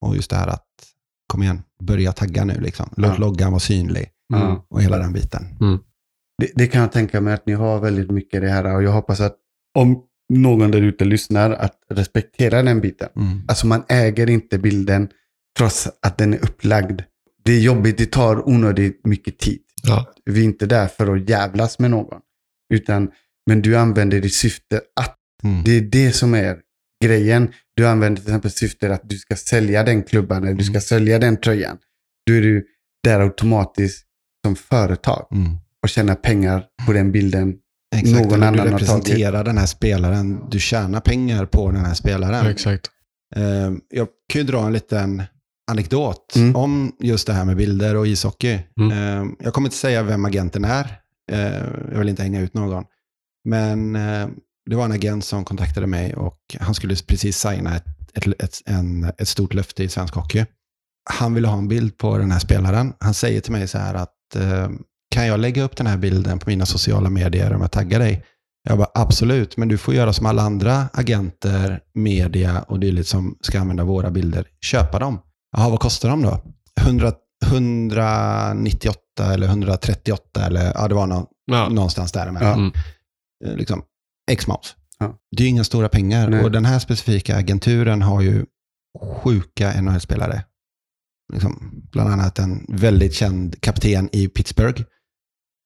Och 0.00 0.16
just 0.16 0.30
det 0.30 0.36
här 0.36 0.48
att, 0.48 0.66
kom 1.26 1.42
igen, 1.42 1.62
börja 1.82 2.12
tagga 2.12 2.44
nu 2.44 2.60
liksom. 2.60 2.88
Låt 2.96 3.10
Ja. 3.10 3.16
loggan 3.18 3.52
vara 3.52 3.60
synlig 3.60 4.08
Mm. 4.34 4.56
och 4.70 4.82
hela 4.82 4.98
den 4.98 5.12
biten. 5.12 5.46
Det, 6.38 6.50
det 6.54 6.66
kan 6.66 6.80
jag 6.80 6.92
tänka 6.92 7.20
mig 7.20 7.34
att 7.34 7.46
ni 7.46 7.52
har 7.52 7.80
väldigt 7.80 8.10
mycket 8.10 8.40
det 8.40 8.48
här 8.48 8.74
och 8.76 8.82
jag 8.82 8.92
hoppas 8.92 9.20
att 9.20 9.36
om 9.78 10.02
någon 10.28 10.70
där 10.70 10.82
ute 10.82 11.04
lyssnar 11.04 11.50
att 11.50 11.78
respektera 11.90 12.62
den 12.62 12.80
biten. 12.80 13.08
Mm. 13.16 13.42
Alltså 13.48 13.66
man 13.66 13.82
äger 13.88 14.30
inte 14.30 14.58
bilden 14.58 15.08
trots 15.58 15.88
att 16.02 16.18
den 16.18 16.34
är 16.34 16.38
upplagd. 16.38 17.00
Det 17.44 17.52
är 17.52 17.60
jobbigt, 17.60 17.98
det 17.98 18.06
tar 18.12 18.48
onödigt 18.48 19.00
mycket 19.06 19.38
tid. 19.38 19.60
Ja. 19.82 20.12
Vi 20.24 20.40
är 20.40 20.44
inte 20.44 20.66
där 20.66 20.88
för 20.88 21.16
att 21.16 21.28
jävlas 21.30 21.78
med 21.78 21.90
någon. 21.90 22.20
Utan, 22.74 23.10
men 23.46 23.62
du 23.62 23.76
använder 23.76 24.20
det 24.20 24.26
i 24.26 24.30
syfte 24.30 24.80
att. 25.00 25.16
Mm. 25.44 25.64
Det 25.64 25.70
är 25.76 25.80
det 25.80 26.12
som 26.12 26.34
är 26.34 26.58
grejen. 27.04 27.52
Du 27.74 27.86
använder 27.88 28.22
till 28.22 28.28
exempel 28.30 28.50
syftet 28.50 28.90
att 28.90 29.08
du 29.08 29.18
ska 29.18 29.36
sälja 29.36 29.82
den 29.82 30.02
klubban 30.02 30.44
eller 30.44 30.54
du 30.54 30.64
ska 30.64 30.70
Mm. 30.72 30.80
sälja 30.80 31.18
den 31.18 31.36
tröjan. 31.36 31.78
Då 32.26 32.32
är 32.32 32.40
du 32.40 32.66
där 33.04 33.20
automatiskt 33.20 34.06
som 34.44 34.56
företag 34.56 35.26
Mm. 35.32 35.56
och 35.82 35.88
tjänar 35.88 36.14
pengar 36.14 36.64
på 36.86 36.92
den 36.92 37.12
bilden. 37.12 37.54
Exakt, 37.94 38.24
Någon 38.24 38.32
eller 38.32 38.46
annan 38.46 38.52
du 38.52 38.60
har 38.60 38.68
representerar 38.78 39.44
den 39.44 39.58
här 39.58 39.66
spelaren. 39.66 40.40
Du 40.50 40.60
tjänar 40.60 41.00
pengar 41.00 41.46
på 41.46 41.70
den 41.70 41.84
här 41.84 41.94
spelaren. 41.94 42.46
Exakt. 42.46 42.90
Eh, 43.36 43.42
Jag 43.90 44.08
kan 44.28 44.40
ju 44.40 44.46
dra 44.46 44.66
en 44.66 44.72
liten 44.72 45.22
anekdot 45.70 46.36
Mm. 46.36 46.56
om 46.56 46.92
just 47.00 47.26
det 47.26 47.32
här 47.32 47.44
med 47.44 47.56
bilder 47.56 47.96
och 47.96 48.06
ishockey. 48.06 48.58
Mm. 48.80 48.92
Eh, 48.92 49.32
Jag 49.40 49.54
kommer 49.54 49.66
inte 49.68 49.76
säga 49.76 50.02
vem 50.02 50.24
agenten 50.24 50.64
är. 50.64 50.98
Eh, 51.32 51.62
Jag 51.92 51.98
vill 51.98 52.08
inte 52.08 52.22
hänga 52.22 52.40
ut 52.40 52.54
någon. 52.54 52.84
Men 53.44 53.92
det 54.70 54.76
var 54.76 54.84
en 54.84 54.92
agent 54.92 55.24
som 55.24 55.44
kontaktade 55.44 55.86
mig 55.86 56.14
och 56.14 56.38
han 56.60 56.74
skulle 56.74 56.96
precis 57.06 57.38
signa 57.38 57.76
ett, 57.76 57.84
ett, 58.14 58.42
ett, 58.42 58.62
en, 58.66 59.04
ett 59.18 59.28
stort 59.28 59.54
löfte 59.54 59.84
i 59.84 59.88
svensk 59.88 60.14
hockey. 60.14 60.44
Han 61.10 61.34
ville 61.34 61.48
ha 61.48 61.58
en 61.58 61.68
bild 61.68 61.98
på 61.98 62.18
den 62.18 62.30
här 62.30 62.38
spelaren. 62.38 62.92
Han 63.00 63.14
säger 63.14 63.40
till 63.40 63.52
mig 63.52 63.68
så 63.68 63.78
här 63.78 63.94
att 63.94 64.12
kan 65.16 65.26
jag 65.26 65.40
lägga 65.40 65.62
upp 65.62 65.76
den 65.76 65.86
här 65.86 65.96
bilden 65.96 66.38
på 66.38 66.50
mina 66.50 66.66
sociala 66.66 67.10
medier 67.10 67.52
om 67.52 67.60
jag 67.60 67.70
taggar 67.70 67.98
dig? 67.98 68.24
Jag 68.68 68.78
bara 68.78 68.90
absolut, 68.94 69.56
men 69.56 69.68
du 69.68 69.78
får 69.78 69.94
göra 69.94 70.12
som 70.12 70.26
alla 70.26 70.42
andra 70.42 70.88
agenter, 70.92 71.80
media 71.94 72.62
och 72.62 72.80
dylikt 72.80 73.08
som 73.08 73.36
ska 73.40 73.60
använda 73.60 73.84
våra 73.84 74.10
bilder. 74.10 74.46
Köpa 74.60 74.98
dem. 74.98 75.18
Jaha, 75.56 75.68
vad 75.70 75.80
kostar 75.80 76.08
de 76.08 76.22
då? 76.22 76.40
100, 76.80 77.12
198 77.46 78.98
eller 79.34 79.46
138 79.46 80.46
eller 80.46 80.72
ja, 80.74 80.88
det 80.88 80.94
var 80.94 81.06
nå, 81.06 81.30
Ja. 81.46 81.68
någonstans 81.68 82.12
däremellan. 82.12 82.58
Mm. 82.58 82.72
Eh, 83.46 83.56
Liksom, 83.56 83.82
X-mouse. 84.30 84.74
Ja. 84.98 85.14
Det 85.36 85.42
är 85.42 85.44
ju 85.44 85.50
inga 85.50 85.64
stora 85.64 85.88
pengar 85.88 86.28
Nej. 86.28 86.44
och 86.44 86.50
den 86.50 86.64
här 86.64 86.78
specifika 86.78 87.36
agenturen 87.36 88.02
har 88.02 88.20
ju 88.22 88.44
sjuka 89.22 89.80
NHL-spelare. 89.82 90.44
Liksom, 91.32 91.82
bland 91.92 92.10
annat 92.12 92.38
en 92.38 92.66
väldigt 92.68 93.14
känd 93.14 93.60
kapten 93.60 94.08
i 94.12 94.28
Pittsburgh. 94.28 94.82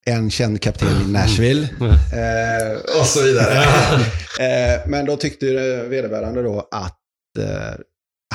En 0.05 0.31
känd 0.31 0.61
kapten 0.61 1.01
i 1.01 1.11
Nashville. 1.11 1.69
Eh, 2.13 2.99
och 2.99 3.05
så 3.05 3.23
vidare. 3.23 3.55
eh, 4.39 4.81
men 4.87 5.05
då 5.05 5.17
tyckte 5.17 5.45
vederbörande 5.89 6.41
då 6.43 6.67
att 6.71 6.99
eh, 7.39 7.79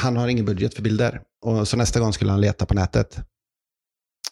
han 0.00 0.16
har 0.16 0.28
ingen 0.28 0.44
budget 0.44 0.74
för 0.74 0.82
bilder. 0.82 1.20
Och 1.44 1.68
så 1.68 1.76
nästa 1.76 2.00
gång 2.00 2.12
skulle 2.12 2.30
han 2.30 2.40
leta 2.40 2.66
på 2.66 2.74
nätet. 2.74 3.18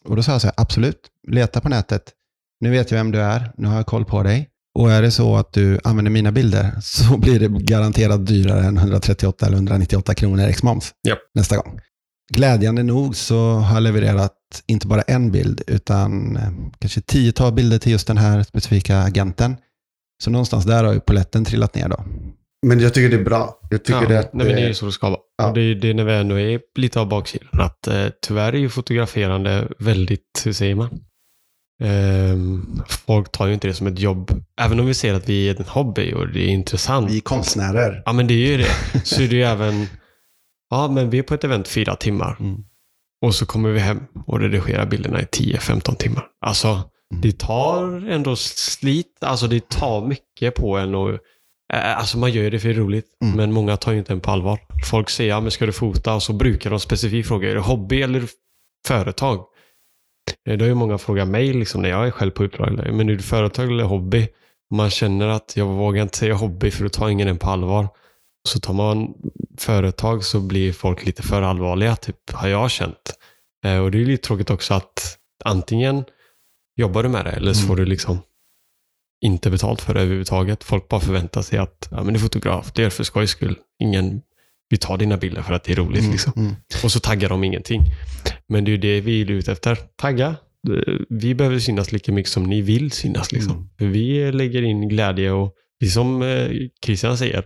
Och 0.05 0.17
då 0.17 0.23
sa 0.23 0.33
jag 0.33 0.41
så 0.41 0.47
här, 0.47 0.55
absolut, 0.57 1.01
leta 1.29 1.61
på 1.61 1.69
nätet. 1.69 2.13
Nu 2.61 2.71
vet 2.71 2.91
jag 2.91 2.99
vem 2.99 3.11
du 3.11 3.21
är, 3.21 3.53
nu 3.57 3.69
har 3.69 3.77
jag 3.77 3.87
koll 3.87 4.05
på 4.05 4.23
dig. 4.23 4.49
Och 4.79 4.93
är 4.93 5.03
det 5.03 5.11
så 5.11 5.37
att 5.37 5.53
du 5.53 5.81
använder 5.85 6.11
mina 6.11 6.33
bilder 6.33 6.73
så 6.83 7.17
blir 7.17 7.41
det 7.41 7.49
garanterat 7.49 8.27
dyrare 8.27 8.65
än 8.65 8.77
138 8.77 9.47
eller 9.47 9.57
198 9.57 10.15
kronor 10.15 10.45
ex-moms 10.45 10.93
Japp. 11.09 11.19
nästa 11.35 11.57
gång. 11.57 11.81
Glädjande 12.35 12.83
nog 12.83 13.17
så 13.17 13.51
har 13.51 13.75
jag 13.75 13.83
levererat 13.83 14.33
inte 14.67 14.87
bara 14.87 15.03
en 15.03 15.31
bild 15.31 15.63
utan 15.67 16.37
eh, 16.37 16.51
kanske 16.79 17.01
tiotal 17.01 17.53
bilder 17.53 17.79
till 17.79 17.93
just 17.93 18.07
den 18.07 18.19
här 18.19 18.43
specifika 18.43 18.99
agenten. 18.99 19.57
Så 20.23 20.31
någonstans 20.31 20.65
där 20.65 20.85
har 20.85 20.93
ju 20.93 21.01
poletten 21.01 21.45
trillat 21.45 21.75
ner 21.75 21.89
då. 21.89 22.05
Men 22.67 22.81
jag 22.81 22.95
tycker 22.95 23.17
det 23.17 23.23
är 23.23 23.25
bra. 23.25 23.59
Jag 23.71 23.85
tycker 23.85 24.03
ja, 24.03 24.09
det 24.09 24.19
att... 24.19 24.35
nej, 24.35 24.47
men 24.47 24.57
det 24.57 24.61
är 24.61 24.65
eh, 24.65 24.69
ju 24.69 24.75
så 24.75 24.87
det 24.87 24.93
ska 24.93 25.11
vara. 25.11 25.21
ja. 25.39 25.49
Och 25.49 25.55
det 25.55 25.61
är 25.61 25.75
det 25.75 25.91
är 25.91 25.95
när 25.95 26.05
vi 26.05 26.15
ändå 26.15 26.39
är 26.39 26.61
lite 26.79 27.01
av 27.01 27.09
baksidan. 27.09 27.49
Att 27.53 27.87
eh, 27.87 28.07
tyvärr 28.27 28.53
är 28.53 28.59
ju 28.59 28.69
fotograferande 28.69 29.69
väldigt, 29.79 30.43
hur 30.45 30.53
säger 30.53 30.75
man? 30.75 31.01
Ehm, 31.83 32.83
folk 32.89 33.33
tar 33.33 33.47
ju 33.47 33.55
inte 33.55 33.69
det 33.69 33.75
som 33.75 33.87
ett 33.87 33.99
jobb. 33.99 34.31
Även 34.61 34.81
om 34.81 34.87
vi 34.87 34.95
ser 34.95 35.15
att 35.15 35.29
vi 35.29 35.49
är 35.49 35.61
en 35.61 35.65
hobby 35.69 36.13
och 36.13 36.29
det 36.29 36.41
är 36.41 36.49
intressant. 36.49 37.11
Vi 37.11 37.17
är 37.17 37.21
konstnärer. 37.21 38.03
Ja, 38.07 38.13
men 38.13 38.27
det 38.27 38.35
är 38.35 38.47
ju 38.51 38.57
det. 38.57 39.01
Så 39.05 39.23
är 39.23 39.29
det 39.29 39.37
ju 39.37 39.43
även, 39.43 39.87
ja 40.71 40.89
men 40.89 41.11
vi 41.11 41.19
är 41.19 41.23
på 41.23 41.35
ett 41.35 41.45
event 41.45 41.69
fyra 41.69 41.97
timmar. 41.97 42.37
Mm. 42.41 42.65
Och 43.25 43.35
så 43.35 43.47
kommer 43.47 43.71
vi 43.71 43.79
hem 43.81 44.01
och 44.27 44.41
redigerar 44.41 44.87
bilderna 44.87 45.21
i 45.21 45.25
10-15 45.25 45.97
timmar. 45.97 46.27
Alltså, 46.47 46.69
Mm. 47.13 47.21
det 47.23 47.39
tar 47.39 48.09
ändå 48.11 48.37
slit. 48.37 49.07
Alltså 49.21 49.47
det 49.47 49.69
tar 49.69 50.07
mycket 50.07 50.55
på 50.55 50.77
en 50.77 50.95
och 50.95 51.11
eh, 51.73 51.99
Alltså 51.99 52.19
man 52.19 52.33
gör 52.33 52.51
det 52.51 52.59
för 52.59 52.69
det 52.69 52.75
är 52.75 52.79
roligt, 52.79 53.07
Mm. 53.25 53.37
men 53.37 53.53
många 53.53 53.77
tar 53.77 53.93
ju 53.93 53.99
inte 53.99 54.13
en 54.13 54.21
på 54.21 54.31
allvar. 54.31 54.59
Folk 54.91 55.11
säger, 55.11 55.31
ja 55.31 55.41
men 55.41 55.51
ska 55.51 55.67
du 55.67 55.73
fota? 55.73 56.15
Och 56.15 56.23
så 56.23 56.33
brukar 56.33 56.71
de 56.71 56.81
specifikt 56.81 57.29
fråga, 57.29 57.51
är 57.51 57.55
det 57.55 57.61
hobby 57.61 58.03
eller 58.03 58.23
företag? 58.87 59.39
Eh, 60.49 60.57
Det 60.57 60.65
har 60.65 60.69
ju 60.69 60.75
många 60.75 60.99
frågat 60.99 61.29
mig 61.29 61.53
liksom, 61.53 61.83
när 61.83 61.89
jag 61.89 62.07
är 62.07 62.11
själv 62.11 62.31
på 62.31 62.45
uppdrag. 62.45 62.73
Men 62.93 63.09
är 63.09 63.15
det 63.15 63.23
företag 63.23 63.67
eller 63.71 63.85
hobby? 63.85 64.29
Man 64.75 64.91
känner 64.91 65.29
att 65.29 65.53
jag 65.57 65.67
vågar 65.67 66.03
inte 66.03 66.19
säga 66.19 66.35
hobby 66.35 66.71
för 66.71 66.83
då 66.83 66.89
tar 66.89 67.09
ingen 67.09 67.29
en 67.29 67.39
på 67.39 67.51
allvar. 67.51 67.89
Så 68.49 68.61
tar 68.61 68.75
man 68.75 69.15
företag 69.59 70.25
så 70.25 70.41
blir 70.41 70.73
folk 70.73 71.07
lite 71.07 71.23
för 71.23 71.43
allvarliga, 71.43 71.97
typ, 71.97 72.31
har 72.33 72.49
jag 72.49 72.71
känt. 72.71 73.15
Eh, 73.65 73.79
Och 73.79 73.91
det 73.91 73.99
är 74.01 74.05
lite 74.07 74.27
tråkigt 74.27 74.51
också 74.51 74.75
att 74.75 75.19
antingen 75.45 76.05
jobbar 76.77 77.03
du 77.03 77.09
med 77.09 77.25
det 77.25 77.31
eller 77.31 77.53
så 77.53 77.59
Mm. 77.61 77.69
får 77.69 77.77
du 77.77 77.85
liksom 77.85 78.19
inte 79.25 79.51
betalt 79.51 79.81
för 79.81 79.95
det 79.95 80.01
överhuvudtaget. 80.01 80.65
Folk 80.65 80.89
bara 80.89 81.01
förväntar 81.01 81.43
sig 81.43 81.59
att 81.59 81.89
ja, 81.91 81.97
men 82.05 82.15
du 82.15 82.19
är 82.19 82.23
fotograf, 82.23 82.73
det 82.75 82.85
är 82.85 82.91
för 82.91 83.05
skojs 83.05 83.31
skull. 83.31 83.57
Ingen, 83.83 84.23
vi 84.69 84.77
tar 84.77 84.99
dina 84.99 85.17
bilder 85.17 85.43
för 85.43 85.55
att 85.55 85.65
det 85.65 85.73
är 85.73 85.77
roligt. 85.77 86.01
Mm, 86.01 86.13
Liksom. 86.13 86.33
mm. 86.37 86.55
Och 86.85 86.93
så 86.93 87.01
taggar 87.01 87.29
de 87.29 87.45
ingenting. 87.45 87.83
Men 88.49 88.65
det 88.65 88.69
är 88.71 88.73
ju 88.73 88.79
det 88.79 89.01
vi 89.01 89.21
är 89.23 89.31
ute 89.31 89.53
efter. 89.53 89.79
Tagga. 89.97 90.37
Vi 91.09 91.35
behöver 91.35 91.59
synas 91.59 91.93
lika 91.93 92.13
mycket 92.13 92.33
som 92.33 92.45
ni 92.45 92.61
vill 92.63 92.91
synas. 92.91 93.33
Liksom. 93.33 93.71
Mm. 93.81 93.93
Vi 93.93 94.33
lägger 94.33 94.63
in 94.63 94.89
glädje 94.89 95.31
och 95.31 95.55
vi 95.79 95.91
som 95.91 96.23
eh, 96.23 96.49
Christian 96.85 97.19
säger, 97.19 97.45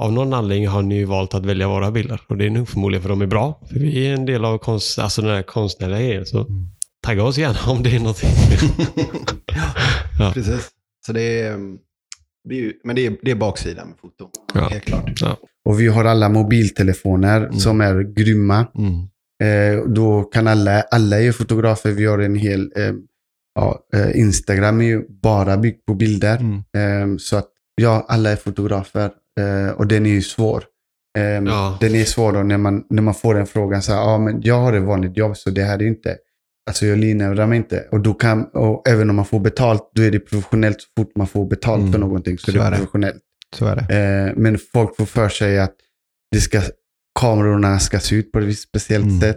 av 0.00 0.12
någon 0.12 0.32
anledning 0.34 0.68
har 0.68 0.82
ni 0.82 0.96
ju 0.96 1.04
valt 1.04 1.34
att 1.34 1.46
välja 1.46 1.68
våra 1.68 1.90
bilder. 1.90 2.20
Och 2.28 2.36
det 2.36 2.46
är 2.46 2.50
nog 2.50 2.68
förmodligen 2.68 3.02
för 3.02 3.08
de 3.08 3.22
är 3.22 3.26
bra. 3.26 3.60
För 3.72 3.78
vi 3.80 4.06
är 4.06 4.14
en 4.14 4.24
del 4.26 4.44
av 4.44 4.58
konst, 4.58 4.98
alltså 4.98 5.22
den 5.22 5.30
här 5.30 5.42
konstnärliga 5.42 5.98
grejen. 5.98 6.26
Så 6.26 6.38
Mm. 6.38 6.66
tagga 7.06 7.22
oss 7.24 7.38
gärna 7.38 7.72
om 7.72 7.82
det 7.82 7.96
är 7.96 7.98
någonting. 7.98 8.30
Ja. 10.18 10.30
Precis. 10.34 10.70
Så 11.06 11.12
det 11.12 11.40
är, 11.40 11.58
det 12.48 12.54
är 12.54 12.58
ju, 12.58 12.72
men 12.84 12.96
det 12.96 13.06
är, 13.06 13.16
det 13.22 13.30
är 13.30 13.34
baksidan 13.34 13.88
med 13.88 13.98
foto. 13.98 14.28
Ja. 14.54 14.68
Helt 14.68 14.84
klart. 14.84 15.10
Och 15.64 15.80
vi 15.80 15.88
har 15.88 16.04
alla 16.04 16.28
mobiltelefoner 16.28 17.40
Mm. 17.40 17.52
som 17.52 17.80
är 17.80 18.02
grymma. 18.14 18.66
Mm. 18.78 19.02
Eh, 19.42 19.84
då 19.88 20.22
kan 20.22 20.46
alla, 20.46 20.80
alla 20.80 21.20
är 21.20 21.32
fotografer. 21.32 21.90
Vi 21.92 22.06
har 22.06 22.18
en 22.18 22.36
hel, 22.36 22.72
eh, 22.76 22.92
ja, 23.54 23.78
eh, 23.94 24.18
Instagram 24.20 24.80
är 24.80 24.84
ju 24.84 25.02
bara 25.22 25.56
byggt 25.56 25.86
på 25.86 25.94
bilder. 25.94 26.36
Mm. 26.36 27.12
Eh, 27.12 27.16
så 27.18 27.36
att 27.36 27.48
ja, 27.74 28.06
alla 28.08 28.30
är 28.30 28.36
fotografer. 28.36 29.10
Eh, 29.40 29.70
och 29.72 29.86
den 29.86 30.06
är 30.06 30.10
ju 30.10 30.22
svår. 30.22 30.64
Eh, 31.18 31.22
Ja. 31.24 31.78
Den 31.80 31.94
är 31.94 32.04
svår 32.04 32.32
då 32.32 32.42
när 32.42 32.58
man, 32.58 32.84
när 32.90 33.02
man 33.02 33.14
får 33.14 33.34
den 33.34 33.46
frågan 33.46 33.82
så 33.82 33.92
här, 33.92 34.00
ja 34.00 34.18
men 34.18 34.42
jag 34.42 34.60
har 34.60 34.72
ett 34.72 34.82
vanligt 34.82 35.16
jobb 35.16 35.36
så 35.36 35.50
det 35.50 35.62
här 35.62 35.78
är 35.82 35.86
inte, 35.86 36.16
alltså 36.70 36.86
jag 36.86 36.98
livnärar 36.98 37.46
mig 37.46 37.56
inte. 37.58 37.88
Och 37.92 38.00
då 38.00 38.14
kan, 38.14 38.44
och 38.44 38.88
även 38.88 39.10
om 39.10 39.16
man 39.16 39.24
får 39.24 39.40
betalt, 39.40 39.90
då 39.94 40.02
är 40.02 40.10
det 40.10 40.20
professionellt 40.20 40.80
så 40.80 40.86
fort 41.02 41.16
man 41.16 41.26
får 41.26 41.46
betalt 41.46 41.80
Mm. 41.80 41.92
för 41.92 41.98
någonting. 41.98 42.38
Så, 42.38 42.44
Så 42.46 42.52
det 42.52 42.58
är 42.62 42.66
är 42.66 42.70
det. 42.70 42.76
professionellt. 42.76 43.22
Så 43.56 43.66
är 43.66 43.76
det. 43.76 43.94
Eh, 44.28 44.32
men 44.36 44.58
folk 44.72 44.96
får 44.96 45.04
för 45.06 45.28
sig 45.28 45.58
att 45.58 45.74
det 46.30 46.40
ska, 46.40 46.60
kamerorna 47.20 47.78
ska 47.78 47.98
se 47.98 48.16
ut 48.16 48.32
på 48.32 48.38
ett 48.38 48.44
visst 48.44 48.68
speciellt 48.68 49.04
Mm. 49.04 49.20
sätt. 49.20 49.36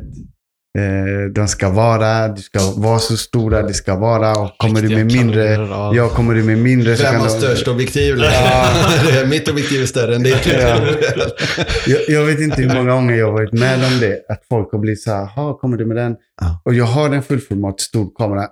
Eh, 0.77 1.31
de 1.35 1.47
ska 1.47 1.69
vara, 1.69 2.27
de 2.27 2.41
ska 2.41 2.59
vara 2.75 2.99
så 2.99 3.17
stora 3.17 3.61
det 3.63 3.73
ska 3.73 3.95
vara. 3.95 4.31
Och 4.31 4.57
kommer 4.57 4.81
du 4.81 4.89
med 4.89 4.97
Riktiga 4.97 5.21
mindre, 5.21 5.55
kanoner, 5.55 5.69
ja. 5.71 5.91
ja, 5.95 6.09
kommer 6.09 6.33
du 6.33 6.43
med 6.43 6.57
mindre 6.57 6.95
Vem 6.95 7.15
har 7.15 7.23
de... 7.27 7.29
störst 7.29 7.67
objektiv? 7.67 8.15
Mitt 9.29 9.49
objektiv 9.49 9.81
är 9.81 9.85
större 9.85 10.15
än 10.15 10.23
ditt. 10.23 10.45
Ja. 10.47 10.79
Jag, 11.87 11.99
jag 12.07 12.25
vet 12.25 12.39
inte 12.39 12.61
hur 12.61 12.73
många 12.75 12.91
gånger 12.91 13.15
jag 13.15 13.25
har 13.25 13.33
varit 13.33 13.53
med 13.53 13.75
om 13.93 13.99
det. 13.99 14.19
Att 14.29 14.41
folk 14.49 14.71
har 14.71 14.79
blivit 14.79 15.01
så 15.03 15.11
här, 15.11 15.25
"Ha, 15.25 15.57
kommer 15.57 15.77
du 15.77 15.85
med 15.85 15.97
den? 15.97 16.15
Ja. 16.41 16.61
Och 16.65 16.73
jag 16.73 16.85
har 16.85 17.09
en 17.09 17.23
fullformat 17.23 17.81
stor 17.81 18.09
kamera. 18.17 18.47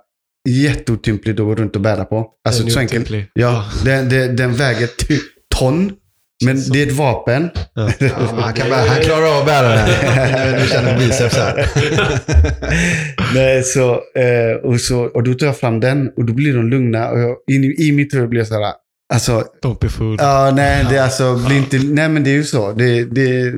Jätteotymplig 0.48 1.32
att 1.32 1.38
gå 1.46 1.54
runt 1.54 1.76
och 1.76 1.82
bära 1.82 2.04
på. 2.04 2.26
Alltså 2.48 2.60
Den 2.62 2.68
är 2.68 2.72
så 2.72 2.78
enkelt. 2.78 3.10
Ja, 3.34 3.64
den, 3.84 4.08
den, 4.08 4.36
den 4.36 4.54
väger 4.54 4.86
ty- 4.86 5.18
ton. 5.58 5.92
Men 6.44 6.56
det 6.72 6.82
är 6.82 6.86
ett 6.86 6.92
vapen. 6.96 7.50
Ja. 7.74 7.90
Ja, 8.00 8.08
han, 8.38 8.52
kan 8.54 8.68
bära, 8.70 8.88
han 8.88 9.00
klarar 9.00 9.26
av 9.34 9.40
att 9.40 9.46
bära 9.46 9.68
den. 9.68 9.88
Nu- 10.60 10.66
känner 10.66 10.90
jag 10.90 10.98
biceps 10.98 11.36
här. 11.36 11.66
Nej, 13.34 13.62
så, 13.62 13.92
eh, 13.94 14.56
och, 14.62 14.80
så, 14.80 15.00
och 15.04 15.22
då 15.22 15.34
tar 15.34 15.46
jag 15.46 15.56
fram 15.58 15.80
den 15.80 16.08
och 16.16 16.24
då 16.24 16.32
blir 16.32 16.54
de 16.56 16.68
lugna. 16.68 17.10
Och 17.10 17.18
jag, 17.20 17.36
in, 17.50 17.64
I 17.64 17.92
mitt 17.92 18.14
huvud 18.14 18.28
blir 18.28 18.40
jag 18.40 18.48
så 18.48 18.54
här, 18.62 18.72
alltså, 19.14 19.44
Don't 19.62 19.78
be 19.80 19.88
fooled. 19.88 20.20
ja, 20.20 20.52
nej, 20.56 20.86
det 20.90 20.96
är 20.96 21.02
alltså, 21.02 21.36
blir 21.46 21.56
inte, 21.56 21.78
nej 21.78 22.08
men 22.08 22.24
det 22.24 22.30
är 22.30 22.34
ju 22.34 22.44
så. 22.44 22.72
Det, 22.72 23.04
det, 23.04 23.52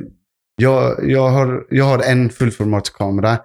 jag, 0.61 1.09
jag, 1.11 1.29
har, 1.29 1.63
jag 1.69 1.85
har 1.85 1.99
en 1.99 2.29
fullformatskamera, 2.29 3.37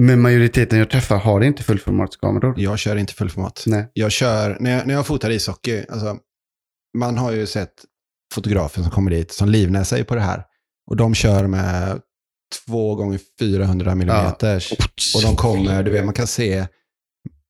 men 0.00 0.20
majoriteten 0.20 0.78
jag 0.78 0.90
träffar 0.90 1.16
har 1.16 1.40
inte 1.40 1.62
fullformatskameror. 1.62 2.54
Jag 2.56 2.78
kör 2.78 2.96
inte 2.96 3.14
fullformat. 3.14 3.62
Nej. 3.66 3.90
Jag 3.92 4.12
kör, 4.12 4.56
när 4.60 4.76
jag, 4.78 4.86
när 4.86 4.94
jag 4.94 5.06
fotar 5.06 5.30
ishockey, 5.30 5.84
alltså, 5.88 6.16
man 6.98 7.18
har 7.18 7.32
ju 7.32 7.46
sett 7.46 7.72
fotografer 8.38 8.82
som 8.82 8.90
kommer 8.90 9.10
dit 9.10 9.32
som 9.32 9.48
livnär 9.48 9.84
sig 9.84 10.04
på 10.04 10.14
det 10.14 10.20
här. 10.20 10.44
Och 10.90 10.96
de 10.96 11.14
kör 11.14 11.46
med 11.46 12.00
2 12.66 12.94
gånger 12.94 13.20
400 13.40 13.92
mm. 13.92 14.32
Och 15.14 15.22
de 15.22 15.36
kommer, 15.36 15.82
du 15.82 15.90
vet, 15.90 16.04
man 16.04 16.14
kan 16.14 16.26
se, 16.26 16.66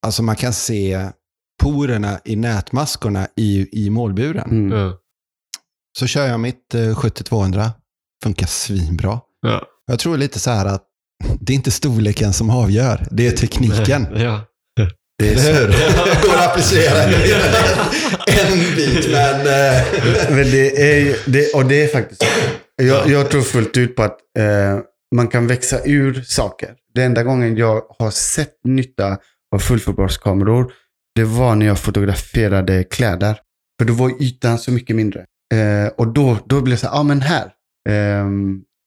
alltså 0.07 0.23
man 0.23 0.37
kan 0.37 0.53
se 0.53 1.11
porerna 1.63 2.21
i 2.25 2.37
nätmaskorna 2.37 3.29
i, 3.37 3.69
i 3.85 3.91
målburen. 3.91 4.51
Mm. 4.51 4.79
Ja. 4.79 4.99
Så 5.99 6.07
kör 6.07 6.27
jag 6.27 6.41
mitt 6.41 6.75
eh, 6.75 6.79
70-200, 6.79 7.71
funkar 8.23 8.47
svinbra. 8.47 9.21
Ja. 9.43 9.63
Jag 9.87 9.99
tror 9.99 10.17
lite 10.17 10.41
så 10.41 10.51
här 10.51 10.67
att 10.67 10.85
det 11.41 11.53
är 11.53 11.55
inte 11.55 11.71
storleken 11.71 12.33
som 12.33 12.51
avgör, 12.51 13.07
det 13.11 13.27
är 13.27 13.31
tekniken. 13.37 14.07
Ja. 14.15 14.45
Det 15.19 15.29
är. 15.29 15.33
Eller 15.33 15.61
hur? 15.61 15.69
Går 16.29 16.35
att 16.37 16.51
applicera 16.51 17.03
en 17.03 18.59
bit, 18.77 19.11
men... 19.11 19.41
eh, 19.41 19.83
Men 20.31 20.51
det 20.51 20.93
är, 20.93 20.99
ju- 21.01 21.17
det, 21.27 21.55
och 21.55 21.65
det 21.65 21.83
är 21.85 21.89
faktiskt. 21.89 22.25
Jag, 22.77 23.09
jag 23.09 23.31
tror 23.31 23.43
fullt 23.43 23.77
ut 23.77 23.97
på 23.97 24.03
att 24.03 24.19
eh, 24.39 24.79
man 25.15 25.29
kan 25.29 25.47
växa 25.47 25.81
ur 25.85 26.23
saker. 26.27 26.75
Det 26.95 27.03
enda 27.03 27.23
gången 27.23 27.57
jag 27.57 27.83
har 27.99 28.11
sett 28.11 28.55
nytta 28.65 29.19
av 29.55 29.59
fullformatskameror, 29.59 30.73
det 31.15 31.25
var 31.25 31.55
när 31.55 31.67
jag 31.67 31.79
fotograferade 31.79 32.85
kläder. 32.85 33.39
För 33.81 33.87
då 33.87 33.93
var 33.93 34.23
ytan 34.23 34.59
så 34.59 34.71
mycket 34.73 34.97
mindre. 34.97 35.21
Eh, 35.55 35.89
och 35.97 36.09
då, 36.13 36.39
då 36.47 36.61
blev 36.61 36.77
det 36.77 36.81
så 36.81 36.87
här, 36.87 36.95
ja 36.95 37.01
ah, 37.01 37.03
men 37.03 37.21
här. 37.21 37.53
Ja, 37.85 37.93
det 37.93 37.93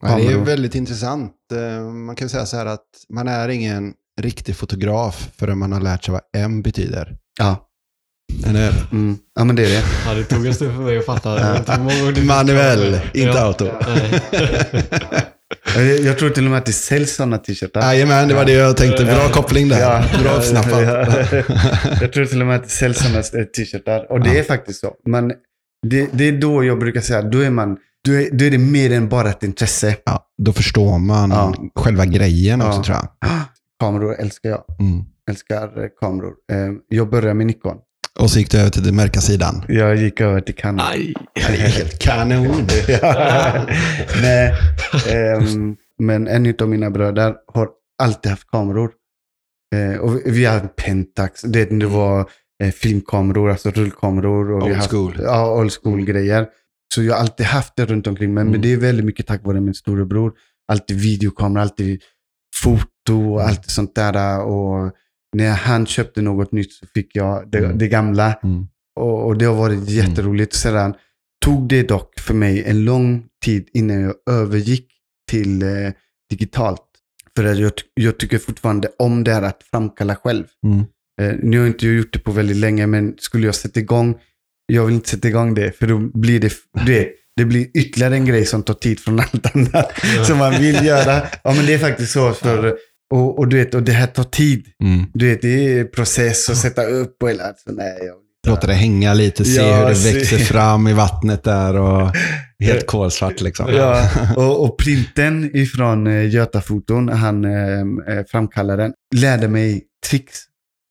är 0.07 0.17
kameror. 0.17 0.45
väldigt 0.45 0.75
intressant. 0.75 1.33
Eh, 1.53 1.83
Man 1.83 2.15
kan 2.15 2.29
säga 2.29 2.45
så 2.45 2.57
här 2.57 2.65
att 2.65 2.85
man 3.13 3.27
är 3.27 3.49
ingen 3.49 3.93
riktig 4.21 4.55
fotograf 4.55 5.29
förrän 5.37 5.57
man 5.57 5.71
har 5.71 5.81
lärt 5.81 6.03
sig 6.03 6.11
vad 6.11 6.21
M 6.37 6.61
betyder. 6.61 7.15
Ja, 7.39 7.67
Eller 8.47 8.73
mm, 8.91 9.17
ja, 9.35 9.43
men 9.43 9.55
det 9.55 9.65
är 9.65 9.69
det. 9.69 9.83
ja, 10.05 10.13
det 10.13 10.23
tog 10.23 10.45
en 10.45 10.53
stund 10.53 10.75
för 10.75 10.81
mig 10.83 10.97
att 10.97 11.05
fatta. 11.05 11.59
Manuell, 12.23 12.99
inte 13.13 13.19
Ja. 13.37 13.39
auto. 13.39 13.65
Nej. 13.87 14.21
Jag, 16.05 16.19
tror 16.19 16.29
till 16.29 16.45
och 16.45 16.49
med 16.51 16.57
att 16.57 16.65
det 16.65 16.73
säljs 16.73 17.15
sådana 17.15 17.37
t-shirtar. 17.37 17.81
Jajamän, 17.81 18.27
det 18.27 18.33
var 18.33 18.45
det 18.45 18.51
jag 18.51 18.77
tänkte. 18.77 19.05
Bra 19.05 19.29
koppling 19.29 19.69
där. 19.69 19.79
Ja. 19.79 20.03
Bra 20.23 20.31
uppsnappat. 20.31 20.81
Ja. 20.83 21.05
Jag 22.01 22.13
tror 22.13 22.25
till 22.25 22.41
och 22.41 22.47
med 22.47 22.55
att 22.55 22.63
det 22.63 22.69
säljs 22.69 22.97
sådana 22.99 23.21
t-shirtar. 23.23 24.11
Och 24.11 24.21
det 24.23 24.39
är 24.39 24.43
faktiskt 24.43 24.79
så. 24.79 24.93
Men 25.05 25.27
det, 25.87 26.09
det 26.13 26.27
är 26.27 26.31
då 26.31 26.63
jag 26.63 26.79
brukar 26.79 27.01
säga, 27.01 27.21
då 27.21 27.39
är, 27.39 27.49
man, 27.49 27.77
då 28.05 28.11
är, 28.13 28.29
då 28.31 28.45
är 28.45 28.51
det 28.51 28.57
mer 28.57 28.91
än 28.91 29.09
bara 29.09 29.29
ett 29.29 29.43
intresse. 29.43 29.95
Ja, 30.05 30.25
då 30.43 30.53
förstår 30.53 30.97
man 30.99 31.29
Ja. 31.31 31.55
själva 31.75 32.05
grejen 32.05 32.61
också 32.61 32.77
Ja. 32.79 32.83
tror 32.83 32.97
jag. 32.97 33.07
Kameror 33.81 34.15
älskar 34.19 34.49
jag. 34.49 34.63
Mm. 34.79 35.03
Älskar 35.29 35.83
eh, 35.83 35.89
kameror. 35.99 36.33
Eh, 36.51 36.57
Jag 36.87 37.09
började 37.09 37.33
med 37.33 37.47
Nikon. 37.47 37.77
Och 38.19 38.29
så 38.31 38.39
gick 38.39 38.51
du 38.51 38.57
över 38.59 38.69
till 38.69 38.83
den 38.83 38.95
mörka 38.95 39.19
sidan. 39.21 39.63
Jag 39.67 39.95
gick 39.95 40.21
över 40.21 40.41
till 40.41 40.55
Canon. 40.55 40.85
Aj. 40.91 41.13
Det 41.35 41.41
är 41.41 41.51
helt 41.51 41.99
kanon. 41.99 42.67
Ja. 42.87 43.65
Nej, 44.21 44.53
ehm, 45.09 45.75
men 45.99 46.27
en 46.27 46.55
av 46.61 46.69
mina 46.69 46.91
bröder 46.91 47.35
har 47.53 47.69
alltid 48.03 48.29
haft 48.29 48.47
kameror. 48.51 48.91
Eh, 49.75 49.99
och 49.99 50.19
vi, 50.25 50.45
hade 50.45 50.67
Pentax, 50.67 51.41
det, 51.41 51.65
det 51.79 51.85
var 51.85 52.29
eh, 52.63 52.71
filmkameror, 52.71 53.49
alltså 53.49 53.69
rullkameror. 53.71 54.51
Och 54.51 54.61
vi 54.61 54.65
Old 54.71 54.75
haft, 54.75 54.89
school. 54.91 55.19
Ja, 55.23 55.59
old 55.59 55.71
school 55.83 56.05
grejer. 56.05 56.47
Så 56.93 57.03
jag 57.03 57.13
har 57.13 57.19
alltid 57.21 57.45
haft 57.45 57.73
det 57.75 57.85
runt 57.85 58.07
omkring 58.07 58.33
mig, 58.33 58.43
men 58.43 58.53
Mm. 58.53 58.61
det 58.61 58.73
är 58.73 58.77
väldigt 58.77 59.05
mycket 59.05 59.27
tack 59.27 59.41
vare 59.45 59.61
min 59.61 59.73
storebror. 59.73 60.33
Alltid 60.71 60.99
videokamera, 60.99 61.61
alltid 61.63 62.01
foto 62.63 63.33
och 63.33 63.41
allt 63.43 63.69
sånt 63.69 63.95
där. 63.95 64.41
Och 64.43 64.91
när 65.35 65.49
han 65.51 65.85
köpte 65.85 66.21
något 66.21 66.51
nytt 66.51 66.73
så 66.73 66.85
fick 66.93 67.15
jag 67.15 67.51
det, 67.51 67.57
Mm. 67.57 67.77
det 67.77 67.87
gamla. 67.87 68.33
Mm. 68.43 68.67
Och, 68.95 69.25
och 69.25 69.37
det 69.37 69.45
har 69.45 69.55
varit 69.55 69.89
jätteroligt. 69.89 70.53
Sedan 70.53 70.93
tog 71.45 71.67
det 71.67 71.83
dock 71.83 72.19
för 72.19 72.33
mig 72.33 72.63
en 72.63 72.85
lång 72.85 73.23
tid 73.45 73.69
innan 73.73 74.01
jag 74.01 74.15
övergick 74.29 74.87
till 75.29 75.61
eh, 75.63 75.91
digitalt. 76.29 76.81
För 77.35 77.45
att 77.45 77.59
jag, 77.59 77.71
jag 77.93 78.17
tycker 78.17 78.37
fortfarande 78.37 78.89
om 78.99 79.23
det 79.23 79.33
här 79.33 79.41
att 79.41 79.63
framkalla 79.71 80.15
själv. 80.15 80.45
Mm. 80.65 80.79
Eh, 81.21 81.39
nu 81.43 81.59
har 81.59 81.67
inte 81.67 81.85
jag 81.85 81.95
gjort 81.95 82.13
det 82.13 82.19
på 82.19 82.31
väldigt 82.31 82.57
länge, 82.57 82.87
men 82.87 83.15
skulle 83.17 83.45
jag 83.45 83.55
sätta 83.55 83.79
igång, 83.79 84.19
jag 84.65 84.85
vill 84.85 84.95
inte 84.95 85.09
sätta 85.09 85.27
igång 85.27 85.53
det, 85.53 85.71
för 85.71 85.87
då 85.87 85.97
blir 85.99 86.39
det, 86.39 86.53
det, 86.85 87.09
det 87.37 87.45
blir 87.45 87.67
ytterligare 87.77 88.15
en 88.15 88.25
grej 88.25 88.45
som 88.45 88.63
tar 88.63 88.73
tid 88.73 88.99
från 88.99 89.19
allt 89.19 89.55
annat 89.55 89.91
som 90.27 90.37
man 90.37 90.51
vill 90.61 90.85
göra. 90.85 91.21
Ja, 91.43 91.53
men 91.53 91.65
det 91.65 91.73
är 91.73 91.77
faktiskt 91.79 92.11
så. 92.11 92.33
För, 92.33 92.75
och, 93.13 93.39
och, 93.39 93.47
du 93.47 93.57
vet, 93.57 93.73
och 93.75 93.83
det 93.83 93.91
här 93.91 94.07
tar 94.07 94.23
tid. 94.23 94.65
Mm. 94.83 95.05
Du 95.13 95.29
vet, 95.29 95.41
det 95.41 95.79
är 95.79 95.83
process 95.83 96.49
att 96.49 96.57
sätta 96.57 96.83
upp 96.85 97.23
och 97.23 97.29
hela. 97.29 97.43
Så 97.43 97.71
nej, 97.71 97.97
jag, 97.99 98.15
Låta 98.47 98.67
det 98.67 98.73
hänga 98.73 99.13
lite, 99.13 99.45
se 99.45 99.61
Ja, 99.61 99.75
hur 99.79 99.89
det 99.89 99.95
se. 99.95 100.13
växer 100.13 100.37
fram 100.37 100.87
i 100.87 100.93
vattnet 100.93 101.43
där 101.43 101.75
och 101.75 102.11
helt 102.63 102.87
kolsvart 102.87 103.41
liksom. 103.41 103.73
Ja, 103.73 104.09
och, 104.35 104.65
och 104.65 104.77
printen 104.77 105.51
ifrån 105.53 106.07
eh, 106.07 106.29
Götafoton, 106.29 107.09
han 107.09 107.45
eh, 107.45 107.79
eh, 107.79 108.25
framkallaren, 108.27 108.93
lärde 109.15 109.47
mig 109.47 109.83
tricks 110.09 110.39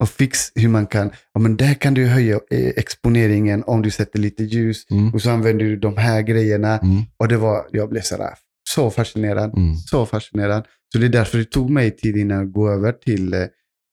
och 0.00 0.08
fix 0.08 0.38
hur 0.54 0.68
man 0.68 0.86
kan, 0.86 1.10
ja 1.34 1.40
men 1.40 1.56
där 1.56 1.74
kan 1.74 1.94
du 1.94 2.06
höja 2.06 2.34
eh, 2.50 2.68
exponeringen 2.76 3.64
om 3.66 3.82
du 3.82 3.90
sätter 3.90 4.18
lite 4.18 4.42
ljus 4.44 4.86
Mm. 4.90 5.14
och 5.14 5.22
så 5.22 5.30
använder 5.30 5.64
du 5.64 5.76
de 5.76 5.96
här 5.96 6.22
grejerna. 6.22 6.78
Mm. 6.78 7.02
Och 7.16 7.28
det 7.28 7.36
var, 7.36 7.66
jag 7.70 7.88
blev 7.88 8.00
sådär, 8.00 8.34
så 8.68 8.90
fascinerad, 8.90 9.56
Mm. 9.58 9.74
så 9.76 10.06
fascinerad. 10.06 10.66
Så 10.92 10.98
det 10.98 11.06
är 11.06 11.08
därför 11.10 11.38
det 11.38 11.44
tog 11.44 11.70
mig 11.70 11.90
tid 11.90 12.16
innan 12.16 12.38
jag 12.38 12.52
går 12.52 12.70
över 12.72 12.92
till 12.92 13.34
eh, 13.34 13.40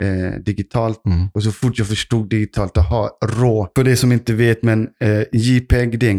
eh, 0.04 0.34
digitalt. 0.46 1.06
Mm. 1.06 1.28
Och 1.34 1.44
så 1.44 1.52
fort 1.52 1.78
jag 1.80 1.88
förstod 1.88 2.30
digitalt, 2.30 2.78
aha, 2.78 3.18
rå. 3.26 3.70
För 3.76 3.84
det 3.84 3.96
som 3.96 4.12
inte 4.12 4.34
vet, 4.34 4.64
men 4.64 4.88
eh, 5.00 5.24
JPEG, 5.32 6.00
det 6.00 6.10
är, 6.10 6.14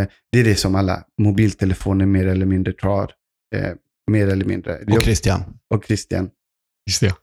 eh, 0.00 0.06
det 0.32 0.40
är 0.40 0.44
det 0.44 0.54
som 0.54 0.74
alla 0.74 1.02
mobiltelefoner 1.22 2.06
mer 2.06 2.26
eller 2.26 2.46
mindre 2.46 2.72
tar. 2.72 3.10
Eh, 3.54 3.70
mer 4.10 4.28
eller 4.28 4.44
mindre. 4.44 4.78
Och 4.90 5.02
Christian, 5.02 5.40
och 5.74 5.84
Christian. 5.84 6.30
Just 6.88 7.00
det. 7.00 7.14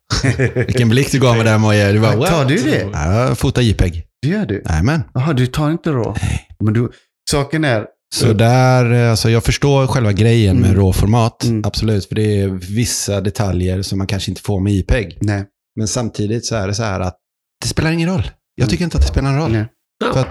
vilken 0.67 0.89
blick 0.89 1.11
du 1.11 1.19
gav 1.19 1.35
mig 1.35 1.45
där 1.45 1.57
Moje. 1.57 1.91
Du 1.91 1.99
bara, 1.99 2.27
Tar 2.27 2.45
du 2.45 2.55
det? 2.55 2.89
Ja, 2.93 3.27
jag 3.27 3.37
fotar 3.37 3.61
JPEG. 3.61 4.03
Det 4.21 4.27
gör 4.27 4.45
du? 4.45 4.61
Nämen. 4.65 5.03
Jaha, 5.13 5.33
du 5.33 5.47
tar 5.47 5.71
inte 5.71 5.89
rå? 5.91 6.15
Men 6.59 6.73
du, 6.73 6.91
saken 7.31 7.63
är, 7.63 7.85
Så 8.15 8.33
där, 8.33 8.91
eh, 8.93 9.11
alltså 9.11 9.29
jag 9.29 9.43
förstår 9.43 9.87
själva 9.87 10.11
grejen 10.13 10.57
med 10.59 10.69
Mm. 10.69 10.81
råformat. 10.81 11.43
Mm. 11.43 11.61
Absolut, 11.65 12.05
för 12.05 12.15
det 12.15 12.41
är 12.41 12.47
vissa 12.47 13.21
detaljer 13.21 13.81
som 13.81 13.97
man 13.97 14.07
kanske 14.07 14.31
inte 14.31 14.41
får 14.41 14.59
med 14.59 14.73
JPEG. 14.73 15.17
nej. 15.21 15.45
Men 15.75 15.87
samtidigt 15.87 16.45
så 16.45 16.55
är 16.55 16.67
det 16.67 16.73
så 16.73 16.83
här 16.83 16.99
att 16.99 17.17
det 17.61 17.67
spelar 17.67 17.91
ingen 17.91 18.09
roll. 18.09 18.23
Jag 18.55 18.63
Mm. 18.63 18.69
tycker 18.69 18.83
inte 18.83 18.97
att 18.97 19.03
det 19.03 19.09
spelar 19.09 19.31
någon 19.31 19.39
roll. 19.41 19.51
nej. 19.51 19.65
För 20.13 20.19
att 20.19 20.27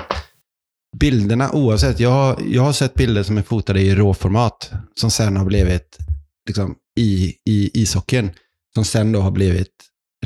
bilderna, 1.00 1.50
oavsett, 1.52 2.00
jag, 2.00 2.10
har- 2.10 2.38
jag 2.50 2.62
har 2.62 2.72
sett 2.72 2.94
bilder 2.94 3.22
som 3.22 3.38
är 3.38 3.42
fotade 3.42 3.80
i 3.80 3.94
råformat 3.94 4.70
som 5.00 5.10
sen 5.10 5.36
har 5.36 5.44
blivit 5.44 5.96
liksom, 6.48 6.74
i, 6.98 7.34
i 7.50 7.82
ishockeyn, 7.82 8.30
som 8.74 8.84
sen 8.84 9.12
då 9.12 9.20
har 9.20 9.30
blivit 9.30 9.72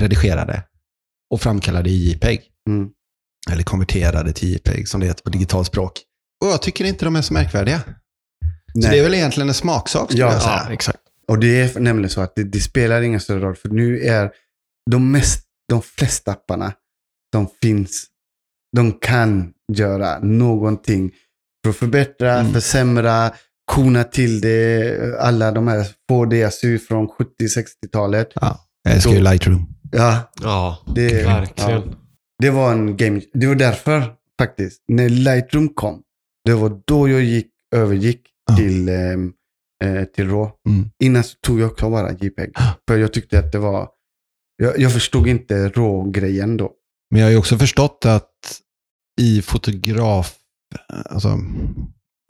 redigerade 0.00 0.62
och 1.30 1.40
framkallade 1.40 1.90
i 1.90 2.08
JPEG. 2.10 2.42
Mm. 2.68 2.88
Eller 3.50 3.62
konverterade 3.62 4.32
till 4.32 4.48
JPEG 4.48 4.88
som 4.88 5.00
det 5.00 5.06
heter 5.06 5.22
på 5.22 5.30
digitalt 5.30 5.66
språk. 5.66 6.02
Och 6.44 6.50
jag 6.50 6.62
tycker 6.62 6.84
inte 6.84 7.04
de 7.04 7.16
är 7.16 7.22
så 7.22 7.32
märkvärdiga. 7.34 7.80
Så 8.72 8.78
nej. 8.78 8.90
det 8.90 8.98
är 8.98 9.02
väl 9.02 9.14
egentligen 9.14 9.48
en 9.48 9.54
smaksak 9.54 10.10
skulle 10.10 10.22
Ja, 10.24 10.32
jag 10.32 10.42
säga. 10.42 10.62
Ja, 10.66 10.72
exakt. 10.72 10.98
Och 11.28 11.38
det 11.38 11.60
är 11.76 11.80
nämligen 11.80 12.10
så 12.10 12.20
att 12.20 12.36
det, 12.36 12.44
det 12.44 12.60
spelar 12.60 13.02
ingen 13.02 13.20
större 13.20 13.40
roll. 13.40 13.56
För 13.56 13.68
nu 13.68 14.00
är 14.00 14.30
de, 14.90 15.12
mest, 15.12 15.44
de 15.68 15.82
flesta 15.82 16.30
apparna 16.32 16.72
som 17.34 17.48
finns, 17.62 18.06
de 18.76 18.92
kan 18.92 19.52
göra 19.72 20.18
någonting 20.18 21.10
för 21.64 21.70
att 21.70 21.76
förbättra, 21.76 22.38
Mm. 22.38 22.52
försämra, 22.52 23.32
kona 23.68 24.04
till 24.04 24.40
det. 24.40 25.20
Alla 25.20 25.52
de 25.52 25.68
här 25.68 25.86
ut 26.64 26.86
från 26.86 27.08
70-60-talet. 27.08 28.28
Ja, 28.34 28.58
jag 28.82 28.94
älskar 28.94 29.10
ju 29.12 29.20
Lightroom. 29.22 29.66
Ja, 29.92 30.32
Ja, 30.42 30.78
Det- 30.94 31.24
verkligen. 31.24 31.70
ja. 31.70 31.82
det 32.42 32.50
var 32.50 32.72
en 32.72 32.96
game. 32.96 33.20
Det 33.34 33.46
var 33.46 33.54
därför 33.54 34.02
faktiskt, 34.40 34.82
när 34.88 35.08
Lightroom 35.08 35.68
kom, 35.68 36.02
det 36.44 36.54
var 36.54 36.80
då 36.86 37.08
jag 37.08 37.22
gick, 37.22 37.46
övergick 37.76 38.22
Ja. 38.50 38.56
till, 38.56 38.88
ehm, 38.88 39.32
eh, 39.84 40.04
till 40.04 40.28
RAW. 40.30 40.50
Mm. 40.68 40.90
Innan 41.04 41.24
så 41.24 41.36
tog 41.42 41.60
jag 41.60 41.70
också 41.70 41.90
bara 41.90 42.12
JPEG. 42.12 42.52
För 42.88 42.98
jag 42.98 43.12
tyckte 43.12 43.38
att 43.38 43.52
det 43.52 43.58
var, 43.58 43.88
jag, 44.56 44.78
jag 44.78 44.92
förstod 44.92 45.26
inte 45.28 45.68
RAW-grejen 45.68 46.56
då. 46.56 46.70
Men 47.10 47.20
jag 47.20 47.26
har 47.26 47.30
ju 47.32 47.38
också 47.38 47.58
förstått 47.58 48.06
att 48.06 48.30
i 49.20 49.42
fotograf, 49.42 50.34
alltså 51.04 51.38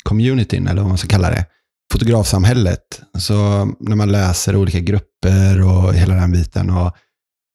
communityn 0.04 0.66
eller 0.68 0.80
vad 0.82 0.88
man 0.88 0.98
ska 0.98 1.08
kalla 1.08 1.30
det, 1.30 1.46
fotografsamhället, 1.92 3.00
så 3.18 3.64
när 3.80 3.96
man 3.96 4.12
läser 4.12 4.56
olika 4.56 4.80
grupper 4.80 5.60
och 5.62 5.94
hela 5.94 6.14
den 6.14 6.32
biten 6.32 6.70
och 6.70 6.96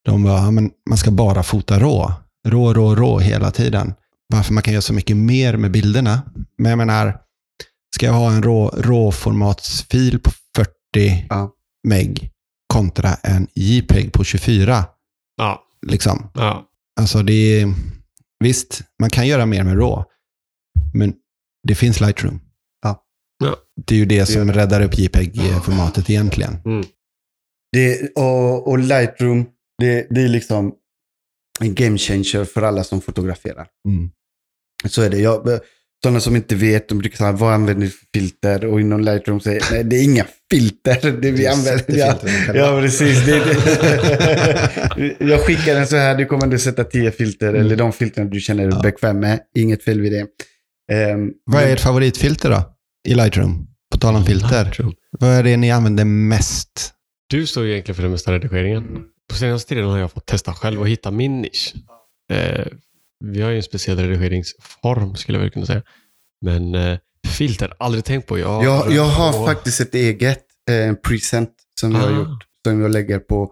de 0.06 0.24
bara, 0.24 0.38
ja, 0.38 0.52
men 0.52 0.72
man 0.90 0.98
ska 0.98 1.12
bara 1.12 1.44
fota 1.44 1.80
rå, 1.80 2.14
rå, 2.48 2.74
rå, 2.74 2.96
rå 2.96 3.20
hela 3.20 3.52
tiden. 3.52 3.94
Varför 4.28 4.54
man 4.54 4.64
kan 4.64 4.74
göra 4.74 4.82
så 4.82 4.94
mycket 4.94 5.18
mer 5.18 5.58
med 5.58 5.72
bilderna. 5.72 6.22
Men 6.58 6.70
jag 6.70 6.78
menar, 6.78 7.18
ska 7.96 8.06
jag 8.06 8.14
ha 8.14 8.32
en 8.32 8.44
rå, 8.44 8.68
råformatsfil 8.78 10.20
på 10.20 10.32
40 10.96 11.26
Ja. 11.30 11.52
meg 11.88 12.30
kontra 12.74 13.14
en 13.14 13.48
JPEG 13.56 14.12
på 14.14 14.24
24, 14.24 14.86
Ja, 15.38 15.64
liksom. 15.88 16.30
ja. 16.34 16.64
Alltså 17.00 17.24
det 17.24 17.34
är, 17.62 17.74
visst, 18.40 18.82
man 19.00 19.10
kan 19.10 19.28
göra 19.28 19.46
mer 19.46 19.64
med 19.64 19.78
RAW, 19.80 20.04
men 20.94 21.14
det 21.68 21.76
finns 21.76 22.00
Lightroom. 22.02 22.40
Ja. 22.82 23.04
Ja. 23.44 23.56
Det 23.86 23.96
är 23.96 24.00
ju 24.00 24.06
det 24.06 24.26
som 24.26 24.54
räddar 24.54 24.82
upp 24.82 24.98
JPEG-formatet 25.00 26.10
egentligen. 26.10 26.58
Mm. 26.66 26.86
Det, 27.72 28.12
och, 28.16 28.68
och 28.68 28.80
Lightroom, 28.80 29.46
det, 29.82 30.08
det 30.10 30.22
är 30.22 30.28
liksom 30.28 30.74
en 31.60 31.76
game 31.76 31.98
changer 31.98 32.46
för 32.46 32.62
alla 32.62 32.84
som 32.84 33.02
fotograferar. 33.02 33.68
Mm. 33.88 34.10
Så 34.88 35.02
är 35.02 35.10
det. 35.10 35.18
Jag, 35.20 35.60
sådana 36.04 36.20
som 36.20 36.36
inte 36.36 36.56
vet, 36.56 36.90
de 36.90 36.98
brukar 36.98 37.18
säga, 37.18 37.32
vad 37.32 37.54
använder 37.54 37.86
du 37.86 37.92
för 37.92 38.06
filter? 38.14 38.66
Och 38.66 38.82
inom 38.82 39.02
Lightroom 39.02 39.40
säger 39.40 39.64
nej, 39.72 39.84
det 39.84 39.96
är 39.96 40.04
inga 40.04 40.26
filter. 40.52 41.12
Det 41.22 41.32
vi 41.32 41.48
använder. 41.48 41.86
Ja, 41.98 42.18
ja, 42.54 42.82
precis. 42.82 43.26
Det, 43.26 43.40
det. 43.40 45.16
jag 45.26 45.40
skickar 45.46 45.76
den 45.76 45.88
så 45.88 45.96
här, 45.96 46.16
du 46.16 46.26
kommer 46.26 46.46
inte 46.46 46.60
sätta 46.60 46.84
tio 46.84 47.12
filter, 47.12 47.50
Mm. 47.50 47.62
eller 47.62 47.76
de 47.76 47.94
filterna 47.94 48.30
du 48.30 48.40
känner 48.40 48.64
dig 48.64 48.74
Ja. 48.76 48.82
bekväm 48.82 49.20
med. 49.20 49.40
Inget 49.56 49.84
fel 49.84 50.02
vid 50.02 50.12
det. 50.12 50.28
Ehm, 50.92 51.32
Vad 51.46 51.62
är 51.62 51.66
men- 51.66 51.74
ert 51.74 51.80
favoritfilter 51.80 52.50
då? 52.50 52.64
I 53.08 53.14
Lightroom? 53.16 53.68
På 53.92 53.98
tal 53.98 54.16
om 54.16 54.26
filter. 54.26 54.64
Lightroom. 54.64 54.94
Vad 55.20 55.30
är 55.30 55.44
det 55.44 55.58
ni 55.58 55.72
använder 55.72 56.06
mest? 56.06 56.94
Du 57.30 57.48
står 57.48 57.64
ju 57.66 57.72
egentligen 57.72 57.96
för 57.96 58.02
den 58.04 58.12
mesta 58.12 58.32
redigeringen. 58.32 58.84
På 59.30 59.36
senaste 59.36 59.70
tiden 59.70 59.86
har 59.90 59.98
jag 60.00 60.12
fått 60.12 60.26
testa 60.26 60.54
själv 60.54 60.80
och 60.80 60.88
hitta 60.90 61.12
min 61.12 61.42
nisch. 61.42 61.74
Eh, 62.32 62.66
vi 63.26 63.42
har 63.42 63.50
ju 63.50 63.58
en 63.58 63.64
speciell 63.64 63.98
redigeringsform 63.98 65.16
skulle 65.16 65.38
jag 65.38 65.42
väl 65.44 65.52
kunna 65.52 65.66
säga. 65.66 65.82
Men 66.42 66.76
eh, 66.76 66.98
filter, 67.28 67.74
aldrig 67.80 68.04
tänkt 68.06 68.28
på. 68.28 68.40
Jag, 68.40 68.64
Jag, 68.64 68.92
jag 68.92 69.04
har 69.06 69.40
och- 69.42 69.46
faktiskt 69.48 69.82
ett 69.82 69.96
eget 69.96 70.44
eh, 70.70 70.94
present 70.96 71.50
som 71.80 71.92
jag 71.92 72.00
har 72.02 72.12
Ah. 72.12 72.16
gjort. 72.18 72.44
Som 72.68 72.82
jag 72.82 72.92
lägger 72.92 73.20
på, 73.20 73.52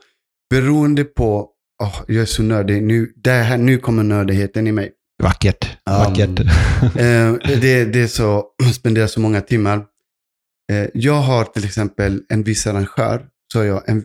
beroende 0.49 1.03
på, 1.03 1.49
åh, 1.83 2.01
jag 2.07 2.21
är 2.21 2.25
så 2.25 2.43
nördig, 2.43 2.83
nu, 2.83 3.13
det 3.15 3.31
här, 3.31 3.57
nu 3.57 3.77
kommer 3.77 4.03
nördigheten 4.03 4.67
i 4.67 4.71
mig. 4.71 4.91
Vackert. 5.21 5.67
Vackert. 5.85 6.39
Eh, 6.95 7.33
det, 7.61 7.85
det 7.85 8.01
är 8.01 8.07
så, 8.07 8.45
spenderar 8.73 9.07
så 9.07 9.19
många 9.19 9.41
timmar. 9.41 9.77
Eh, 10.71 10.87
jag 10.93 11.13
har 11.21 11.43
till 11.43 11.65
exempel 11.65 12.21
en 12.29 12.43
viss 12.43 12.67
arrangör, 12.67 13.25
så 13.53 13.59
har 13.59 13.65
jag 13.65 13.89
en, 13.89 14.03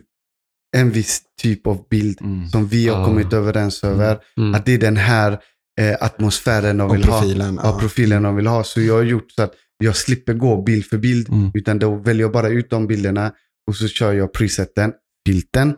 en 0.77 0.91
viss 0.91 1.21
typ 1.41 1.67
av 1.67 1.85
bild 1.89 2.21
Mm. 2.21 2.47
som 2.47 2.67
vi 2.67 2.87
har 2.87 3.01
Ah. 3.01 3.05
kommit 3.05 3.33
överens 3.33 3.83
över. 3.83 4.17
Mm. 4.37 4.55
Att 4.55 4.65
det 4.65 4.73
är 4.73 4.77
den 4.77 4.97
här 4.97 5.31
eh, 5.79 5.95
atmosfären 5.99 6.77
de 6.77 6.89
Och 6.89 6.95
vill 6.95 7.03
ha. 7.03 7.19
profilen. 7.21 7.59
Ja, 7.63 7.79
profilen 7.79 8.23
de 8.23 8.35
vill 8.35 8.47
ha. 8.47 8.63
Så 8.63 8.81
jag 8.81 8.93
har 8.93 9.03
gjort 9.03 9.31
så 9.31 9.41
att 9.43 9.53
jag 9.83 9.95
slipper 9.95 10.33
gå 10.33 10.61
bild 10.61 10.85
för 10.85 10.97
bild. 10.97 11.29
Mm. 11.29 11.51
Utan 11.53 11.79
då 11.79 11.95
väljer 11.95 12.23
jag 12.23 12.31
bara 12.31 12.47
ut 12.49 12.69
de 12.69 12.87
bilderna 12.87 13.31
och 13.67 13.75
så 13.75 13.87
kör 13.87 14.13
jag 14.13 14.33
preseten, 14.33 14.93
filten. 15.27 15.75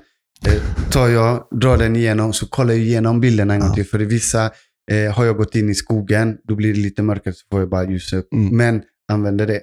Eh, 0.48 0.90
tar 0.92 1.08
jag, 1.08 1.48
drar 1.52 1.78
den 1.78 1.96
igenom, 1.96 2.34
så 2.34 2.48
kollar 2.48 2.74
jag 2.74 2.82
igenom 2.84 3.20
bilderna 3.20 3.54
en 3.54 3.60
gång 3.60 3.70
Ja. 3.70 3.76
till. 3.76 3.86
För 3.86 4.02
i 4.02 4.06
vissa 4.06 4.52
eh, 4.92 5.14
har 5.14 5.26
jag 5.26 5.38
gått 5.38 5.56
in 5.56 5.70
i 5.70 5.76
skogen, 5.76 6.38
då 6.44 6.56
blir 6.56 6.74
det 6.74 6.80
lite 6.80 7.04
mörkare 7.04 7.34
så 7.34 7.46
får 7.52 7.60
jag 7.60 7.70
bara 7.70 7.90
ljusa 7.90 8.18
upp. 8.18 8.34
Mm. 8.34 8.58
Men 8.58 8.82
använder 9.12 9.48
det. 9.48 9.62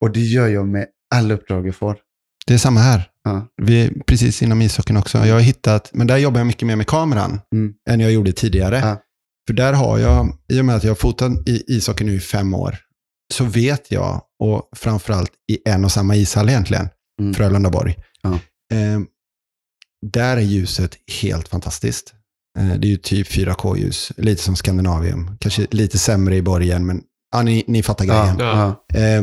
Och 0.00 0.12
det 0.12 0.20
gör 0.20 0.48
jag 0.48 0.68
med 0.68 0.86
alla 1.14 1.34
uppdrag 1.34 1.66
jag 1.66 1.74
får. 1.74 1.96
Det 2.46 2.54
är 2.54 2.58
samma 2.58 2.80
här. 2.80 3.02
Ja. 3.24 3.46
Vi, 3.62 3.90
precis 4.06 4.42
inom 4.42 4.62
ishockeyn 4.62 4.96
också. 4.96 5.18
Jag 5.18 5.34
har 5.34 5.40
hittat, 5.40 5.90
men 5.94 6.06
där 6.06 6.16
jobbar 6.16 6.40
jag 6.40 6.46
mycket 6.46 6.66
mer 6.66 6.76
med 6.76 6.86
kameran 6.86 7.40
Mm. 7.54 7.74
än 7.90 8.00
jag 8.00 8.12
gjorde 8.12 8.32
tidigare. 8.32 8.76
Ja. 8.78 9.02
För 9.46 9.54
där 9.54 9.72
har 9.72 9.98
jag, 9.98 10.38
i 10.52 10.60
och 10.60 10.64
med 10.64 10.76
att 10.76 10.84
jag 10.84 10.90
har 10.90 10.96
fotat 10.96 11.48
i 11.48 11.64
ishockey 11.76 12.04
nu 12.04 12.14
i 12.14 12.20
fem 12.20 12.54
år, 12.54 12.76
så 13.34 13.44
vet 13.44 13.90
jag, 13.92 14.22
och 14.38 14.68
framförallt 14.76 15.30
i 15.52 15.58
en 15.68 15.84
och 15.84 15.92
samma 15.92 16.16
ishall 16.16 16.48
egentligen, 16.48 16.88
Mm. 17.20 17.34
Frölunda-Borg, 17.34 17.94
Ja. 18.22 18.32
eh, 18.76 19.00
där 20.06 20.36
är 20.36 20.40
ljuset 20.40 20.96
helt 21.22 21.48
fantastiskt. 21.48 22.14
Eh, 22.58 22.74
det 22.78 22.86
är 22.86 22.90
ju 22.90 22.96
typ 22.96 23.26
4K-ljus, 23.26 24.12
lite 24.16 24.42
som 24.42 24.56
Skandinavium. 24.56 25.36
Kanske 25.40 25.66
lite 25.70 25.98
sämre 25.98 26.36
i 26.36 26.42
borgen, 26.42 26.86
men 26.86 27.02
ja, 27.32 27.42
ni, 27.42 27.64
ni 27.66 27.82
fattar 27.82 28.04
grejen. 28.04 28.36
Ja. 28.38 28.84
Ja. 28.88 28.98
Eh, 29.00 29.22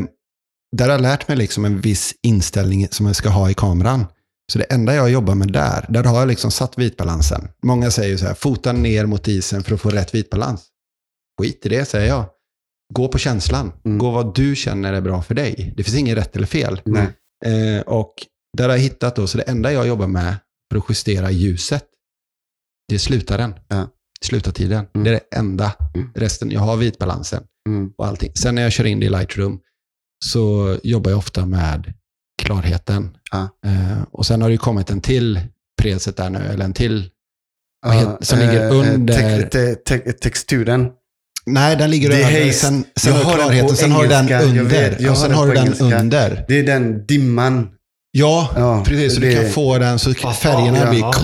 där 0.76 0.84
har 0.84 0.92
jag 0.92 1.00
lärt 1.00 1.28
mig 1.28 1.36
liksom 1.36 1.64
en 1.64 1.80
viss 1.80 2.14
inställning 2.22 2.88
som 2.90 3.06
jag 3.06 3.16
ska 3.16 3.28
ha 3.28 3.50
i 3.50 3.54
kameran. 3.54 4.06
Så 4.52 4.58
det 4.58 4.64
enda 4.64 4.94
jag 4.94 5.10
jobbar 5.10 5.34
med 5.34 5.52
där, 5.52 5.86
där 5.88 6.04
har 6.04 6.18
jag 6.18 6.28
liksom 6.28 6.50
satt 6.50 6.78
vitbalansen. 6.78 7.48
Många 7.62 7.90
säger 7.90 8.10
ju 8.10 8.18
så 8.18 8.26
här, 8.26 8.34
fota 8.34 8.72
ner 8.72 9.06
mot 9.06 9.28
isen 9.28 9.62
för 9.62 9.74
att 9.74 9.80
få 9.80 9.90
rätt 9.90 10.14
vitbalans. 10.14 10.66
Skit 11.40 11.66
i 11.66 11.68
det, 11.68 11.84
säger 11.84 12.08
jag. 12.08 12.24
Gå 12.94 13.08
på 13.08 13.18
känslan. 13.18 13.72
Mm. 13.84 13.98
Gå 13.98 14.10
vad 14.10 14.34
du 14.34 14.56
känner 14.56 14.92
är 14.92 15.00
bra 15.00 15.22
för 15.22 15.34
dig. 15.34 15.74
Det 15.76 15.84
finns 15.84 15.96
inget 15.96 16.18
rätt 16.18 16.36
eller 16.36 16.46
fel. 16.46 16.80
Nej. 16.84 17.06
Eh, 17.44 17.80
och 17.80 18.14
där 18.56 18.64
har 18.64 18.76
jag 18.76 18.82
hittat 18.82 19.16
då, 19.16 19.26
så 19.26 19.38
det 19.38 19.44
enda 19.44 19.72
jag 19.72 19.86
jobbar 19.86 20.06
med 20.06 20.36
för 20.70 20.78
att 20.78 20.84
justera 20.88 21.30
ljuset, 21.30 21.84
det 22.88 22.94
är 22.94 22.98
slutaren. 22.98 23.54
Ja. 23.68 23.88
Slutartiden. 24.20 24.86
Mm. 24.94 25.04
Det 25.04 25.10
är 25.10 25.12
det 25.30 25.36
enda. 25.36 25.72
Mm. 25.94 26.10
Resten, 26.14 26.50
jag 26.50 26.60
har 26.60 26.76
vitbalansen 26.76 27.42
Mm. 27.68 27.90
och 27.98 28.06
allting. 28.06 28.32
Sen 28.34 28.54
när 28.54 28.62
jag 28.62 28.72
kör 28.72 28.84
in 28.84 29.00
det 29.00 29.06
i 29.06 29.10
Lightroom 29.10 29.60
så 30.24 30.76
jobbar 30.82 31.10
jag 31.10 31.18
ofta 31.18 31.46
med 31.46 31.92
klarheten. 32.42 33.16
Ja. 33.32 33.48
Eh, 33.66 34.02
och 34.12 34.26
sen 34.26 34.42
har 34.42 34.50
det 34.50 34.56
kommit 34.56 34.90
en 34.90 35.00
till 35.00 35.40
preset 35.82 36.16
där 36.16 36.30
nu, 36.30 36.38
eller 36.38 36.64
en 36.64 36.72
till. 36.72 37.10
Vad 37.86 37.94
heter- 37.94 38.16
som 38.20 38.38
eh, 38.38 38.46
ligger 38.46 38.70
under- 38.74 39.14
te- 39.42 39.74
te- 39.74 39.74
te- 39.98 40.12
texturen. 40.12 40.88
Nej, 41.46 41.76
den 41.76 41.90
ligger 41.90 42.10
över. 42.10 42.22
haze. 42.22 42.52
Sen, 42.52 42.84
sen 42.96 43.14
Jag 43.14 43.24
har 43.24 43.34
klarheten, 43.34 43.76
sen 43.76 43.92
har 43.92 44.02
du 44.02 44.08
den. 44.08 44.28
Jag 44.28 44.42
under. 44.44 44.64
vet, 44.64 45.00
jag 45.00 45.10
och 45.10 45.16
har 45.16 45.26
sen 45.26 45.34
har 45.34 45.46
du 45.46 45.54
den 45.54 45.74
under. 45.80 46.44
Det 46.48 46.58
är 46.58 46.62
den 46.66 47.06
dimman. 47.06 47.68
Ja, 48.10 48.50
Ja, 48.56 48.84
precis. 48.86 49.14
Så 49.14 49.20
det- 49.20 49.28
du 49.30 49.42
kan 49.42 49.50
få 49.50 49.78
den 49.78 49.98
så 49.98 50.14
färgerna 50.14 50.78
ja, 50.78 50.90
blir 50.90 51.00
Ja. 51.00 51.14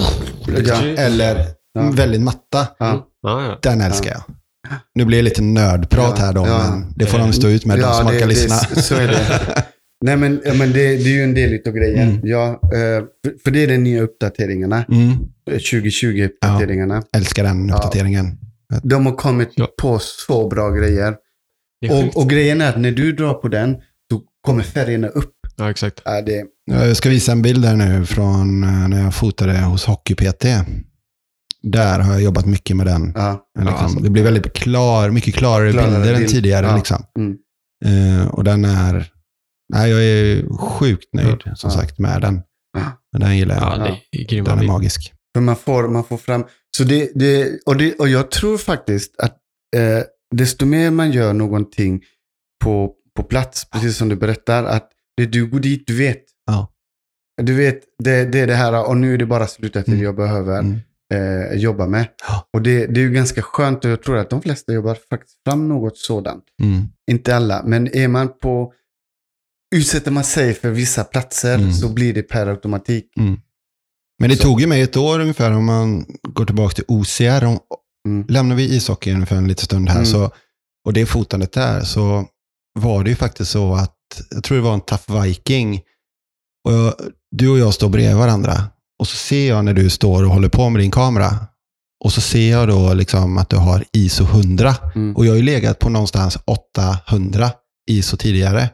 Eller 0.99 1.47
Ja. 1.75 1.91
väldigt 1.91 2.21
matta. 2.21 2.67
Ja. 2.79 3.07
Ja, 3.23 3.45
ja. 3.45 3.59
Den 3.63 3.81
älskar 3.81 4.11
jag. 4.11 4.23
Nu 4.95 5.05
blir 5.05 5.19
det 5.19 5.23
lite 5.23 5.43
nördprat 5.43 6.15
Ja, 6.19 6.25
här 6.25 6.33
då, 6.33 6.47
ja. 6.47 6.71
men 6.71 6.93
det 6.97 7.07
får 7.07 7.19
de 7.19 7.33
stå 7.33 7.49
ut 7.49 7.65
med, 7.65 7.79
de 7.79 7.95
som 7.95 8.07
det, 8.07 8.13
orkar 8.17 8.27
lyssna. 8.27 8.57
Så 8.57 8.95
är 8.95 9.09
det. 9.09 9.65
Nej, 10.05 10.17
men, 10.17 10.41
men 10.45 10.73
det, 10.73 10.97
det 10.97 11.11
är 11.11 11.15
ju 11.15 11.23
en 11.23 11.35
del 11.35 11.61
av 11.67 11.73
grejen. 11.73 12.09
Mm. 12.09 12.21
Ja, 12.25 12.49
eh, 12.63 13.05
för, 13.45 13.51
det 13.51 13.63
är 13.63 13.67
de 13.69 13.79
nya 13.79 14.03
uppdateringarna. 14.03 14.85
Mm, 14.89 15.11
eh, 15.51 15.59
2020-uppdateringarna. 15.59 17.03
älskar 17.17 17.45
den 17.45 17.69
Ja. 17.69 17.75
uppdateringen. 17.77 18.39
De 18.83 19.07
har 19.07 19.13
kommit 19.17 19.51
Ja. 19.55 19.69
på 19.83 19.99
så 19.99 20.49
bra 20.49 20.71
grejer. 20.71 21.17
Och, 21.91 22.17
och 22.23 22.31
grejen 22.31 22.61
är 22.61 22.69
att 22.69 22.81
när 22.81 22.91
du 22.93 23.13
drar 23.13 23.35
på 23.35 23.49
den, 23.49 23.75
så 24.13 24.21
kommer 24.41 24.63
färgerna 24.63 25.09
upp. 25.09 25.33
Ja, 25.57 25.71
exakt. 25.71 26.03
Ja, 26.05 26.23
det, 26.23 26.45
Jag 26.65 26.97
ska 26.97 27.09
visa 27.09 27.33
en 27.33 27.43
bild 27.43 27.65
här 27.65 27.77
nu 27.77 28.07
från 28.07 28.65
eh, 28.65 28.89
när 28.89 29.03
jag 29.05 29.15
fotade 29.15 29.59
hos 29.61 29.85
Hockey-PT. 29.85 30.45
Där 31.63 31.99
har 32.01 32.13
jag 32.13 32.23
jobbat 32.23 32.47
mycket 32.47 32.77
med 32.77 32.87
den. 32.87 33.13
ja, 33.15 33.45
Liksom, 33.59 33.75
alltså. 33.77 33.99
det 34.01 34.11
blir 34.11 34.23
väldigt 34.23 34.53
klar, 34.53 35.11
mycket 35.11 35.35
klarare, 35.35 35.73
Klarare 35.73 35.91
bilder 35.93 36.13
än 36.15 36.19
bild. 36.19 36.31
tidigare. 36.31 36.67
Ja. 36.67 36.77
Liksom. 36.77 37.05
Mm. 37.19 37.37
Eh, 37.85 38.27
och 38.29 38.45
den 38.45 38.65
är... 38.65 39.13
Nej, 39.73 39.91
jag 39.91 40.05
är 40.05 40.57
sjukt 40.59 41.15
nöjd 41.15 41.43
som 41.55 41.71
Ja. 41.71 41.77
sagt 41.77 41.99
med 41.99 42.21
den. 42.21 42.43
Ja. 42.79 42.83
Men 43.13 43.21
Den 43.21 43.37
gillar 43.39 43.55
jag. 43.55 43.65
Ja, 43.65 43.97
det 44.13 44.37
är 44.37 44.43
Den 44.43 44.59
är 44.59 44.67
magisk. 44.67 45.13
För 45.37 45.41
man 45.41 45.57
får, 45.57 45.89
man 45.89 46.05
får 46.05 46.17
fram... 46.17 46.45
Så 46.77 46.85
det, 46.85 47.11
det, 47.15 47.59
och, 47.67 47.77
det, 47.77 47.95
och 47.95 48.09
jag 48.09 48.31
tror 48.31 48.59
faktiskt 48.59 49.21
att 49.21 49.37
eh, 49.77 50.03
desto 50.35 50.67
mer 50.67 50.91
man 50.91 51.13
gör 51.13 51.33
någonting 51.33 52.01
på, 52.65 52.93
på 53.17 53.23
plats, 53.23 53.71
precis 53.71 53.97
som 53.97 54.09
du 54.09 54.17
berättar, 54.17 54.65
att 54.65 54.89
det 55.17 55.27
du 55.27 55.47
går 55.47 55.61
dit, 55.61 55.85
du 55.87 55.97
vet. 55.97 56.23
Du 57.43 57.55
vet, 57.55 57.81
det, 57.99 58.25
det 58.25 58.41
är 58.41 58.47
det 58.47 58.55
här 58.55 58.89
och 58.89 58.97
nu 58.97 59.15
är 59.15 59.19
det 59.19 59.27
bara 59.27 59.47
slutet 59.47 59.89
Mm. 59.89 60.03
jag 60.03 60.17
behöver 60.17 60.59
Mm. 60.59 60.79
eh, 61.15 61.59
jobba 61.59 61.87
med. 61.87 62.07
Och 62.53 62.63
det, 62.63 62.87
det 62.87 63.01
är 63.01 63.05
ju 63.05 63.11
ganska 63.11 63.43
skönt 63.43 63.85
och 63.85 63.91
jag 63.91 64.03
tror 64.03 64.17
att 64.19 64.31
de 64.31 64.43
flesta 64.43 64.73
jobbar 64.73 64.99
faktiskt 65.11 65.37
fram 65.49 65.69
något 65.69 65.99
sådant. 65.99 66.45
Mm. 66.63 66.83
Inte 67.11 67.37
alla, 67.37 67.63
men 67.67 67.97
är 67.97 68.09
man 68.09 68.39
på... 68.39 68.73
Utsätter 69.75 70.11
man 70.11 70.25
sig 70.25 70.55
för 70.55 70.71
vissa 70.71 71.05
platser 71.05 71.55
Mm. 71.59 71.73
så 71.73 71.89
blir 71.89 72.15
det 72.15 72.23
per 72.23 72.47
automatik. 72.47 73.05
Men 74.21 74.31
det 74.31 74.37
Så- 74.37 74.43
tog 74.43 74.61
ju 74.61 74.67
mig 74.67 74.83
ett 74.83 74.97
år 74.97 75.21
ungefär 75.21 75.53
om 75.53 75.65
man 75.65 76.05
går 76.29 76.45
tillbaka 76.45 76.75
till 76.75 76.85
OCR. 76.89 77.45
Om, 77.45 77.59
Mm. 78.09 78.27
Lämnar 78.29 78.57
vi 78.57 78.77
ishockeyn 78.77 79.27
för 79.27 79.37
en 79.37 79.49
liten 79.49 79.65
stund 79.65 79.89
här 79.89 79.97
Mm. 79.97 80.07
så, 80.07 80.31
och 80.87 80.93
det 80.93 81.07
fotandet 81.07 81.53
där 81.53 81.81
så 81.81 82.27
var 82.81 83.05
det 83.05 83.11
ju 83.11 83.17
faktiskt 83.17 83.51
så 83.51 83.75
att, 83.75 83.97
jag 84.31 84.45
tror 84.45 84.59
det 84.59 84.65
var 84.65 84.75
en 84.75 84.81
Tough 84.81 85.23
Viking. 85.23 85.81
Och 86.65 86.73
jag, 86.73 86.95
du 87.31 87.49
och 87.49 87.59
jag 87.59 87.75
står 87.75 87.89
bredvid 87.89 88.17
varandra 88.17 88.65
och 88.99 89.09
så 89.09 89.17
ser 89.17 89.49
jag 89.49 89.65
när 89.65 89.75
du 89.75 89.91
står 89.91 90.23
och 90.25 90.31
håller 90.31 90.49
på 90.49 90.71
med 90.71 90.83
din 90.83 90.91
kamera. 90.91 91.47
Och 92.05 92.13
så 92.13 92.21
ser 92.21 92.51
jag 92.51 92.69
då 92.69 92.95
liksom 92.95 93.39
att 93.39 93.51
du 93.51 93.57
har 93.57 93.85
ISO 93.93 94.25
100. 94.25 94.75
Mm. 94.95 95.17
Och 95.17 95.27
jag 95.27 95.33
har 95.33 95.37
ju 95.37 95.43
legat 95.43 95.79
på 95.79 95.89
någonstans 95.89 96.39
800 96.47 97.51
ISO 97.91 98.17
tidigare. 98.17 98.71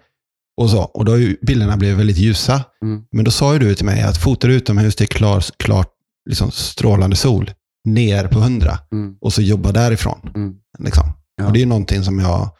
Och, 0.61 0.71
så. 0.71 0.83
och 0.83 1.05
då 1.05 1.13
har 1.13 1.17
ju 1.17 1.37
bilderna 1.43 1.77
blivit 1.77 1.99
väldigt 1.99 2.17
ljusa. 2.19 2.65
Mm. 2.83 3.03
Men 3.13 3.25
då 3.25 3.31
sa 3.31 3.53
ju 3.53 3.59
du 3.59 3.75
till 3.75 3.85
mig 3.85 4.03
att 4.03 4.19
fotar 4.23 4.49
du 4.49 4.55
utomhus, 4.55 5.01
är 5.01 5.07
klar, 5.07 5.45
klart 5.57 5.89
liksom 6.31 6.51
strålande 6.51 7.17
sol, 7.17 7.51
ner 7.85 8.27
på 8.29 8.39
100 8.39 8.79
Mm. 8.93 9.15
och 9.21 9.33
så 9.33 9.43
jobba 9.43 9.73
därifrån. 9.73 10.31
Mm. 10.35 10.55
Liksom. 10.79 11.05
Ja. 11.37 11.47
Och 11.47 11.53
det 11.53 11.63
är 11.63 11.67
någonting 11.67 12.05
som 12.05 12.19
jag, 12.19 12.51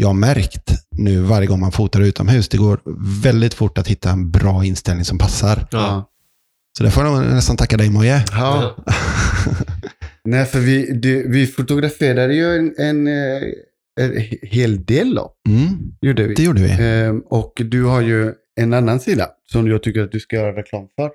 jag 0.00 0.08
har 0.08 0.14
märkt 0.14 0.72
nu 0.90 1.20
varje 1.20 1.46
gång 1.46 1.60
man 1.60 1.72
fotar 1.72 2.00
utomhus. 2.00 2.48
Det 2.48 2.56
går 2.56 2.80
väldigt 3.22 3.54
fort 3.54 3.78
att 3.78 3.88
hitta 3.88 4.10
en 4.10 4.30
bra 4.30 4.64
inställning 4.64 5.04
som 5.04 5.18
passar. 5.18 5.66
Ja. 5.70 6.10
Så 6.78 6.84
det 6.84 6.90
får 6.90 7.04
jag 7.04 7.20
nästan 7.22 7.56
tacka 7.56 7.76
dig 7.76 7.90
Moje. 7.90 8.24
Ja. 8.32 8.76
Nej, 10.24 10.44
för 10.44 10.58
vi, 10.58 10.92
det, 10.92 11.22
vi 11.26 11.46
fotograferade 11.46 12.34
ju 12.34 12.56
en, 12.56 12.74
en, 12.78 13.06
eh, 13.06 13.42
en 14.00 14.24
hel 14.42 14.84
del 14.84 15.14
då. 15.14 15.32
Mm, 15.48 15.78
Gjorde 16.00 16.26
vi. 16.26 16.34
det 16.34 16.42
gjorde 16.42 16.62
vi. 16.62 16.76
Ehm, 16.80 17.20
och 17.20 17.52
du 17.64 17.84
har 17.84 18.00
ju 18.00 18.32
en 18.60 18.72
annan 18.72 19.00
sida 19.00 19.28
som 19.52 19.68
jag 19.68 19.82
tycker 19.82 20.00
att 20.00 20.12
du 20.12 20.20
ska 20.20 20.36
göra 20.36 20.56
reklam 20.56 20.86
för. 20.96 21.10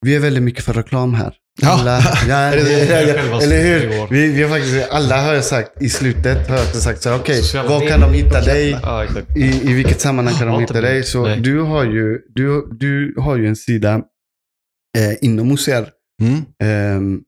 Vi 0.00 0.14
är 0.14 0.20
väldigt 0.20 0.42
mycket 0.42 0.64
för 0.64 0.72
reklam 0.72 1.14
här. 1.14 1.34
Ja. 1.62 1.68
Alla, 1.70 2.00
ja, 2.28 2.36
Är 2.36 3.42
eller 3.42 3.56
i 3.56 3.62
hur? 3.68 4.10
Vi, 4.10 4.28
vi 4.32 4.42
har 4.42 4.50
faktiskt, 4.50 4.88
alla 4.90 5.20
har 5.22 5.34
jag 5.34 5.44
sagt 5.44 5.82
i 5.82 5.88
slutet, 5.88 6.48
har 6.48 6.56
jag 6.56 6.66
sagt 6.66 7.02
så 7.02 7.08
här, 7.08 7.16
okej, 7.16 7.36
Sociala 7.42 7.68
var 7.68 7.88
kan 7.88 8.00
de 8.00 8.12
hitta 8.12 8.40
dig? 8.40 8.76
I, 9.36 9.70
I 9.70 9.74
vilket 9.74 10.00
sammanhang 10.00 10.34
kan 10.38 10.46
de 10.48 10.60
hitta 10.60 10.80
dig? 10.80 11.02
Så 11.02 11.26
du 11.26 11.60
har, 11.60 11.84
ju, 11.84 12.18
du, 12.34 12.68
du 12.80 13.14
har 13.18 13.36
ju 13.36 13.46
en 13.48 13.56
sida 13.56 13.94
eh, 14.98 15.14
inom 15.22 15.52
OCR. 15.52 15.88
Mm. 16.22 16.44
Ehm, 16.62 17.20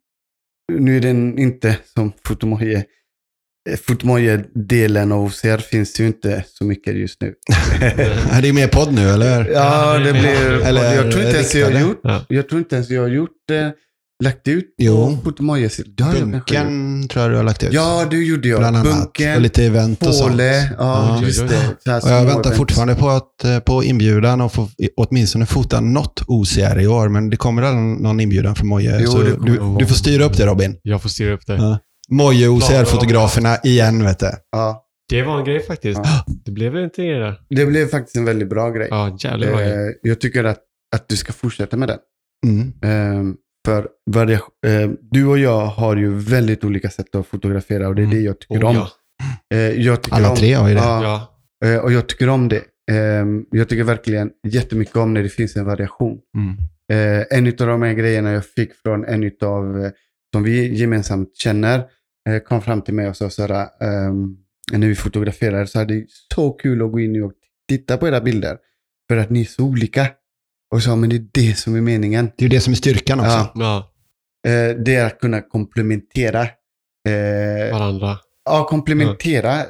nu 0.72 0.96
är 0.96 1.00
den 1.00 1.38
inte 1.38 1.76
som 1.94 2.12
Fotomoje. 2.26 2.84
Eh, 3.70 3.76
Fotomoje-delen 3.76 5.12
av 5.12 5.24
OCR 5.24 5.58
finns 5.58 6.00
ju 6.00 6.06
inte 6.06 6.44
så 6.48 6.64
mycket 6.64 6.94
just 6.96 7.20
nu. 7.20 7.34
Är 8.32 8.42
det 8.42 8.52
mer 8.52 8.68
podd 8.68 8.92
nu 8.92 9.08
eller? 9.08 9.50
ja, 9.52 9.98
det 9.98 10.12
blir... 10.12 10.66
Eller 10.66 10.94
jag 10.94 11.12
tror 11.12 11.24
inte 11.24 11.36
ens 11.36 11.54
jag 11.54 11.70
har 11.70 11.80
gjort, 11.80 12.00
Ja. 12.02 12.24
jag 12.28 12.48
tror 12.48 12.58
inte 12.58 12.74
ens 12.74 12.90
jag 12.90 13.02
har 13.02 13.08
gjort 13.08 13.50
eh, 13.52 13.68
lagt 14.24 14.48
ut 14.48 14.74
Jo. 14.78 15.18
på 15.24 15.28
gjort. 15.28 15.38
Bunken 15.38 17.08
tror 17.08 17.22
jag 17.22 17.32
du 17.32 17.36
har 17.36 17.42
lagt 17.44 17.62
ut. 17.62 17.72
Ja, 17.72 18.06
det 18.10 18.16
gjorde 18.16 18.48
jag. 18.48 18.58
Bland 18.58 18.76
annat. 18.76 18.94
Bunken, 18.94 19.34
och 19.34 19.40
lite 19.40 19.64
event 19.64 20.06
och 20.06 20.14
sånt. 20.14 20.30
Påle. 20.30 20.62
Ja, 20.62 20.74
Ja. 20.78 21.22
just 21.26 21.48
det. 21.48 21.90
Här 21.90 22.04
Och 22.04 22.10
jag 22.10 22.24
väntar 22.24 22.50
fortfarande 22.50 22.94
på, 22.94 23.08
att, 23.08 23.44
eh, 23.44 23.58
på 23.58 23.84
inbjudan 23.84 24.40
och 24.40 24.52
få 24.52 24.68
åtminstone 24.96 25.46
fota 25.46 25.80
något 25.80 26.22
OCR 26.26 26.80
i 26.80 26.86
år. 26.86 27.08
Men 27.08 27.30
det 27.30 27.36
kommer 27.36 27.62
aldrig 27.62 28.00
någon 28.00 28.20
inbjudan 28.20 28.54
från 28.54 28.68
Moje. 28.68 28.98
Jo, 29.00 29.10
så 29.10 29.22
du, 29.22 29.76
du, 29.78 29.86
får 29.86 29.94
styra 29.94 30.24
upp 30.24 30.36
det 30.36 30.46
Robin. 30.46 30.76
Jag 30.82 31.02
får 31.02 31.08
styra 31.08 31.32
upp 31.34 31.46
det. 31.46 31.54
Ja. 31.56 31.78
Moje 32.10 32.48
OCR-fotograferna 32.48 33.56
igen 33.64 34.04
vet 34.04 34.18
du. 34.18 34.30
Ja, 34.52 34.84
Det 35.08 35.22
var 35.22 35.38
en 35.38 35.44
grej 35.44 35.62
faktiskt. 35.66 36.00
Ja. 36.04 36.24
Det 36.44 36.50
blev 36.50 36.76
inte 36.76 37.02
det 37.02 37.18
där. 37.18 37.34
det 37.50 37.66
blev 37.66 37.88
faktiskt 37.88 38.16
en 38.16 38.24
väldigt 38.24 38.48
bra 38.50 38.70
grej. 38.70 38.88
Ja, 38.90 39.16
jävligt 39.20 39.48
bra 39.48 39.58
grej. 39.58 39.72
Eh, 39.72 39.92
jag 40.02 40.20
tycker 40.20 40.44
att, 40.44 40.58
att 40.96 41.08
du 41.08 41.16
ska 41.16 41.32
fortsätta 41.32 41.76
med 41.76 41.88
den. 41.88 41.98
Mm. 42.46 42.72
Ehm, 42.82 43.34
för 43.66 43.88
varia- 44.10 44.40
eh, 44.66 44.90
du 45.10 45.26
och 45.26 45.38
jag 45.38 45.66
har 45.66 45.96
ju 45.96 46.14
väldigt 46.14 46.64
olika 46.64 46.90
sätt 46.90 47.14
att 47.14 47.26
fotografera 47.26 47.88
och 47.88 47.94
det 47.94 48.02
är 48.02 48.04
Mm. 48.04 48.16
det 48.16 48.22
jag 48.22 48.40
tycker 48.40 48.62
Oh, 48.64 48.68
om. 48.68 48.74
ja. 48.76 48.88
Eh, 49.54 49.60
jag 49.60 50.02
tycker 50.02 50.16
Alla 50.16 50.30
om, 50.30 50.36
tre 50.36 50.52
har 50.52 50.68
ju 50.68 50.74
det. 50.74 50.80
Ja, 50.80 51.28
Ja. 51.60 51.68
eh, 51.68 51.78
och 51.78 51.92
jag 51.92 52.06
tycker 52.08 52.28
om 52.28 52.48
det. 52.48 52.62
Ehm, 52.90 53.44
jag 53.50 53.68
tycker 53.68 53.84
verkligen 53.84 54.30
jättemycket 54.46 54.96
om 54.96 55.14
när 55.14 55.22
det 55.22 55.28
finns 55.28 55.56
en 55.56 55.64
variation. 55.64 56.18
Mm. 56.36 56.56
Eh, 56.92 57.26
en 57.38 57.46
av 57.46 57.52
de 57.66 57.82
här 57.82 57.92
grejerna 57.92 58.32
jag 58.32 58.46
fick 58.46 58.74
från 58.74 59.04
en 59.04 59.30
av 59.42 59.84
eh, 59.84 59.90
som 60.34 60.42
vi 60.42 60.74
gemensamt 60.74 61.36
känner 61.36 61.78
eh, 62.28 62.38
kom 62.44 62.62
fram 62.62 62.82
till 62.82 62.94
mig 62.94 63.08
och 63.08 63.16
sa 63.16 63.30
så 63.30 63.42
här, 63.46 63.68
ehm, 63.80 64.36
när 64.72 64.88
vi 64.88 64.94
fotograferade 64.94 65.66
så 65.66 65.80
är 65.80 65.84
det 65.86 66.04
så 66.34 66.50
kul 66.50 66.82
att 66.82 66.92
gå 66.92 67.00
in 67.00 67.22
och 67.22 67.32
titta 67.68 67.96
på 67.96 68.08
era 68.08 68.20
bilder. 68.20 68.58
För 69.10 69.16
att 69.16 69.30
ni 69.30 69.40
är 69.40 69.44
så 69.44 69.64
olika. 69.64 70.06
Och 70.74 70.82
sa, 70.82 70.96
men 70.96 71.10
det 71.10 71.16
är 71.16 71.26
det 71.32 71.58
som 71.58 71.74
är 71.76 71.80
meningen. 71.80 72.24
Det 72.36 72.44
är 72.44 72.48
ju 72.48 72.48
det 72.56 72.60
som 72.60 72.72
är 72.72 72.76
styrkan 72.76 73.20
också. 73.20 73.30
Ja. 73.30 73.52
Ja, 73.54 73.92
Eh, 74.46 74.76
det 74.76 74.94
är 74.94 75.06
att 75.06 75.20
kunna 75.20 75.40
komplementera. 75.40 76.42
Eh, 77.08 77.72
varandra. 77.78 78.18
ja, 78.44 78.66
komplementera 78.66 79.64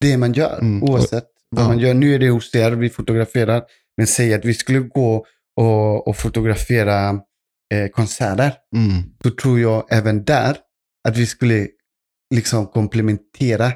det 0.00 0.16
man 0.16 0.32
gör, 0.32 0.58
Mm. 0.58 0.82
oavsett 0.82 1.24
vad 1.50 1.64
Ja. 1.64 1.68
man 1.68 1.78
gör. 1.78 1.94
Nu 1.94 2.14
är 2.14 2.18
det 2.18 2.30
hos 2.30 2.54
er, 2.54 2.70
vi 2.72 2.90
fotograferar. 2.90 3.62
Men 3.96 4.06
säg 4.06 4.34
att 4.34 4.44
vi 4.44 4.54
skulle 4.54 4.78
gå 4.78 5.26
och, 5.56 6.08
och 6.08 6.16
fotografera 6.16 7.08
eh, 7.74 7.88
konserter. 7.92 8.52
Mm. 8.76 9.02
Så 9.22 9.30
tror 9.30 9.60
jag 9.60 9.86
även 9.90 10.24
där 10.24 10.56
att 11.08 11.16
vi 11.16 11.26
skulle 11.26 11.68
liksom 12.34 12.66
komplementera 12.66 13.72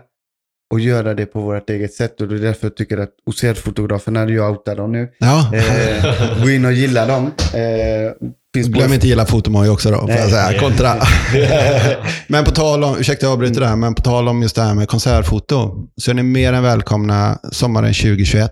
och 0.72 0.80
göra 0.80 1.14
det 1.14 1.26
på 1.26 1.40
vårt 1.40 1.70
eget 1.70 1.94
sätt. 1.94 2.20
Och 2.20 2.28
det 2.28 2.34
är 2.34 2.38
därför 2.38 2.66
jag 2.66 2.76
tycker 2.76 2.98
att 2.98 3.10
OCR-fotograferna, 3.26 4.30
jag 4.30 4.50
outar 4.50 4.76
dem 4.76 4.92
nu, 4.92 5.08
Ja. 5.18 5.50
eh, 5.54 6.42
gå 6.44 6.50
in 6.50 6.64
och 6.64 6.72
gilla 6.72 7.06
dem. 7.06 7.26
Eh, 7.54 8.28
finns 8.54 8.68
Glöm 8.68 8.92
inte 8.92 9.06
gilla 9.08 9.26
fotomoj 9.26 9.68
också 9.70 9.90
då, 9.90 9.98
får 10.00 10.10
jag 10.10 10.18
Nej. 10.18 10.30
säga. 10.30 10.60
Kontra. 10.60 10.94
men 12.28 12.44
på 12.44 12.50
tal 12.50 12.84
om, 12.84 12.96
ursäkta 12.98 13.26
jag 13.26 13.32
avbryter 13.32 13.60
där, 13.60 13.76
men 13.76 13.94
på 13.94 14.02
tal 14.02 14.28
om 14.28 14.42
just 14.42 14.56
det 14.56 14.62
här 14.62 14.74
med 14.74 14.88
konsertfoto, 14.88 15.74
så 15.96 16.10
är 16.10 16.14
ni 16.14 16.22
mer 16.22 16.52
än 16.52 16.62
välkomna 16.62 17.38
sommaren 17.52 17.94
2021. 17.94 18.50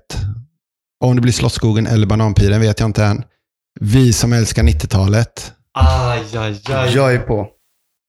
Om 1.04 1.16
det 1.16 1.22
blir 1.22 1.32
Slottsskogen 1.32 1.86
eller 1.86 2.06
Bananpiren 2.06 2.60
vet 2.60 2.80
jag 2.80 2.88
inte 2.88 3.04
än. 3.04 3.22
Vi 3.80 4.12
som 4.12 4.32
älskar 4.32 4.62
90-talet, 4.62 5.52
Aj, 5.78 6.20
aj, 6.36 6.60
aj. 6.68 6.92
Jag 6.94 7.14
är 7.14 7.18
på. 7.18 7.48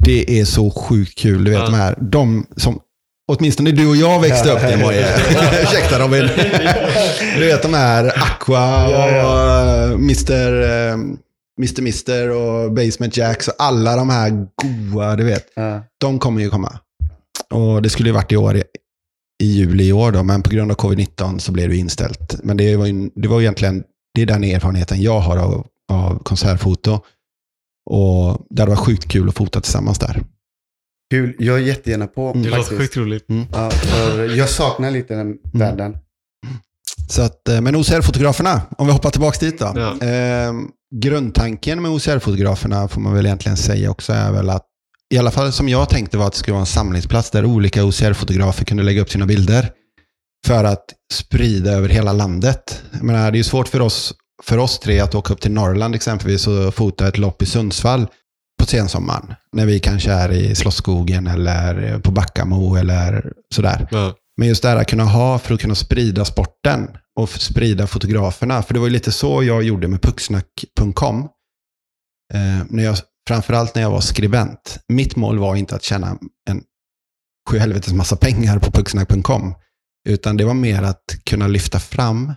det 0.03 0.39
är 0.39 0.45
så 0.45 0.71
sjukt 0.71 1.17
kul. 1.17 1.43
Du 1.43 1.51
vet 1.51 1.59
Ja. 1.59 1.65
de 1.65 1.73
här, 1.73 1.95
de 2.01 2.45
som, 2.57 2.79
åtminstone 3.31 3.71
du 3.71 3.89
och 3.89 3.95
jag 3.95 4.21
växte 4.21 4.51
upp 4.51 4.63
i 4.63 4.77
Moje. 4.77 5.07
Ursäkta 5.63 5.99
Robin. 5.99 6.29
Du 7.37 7.45
vet 7.45 7.61
de 7.61 7.73
här 7.73 8.05
Aqua 8.07 8.85
och 8.87 8.93
Ja, 8.93 9.83
eh, 9.83 9.91
Mr. 9.91 10.61
eh, 10.61 10.93
Mr. 11.59 11.81
Mister 11.81 12.29
och 12.29 12.71
Basement 12.71 13.17
Jacks 13.17 13.47
och 13.47 13.53
alla 13.57 13.95
de 13.95 14.09
här 14.09 14.47
goa, 14.63 15.15
du 15.15 15.23
vet. 15.23 15.45
Ja. 15.55 15.83
De 15.97 16.19
kommer 16.19 16.41
ju 16.41 16.49
komma. 16.49 16.79
Och 17.53 17.81
det 17.81 17.89
skulle 17.89 18.09
ju 18.09 18.13
varit 18.13 18.31
i 18.31 18.37
år, 18.37 18.55
i, 18.57 18.63
i 19.43 19.45
juli 19.45 19.83
i 19.83 19.93
år 19.93 20.11
då, 20.11 20.23
men 20.23 20.43
på 20.43 20.49
grund 20.49 20.71
av 20.71 20.77
covid-19 20.77 21.39
så 21.39 21.51
blev 21.51 21.69
det 21.69 21.75
inställt. 21.77 22.43
Men 22.43 22.57
det 22.57 22.75
var 22.75 22.85
ju, 22.85 23.09
det 23.15 23.27
var 23.27 23.41
egentligen, 23.41 23.83
det 24.13 24.21
är 24.21 24.25
den 24.25 24.43
erfarenheten 24.43 25.01
jag 25.01 25.19
har 25.19 25.37
av, 25.37 25.67
av 25.91 26.23
konsertfoto. 26.23 26.99
Och 27.89 28.45
det 28.49 28.61
hade 28.61 28.69
varit 28.69 28.79
sjukt 28.85 29.07
kul 29.07 29.29
att 29.29 29.35
fota 29.35 29.61
tillsammans 29.61 29.99
där. 29.99 30.23
Kul. 31.13 31.35
Jag 31.39 31.55
är 31.55 31.61
jättegärna 31.61 32.07
på 32.07 32.29
Mm. 32.31 32.43
Det 32.43 32.57
låter 32.57 32.77
sjukt 32.77 32.97
roligt. 32.97 33.25
Ja, 33.51 33.69
för 33.69 34.37
jag 34.37 34.49
saknar 34.49 34.91
lite 34.91 35.15
den 35.15 35.37
världen. 35.53 35.97
Så 37.09 37.21
att, 37.21 37.49
eh, 37.49 37.61
men 37.61 37.75
OCR-fotograferna, 37.75 38.61
om 38.77 38.87
vi 38.87 38.93
hoppar 38.93 39.09
tillbaka 39.09 39.45
dit 39.45 39.59
då. 39.59 39.73
Ja. 39.75 40.07
Eh, 40.07 40.53
grundtanken 40.95 41.81
med 41.81 41.91
OCR-fotograferna 41.91 42.87
får 42.87 43.01
man 43.01 43.13
väl 43.13 43.25
egentligen 43.25 43.57
säga 43.57 43.91
också 43.91 44.13
är 44.13 44.31
väl 44.31 44.49
att, 44.49 44.65
i 45.09 45.17
alla 45.17 45.31
fall 45.31 45.51
som 45.51 45.69
jag 45.69 45.89
tänkte 45.89 46.17
var 46.17 46.27
att 46.27 46.33
det 46.33 46.39
skulle 46.39 46.53
vara 46.53 46.61
en 46.61 46.65
samlingsplats 46.65 47.31
där 47.31 47.45
olika 47.45 47.83
OCR-fotografer 47.83 48.65
kunde 48.65 48.83
lägga 48.83 49.01
upp 49.01 49.09
sina 49.09 49.25
bilder 49.25 49.69
för 50.45 50.63
att 50.63 50.85
sprida 51.13 51.71
över 51.71 51.89
hela 51.89 52.13
landet. 52.13 52.83
Jag 52.91 53.03
menar, 53.03 53.31
det 53.31 53.35
är 53.35 53.39
ju 53.39 53.43
svårt 53.43 53.67
för 53.67 53.81
oss, 53.81 54.13
för 54.43 54.57
oss 54.57 54.79
tre 54.79 54.99
att 54.99 55.15
åka 55.15 55.33
upp 55.33 55.41
till 55.41 55.51
Norrland 55.51 55.95
exempelvis 55.95 56.47
och 56.47 56.75
fota 56.75 57.07
ett 57.07 57.17
lopp 57.17 57.41
i 57.41 57.45
Sundsvall 57.45 58.07
på 58.63 58.69
sensommaren. 58.69 59.33
När 59.51 59.65
vi 59.65 59.79
kanske 59.79 60.11
är 60.11 60.31
i 60.31 60.55
Slottsskogen 60.55 61.27
eller 61.27 61.99
på 61.99 62.11
Backamo 62.11 62.75
eller 62.75 63.33
sådär. 63.55 63.87
Ja. 63.91 64.15
Men 64.37 64.47
just 64.47 64.61
det 64.61 64.69
här 64.69 64.75
att 64.75 64.87
kunna 64.87 65.03
ha 65.03 65.39
för 65.39 65.53
att 65.53 65.61
kunna 65.61 65.75
sprida 65.75 66.25
sporten 66.25 66.87
och 67.19 67.29
sprida 67.29 67.87
fotograferna. 67.87 68.63
För 68.63 68.73
det 68.73 68.79
var 68.79 68.87
ju 68.87 68.93
lite 68.93 69.11
så 69.11 69.43
jag 69.43 69.63
gjorde 69.63 69.87
med 69.87 70.01
pucksnack.com. 70.01 71.19
Eh, 72.33 72.65
när 72.69 72.83
jag, 72.83 72.97
framförallt 73.27 73.75
när 73.75 73.81
jag 73.81 73.91
var 73.91 74.01
skribent. 74.01 74.79
Mitt 74.87 75.15
mål 75.15 75.39
var 75.39 75.55
inte 75.55 75.75
att 75.75 75.83
tjäna 75.83 76.17
en 76.49 76.63
sjuhelvetes 77.49 77.93
massa 77.93 78.15
pengar 78.15 78.59
på 78.59 78.71
pucksnack.com. 78.71 79.55
Utan 80.09 80.37
det 80.37 80.45
var 80.45 80.53
mer 80.53 80.83
att 80.83 81.05
kunna 81.25 81.47
lyfta 81.47 81.79
fram 81.79 82.33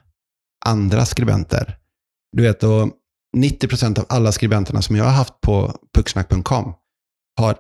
andra 0.66 1.06
skribenter. 1.06 1.76
Du 2.36 2.42
vet, 2.42 2.62
och 2.62 2.90
90% 3.36 3.98
av 3.98 4.06
alla 4.08 4.32
skribenterna 4.32 4.82
som 4.82 4.96
jag 4.96 5.04
har 5.04 5.12
haft 5.12 5.40
på 5.40 5.78
pucksnack.com 5.94 6.74
har 7.36 7.56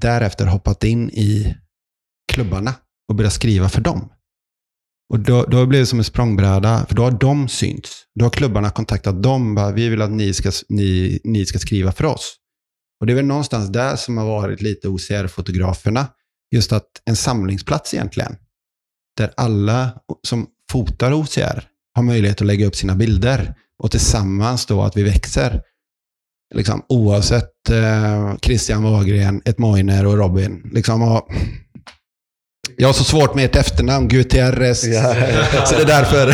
därefter 0.00 0.46
hoppat 0.46 0.84
in 0.84 1.10
i 1.10 1.56
klubbarna 2.32 2.74
och 3.08 3.14
börjat 3.14 3.32
skriva 3.32 3.68
för 3.68 3.80
dem. 3.80 4.10
Och 5.12 5.20
då, 5.20 5.44
då 5.44 5.66
blev 5.66 5.80
det 5.80 5.86
som 5.86 5.98
en 5.98 6.04
språngbräda, 6.04 6.86
för 6.88 6.94
då 6.94 7.02
har 7.02 7.10
de 7.10 7.48
synts. 7.48 8.04
Då 8.14 8.24
har 8.24 8.30
klubbarna 8.30 8.70
kontaktat 8.70 9.22
dem, 9.22 9.54
bara, 9.54 9.72
vi 9.72 9.88
vill 9.88 10.02
att 10.02 10.10
ni 10.10 10.34
ska, 10.34 10.50
ni, 10.68 11.20
ni 11.24 11.46
ska 11.46 11.58
skriva 11.58 11.92
för 11.92 12.04
oss. 12.04 12.36
Och 13.00 13.06
det 13.06 13.12
är 13.12 13.14
väl 13.14 13.24
någonstans 13.24 13.68
där 13.68 13.96
som 13.96 14.16
har 14.16 14.26
varit 14.26 14.62
lite 14.62 14.88
OCR-fotograferna. 14.88 16.06
Just 16.54 16.72
att 16.72 16.88
en 17.04 17.16
samlingsplats 17.16 17.94
egentligen. 17.94 18.36
Där 19.16 19.32
alla 19.36 20.00
som 20.26 20.46
fotar 20.72 21.12
OCR 21.12 21.68
har 21.94 22.02
möjlighet 22.02 22.40
att 22.40 22.46
lägga 22.46 22.66
upp 22.66 22.76
sina 22.76 22.94
bilder. 22.94 23.54
Och 23.82 23.90
tillsammans 23.90 24.66
då 24.66 24.82
att 24.82 24.96
vi 24.96 25.02
växer. 25.02 25.62
Liksom, 26.54 26.84
oavsett 26.88 27.70
eh, 27.70 28.36
Christian 28.42 28.82
Wahlgren, 28.82 29.42
ett 29.44 29.58
Moiner 29.58 30.06
och 30.06 30.18
Robin. 30.18 30.70
Liksom, 30.72 31.02
och, 31.02 31.28
jag 32.76 32.88
har 32.88 32.92
så 32.92 33.04
svårt 33.04 33.34
med 33.34 33.44
ett 33.44 33.56
efternamn, 33.56 34.08
Gutierrez. 34.08 34.84
Ja. 34.84 35.14
Så 35.66 35.76
det 35.76 35.82
är 35.82 35.86
därför. 35.86 36.26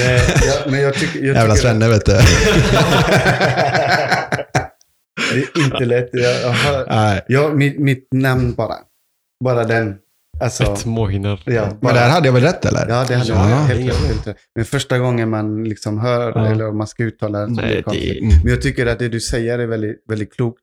Nej, 0.00 0.20
ja, 0.46 0.70
men 0.70 0.80
jag 0.80 0.94
tycker, 0.94 1.18
jag 1.18 1.36
Jävla 1.36 1.56
svenne 1.56 1.88
vet 1.88 2.06
du. 2.06 2.12
Det 5.32 5.38
är 5.38 5.64
inte 5.64 5.84
lätt. 5.84 6.08
Jag, 6.12 6.42
jag 6.42 6.52
har, 6.52 6.86
Nej. 6.88 7.24
ja, 7.28 7.48
mitt, 7.48 7.78
mitt 7.78 8.08
namn 8.14 8.54
bara. 8.54 8.74
Bara 9.44 9.64
den. 9.64 9.96
Alltså, 10.40 10.62
Ett 10.72 10.84
måhinnar. 10.86 11.42
ja, 11.46 11.66
Men 11.70 11.80
bara, 11.80 11.92
där 11.94 12.08
hade 12.10 12.26
jag 12.28 12.32
väl 12.32 12.42
rätt 12.42 12.64
eller? 12.64 12.80
Ja, 12.88 13.04
det 13.08 13.14
hade 13.14 13.28
Ja. 13.30 13.50
jag 13.50 13.56
helt, 13.56 13.80
helt, 13.80 14.06
helt 14.06 14.26
rätt. 14.26 14.36
Men 14.54 14.64
första 14.64 14.98
gången 14.98 15.30
man 15.30 15.64
liksom 15.64 15.98
hör, 15.98 16.32
Ja. 16.34 16.46
eller 16.46 16.68
om 16.68 16.78
man 16.78 16.86
ska 16.86 17.04
uttala 17.04 17.38
det, 17.46 17.54
så 17.54 17.62
blir 17.62 17.76
det 17.76 17.82
konstigt. 17.82 18.20
det, 18.20 18.40
Men 18.44 18.52
jag 18.52 18.62
tycker 18.62 18.86
att 18.86 18.98
det 18.98 19.08
du 19.08 19.20
säger 19.20 19.58
är 19.58 19.66
väldigt, 19.66 20.04
väldigt 20.08 20.32
klokt. 20.34 20.60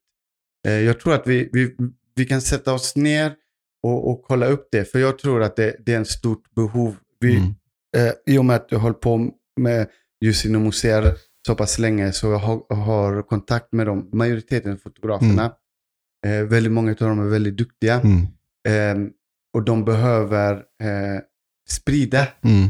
Eh, 0.68 0.74
Jag 0.74 1.00
tror 1.00 1.14
att 1.14 1.28
vi, 1.28 1.50
vi, 1.54 1.76
vi 2.16 2.26
kan 2.26 2.42
sätta 2.42 2.74
oss 2.74 2.96
ner 2.96 3.34
och, 3.84 4.10
och 4.12 4.24
kolla 4.24 4.46
upp 4.46 4.68
det. 4.72 4.86
För 4.92 5.00
jag 5.00 5.20
tror 5.20 5.44
att 5.44 5.56
det, 5.56 5.76
det 5.86 5.94
är 5.94 5.98
en 5.98 6.06
stort 6.06 6.44
behov. 6.56 6.96
Vi, 7.20 7.36
Mm. 7.36 7.50
eh, 7.98 8.14
I 8.34 8.38
och 8.38 8.46
med 8.46 8.56
att 8.56 8.68
jag 8.70 8.80
håller 8.80 8.94
på 8.94 9.30
med 9.60 9.88
just 10.22 10.46
inom 10.46 10.64
museer 10.64 11.16
så 11.48 11.56
pass 11.56 11.80
länge 11.80 12.12
så 12.12 12.28
jag 12.28 12.38
har, 12.38 12.76
har 12.76 13.22
kontakt 13.22 13.74
med 13.74 13.88
dem. 13.88 14.10
Majoriteten 14.14 14.72
av 14.72 14.78
fotograferna. 14.78 15.52
Eh, 16.26 16.44
väldigt 16.44 16.72
många 16.72 16.92
av 16.92 16.96
dem 16.98 17.20
är 17.20 17.30
väldigt 17.30 17.58
duktiga. 17.58 18.02
Mm. 18.02 18.22
Eh, 18.68 19.10
och 19.56 19.66
de 19.66 19.86
behöver 19.86 20.52
eh, 20.54 20.60
sprida, 21.70 22.28
Mm. 22.44 22.70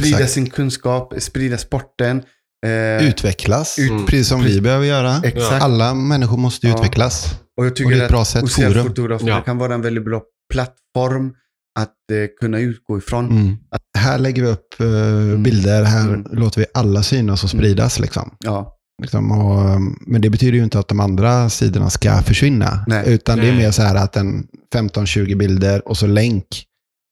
sprida 0.00 0.26
sin 0.26 0.50
kunskap, 0.50 1.14
sprida 1.18 1.58
sporten. 1.58 2.22
Eh, 2.66 3.08
Utvecklas, 3.08 3.78
Mm. 3.78 4.06
precis 4.06 4.28
som 4.28 4.42
vi 4.42 4.60
behöver 4.60 4.86
göra. 4.86 5.20
Exakt. 5.24 5.62
Alla 5.64 5.94
människor 5.94 6.36
måste 6.36 6.66
Ja. 6.68 6.74
utvecklas. 6.74 7.24
Och 7.56 7.64
jag 7.64 7.70
Och 7.70 7.70
det 7.70 7.70
tycker 7.76 7.92
är 7.92 7.96
ett 7.96 8.02
att 8.02 8.10
bra 8.10 8.24
sätt, 8.24 8.52
forum. 8.52 8.70
OCR-fotografer 8.70 9.28
Ja. 9.28 9.40
kan 9.40 9.58
vara 9.58 9.74
en 9.74 9.82
väldigt 9.82 10.04
bra 10.04 10.22
plattform 10.52 11.32
att 11.80 11.88
eh, 12.12 12.16
kunna 12.40 12.58
utgå 12.58 12.98
ifrån. 12.98 13.30
Mm. 13.30 13.56
Här 13.98 14.18
lägger 14.18 14.42
vi 14.42 14.48
upp 14.48 14.80
eh, 14.80 15.38
bilder, 15.42 15.84
här 15.84 16.08
Mm. 16.08 16.26
låter 16.32 16.60
vi 16.60 16.66
alla 16.74 17.02
synas 17.02 17.44
och 17.44 17.50
spridas. 17.50 17.98
Liksom. 18.00 18.36
Ja, 18.44 18.73
Liksom, 19.02 19.32
och, 19.32 19.74
um, 19.74 19.98
men 20.06 20.20
det 20.20 20.30
betyder 20.30 20.58
ju 20.58 20.64
inte 20.64 20.78
att 20.78 20.88
de 20.88 21.00
andra 21.00 21.50
sidorna 21.50 21.90
ska 21.90 22.22
försvinna. 22.22 22.84
Nej. 22.86 23.14
Utan 23.14 23.38
det 23.38 23.46
är 23.48 23.52
Nej. 23.52 23.62
mer 23.64 23.70
så 23.70 23.82
här 23.82 23.94
att 23.94 24.16
en 24.16 24.46
15-20 24.74 25.36
bilder 25.36 25.88
och 25.88 25.96
så 25.96 26.06
länk 26.06 26.46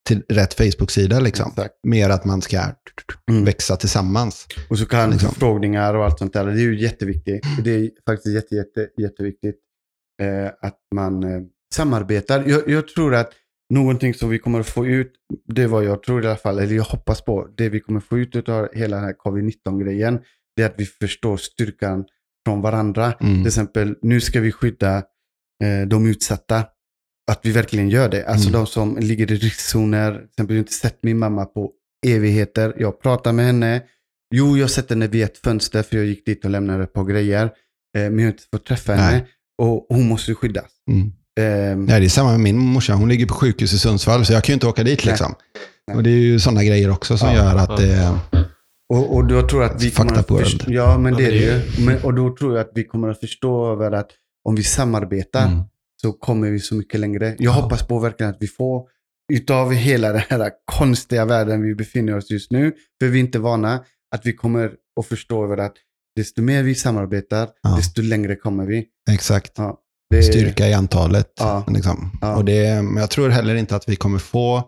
till 0.09 0.23
rätt 0.29 0.55
Facebook-sida. 0.55 1.21
Liksom. 1.21 1.51
exakt. 1.51 1.75
Mer 1.87 2.11
att 2.11 2.25
man 2.25 2.43
ska 2.43 2.61
Mm. 3.31 3.45
växa 3.45 3.77
tillsammans. 3.77 4.47
Och 4.71 4.79
så 4.79 4.87
kan 4.87 5.11
Liksom. 5.11 5.29
förfrågningar 5.29 5.95
och 5.95 6.05
allt 6.05 6.19
sånt 6.19 6.33
där. 6.33 6.47
Det 6.47 6.53
är 6.53 6.57
ju 6.57 6.81
jätteviktigt. 6.81 7.43
Det 7.65 7.71
är 7.71 7.91
faktiskt 8.07 8.35
jätte, 8.35 8.55
jätte, 8.55 8.89
jätteviktigt 9.03 9.57
eh, 10.23 10.47
att 10.69 10.79
man 10.95 11.23
eh, 11.23 11.41
samarbetar. 11.75 12.45
Jag, 12.47 12.69
jag 12.69 12.89
tror 12.89 13.15
att 13.15 13.31
någonting 13.75 14.15
som 14.15 14.29
vi 14.31 14.39
kommer 14.39 14.61
att 14.61 14.67
få 14.69 14.87
ut, 14.87 15.13
det 15.55 15.67
var 15.67 15.83
jag 15.83 16.03
tror 16.03 16.25
i 16.25 16.27
alla 16.27 16.37
fall, 16.37 16.59
eller 16.59 16.75
jag 16.75 16.85
hoppas 16.85 17.25
på, 17.25 17.49
det 17.57 17.69
vi 17.69 17.81
kommer 17.81 17.99
att 17.99 18.05
få 18.07 18.19
ut 18.19 18.49
av 18.49 18.69
hela 18.75 18.97
den 18.97 19.05
här 19.05 19.13
covid-19-grejen, 19.19 20.19
det 20.57 20.63
är 20.63 20.67
att 20.67 20.75
vi 20.77 20.87
förstår 20.87 21.37
styrkan 21.37 22.05
från 22.47 22.61
varandra. 22.61 23.13
Mm. 23.21 23.35
Till 23.37 23.47
exempel, 23.47 23.95
nu 24.03 24.21
ska 24.21 24.41
vi 24.41 24.53
skydda 24.53 24.97
eh, 25.65 25.87
de 25.89 26.07
utsatta. 26.07 26.65
Att 27.31 27.41
vi 27.43 27.51
verkligen 27.53 27.89
gör 27.91 28.09
det. 28.09 28.27
Alltså 28.27 28.49
Mm. 28.49 28.61
de 28.61 28.67
som 28.67 28.97
ligger 28.99 29.33
i 29.33 29.37
riskzoner. 29.37 30.13
Till 30.13 30.25
exempel, 30.25 30.57
jag 30.57 30.59
har 30.59 30.63
inte 30.65 30.73
sett 30.73 30.99
min 31.03 31.19
mamma 31.19 31.45
på 31.45 31.71
evigheter. 32.07 32.75
Jag 32.79 33.03
pratar 33.03 33.33
med 33.33 33.45
henne. 33.47 33.83
Jo, 34.35 34.57
jag 34.57 34.65
har 34.65 34.69
sett 34.69 34.91
henne 34.91 35.07
via 35.07 35.25
ett 35.27 35.39
fönster 35.39 35.83
för 35.83 35.97
jag 35.97 36.07
gick 36.07 36.27
dit 36.27 36.45
och 36.45 36.51
lämnade 36.51 36.85
ett 36.85 36.93
par 36.93 37.05
grejer. 37.05 37.45
Eh, 37.45 37.51
men 38.03 38.19
jag 38.19 38.25
har 38.25 38.33
inte 38.33 38.43
fått 38.53 38.67
träffa 38.67 38.93
henne. 38.95 39.11
Nej. 39.13 39.27
Och 39.63 39.87
hon 39.89 40.09
måste 40.09 40.31
ju 40.31 40.35
skyddas. 40.35 40.65
Mm. 40.91 41.13
Ehm, 41.41 41.89
Ja, 41.89 41.99
det 41.99 42.05
är 42.05 42.09
samma 42.09 42.31
med 42.31 42.41
min 42.41 42.59
morsa. 42.59 42.95
Hon 42.95 43.09
ligger 43.09 43.27
på 43.27 43.35
sjukhus 43.35 43.73
i 43.73 43.79
Sundsvall, 43.79 44.27
så 44.27 44.33
jag 44.33 44.45
kan 44.45 44.53
ju 44.53 44.55
inte 44.55 44.67
åka 44.67 44.83
dit. 44.85 45.05
Nej. 45.05 45.13
Liksom. 45.13 45.35
Nej. 45.87 45.97
Och 45.97 46.03
det 46.03 46.11
är 46.11 46.19
ju 46.21 46.39
sådana 46.41 46.65
grejer 46.65 46.91
också 46.91 47.19
som 47.19 47.29
Ja, 47.29 47.35
gör 47.35 47.57
att 47.57 47.69
ja. 47.69 47.77
det... 47.87 48.19
Och, 48.93 49.15
och 49.17 49.27
då 49.27 49.49
tror 49.49 49.63
jag 49.63 49.73
att 49.73 49.83
vi 49.83 49.91
kommer 49.91 50.19
att 50.19 50.27
förstå, 50.29 50.65
Ja, 50.69 50.99
men 50.99 51.15
det 51.15 51.25
är 51.27 51.31
det 51.31 51.37
ju. 51.79 51.85
Men, 51.87 52.03
och 52.05 52.15
då 52.15 52.37
tror 52.37 52.53
jag 52.57 52.61
att 52.61 52.71
vi 52.75 52.85
kommer 52.85 53.09
att 53.09 53.21
förstå 53.21 53.73
över 53.73 53.93
att 53.93 54.11
om 54.49 54.55
vi 54.55 54.63
samarbetar 54.63 55.47
Mm. 55.47 55.63
så 56.03 56.13
kommer 56.13 56.51
vi 56.51 56.59
så 56.61 56.75
mycket 56.75 57.01
längre. 57.01 57.27
Jag 57.27 57.37
Ja. 57.39 57.51
hoppas 57.51 57.87
på 57.87 57.99
verkligen 57.99 58.31
att 58.31 58.37
vi 58.41 58.47
får 58.47 58.83
utav 59.33 59.73
hela 59.73 60.13
den 60.13 60.23
här 60.31 60.51
konstiga 60.65 61.25
världen 61.25 61.63
vi 61.63 61.75
befinner 61.75 62.17
oss 62.17 62.31
just 62.31 62.51
nu, 62.51 62.73
för 63.01 63.09
vi 63.09 63.19
är 63.19 63.21
inte 63.21 63.39
vana, 63.39 63.81
att 64.15 64.27
vi 64.27 64.33
kommer 64.33 64.73
att 65.01 65.07
förstå 65.07 65.45
över 65.45 65.57
att 65.57 65.73
desto 66.17 66.43
mer 66.43 66.63
vi 66.63 66.75
samarbetar, 66.75 67.49
Ja. 67.63 67.75
desto 67.77 68.03
längre 68.03 68.37
kommer 68.37 68.67
vi. 68.67 68.85
Exakt. 69.11 69.53
Ja, 69.57 69.79
det, 70.11 70.23
Styrka 70.23 70.69
i 70.69 70.73
antalet. 70.75 71.33
Ja. 71.39 71.65
Liksom. 71.69 72.11
Ja. 72.21 72.37
Och 72.37 72.45
det, 72.45 72.83
men 72.83 72.97
jag 72.97 73.11
tror 73.11 73.29
heller 73.29 73.55
inte 73.55 73.77
att 73.77 73.89
vi 73.89 73.97
kommer 73.97 74.19
få... 74.19 74.63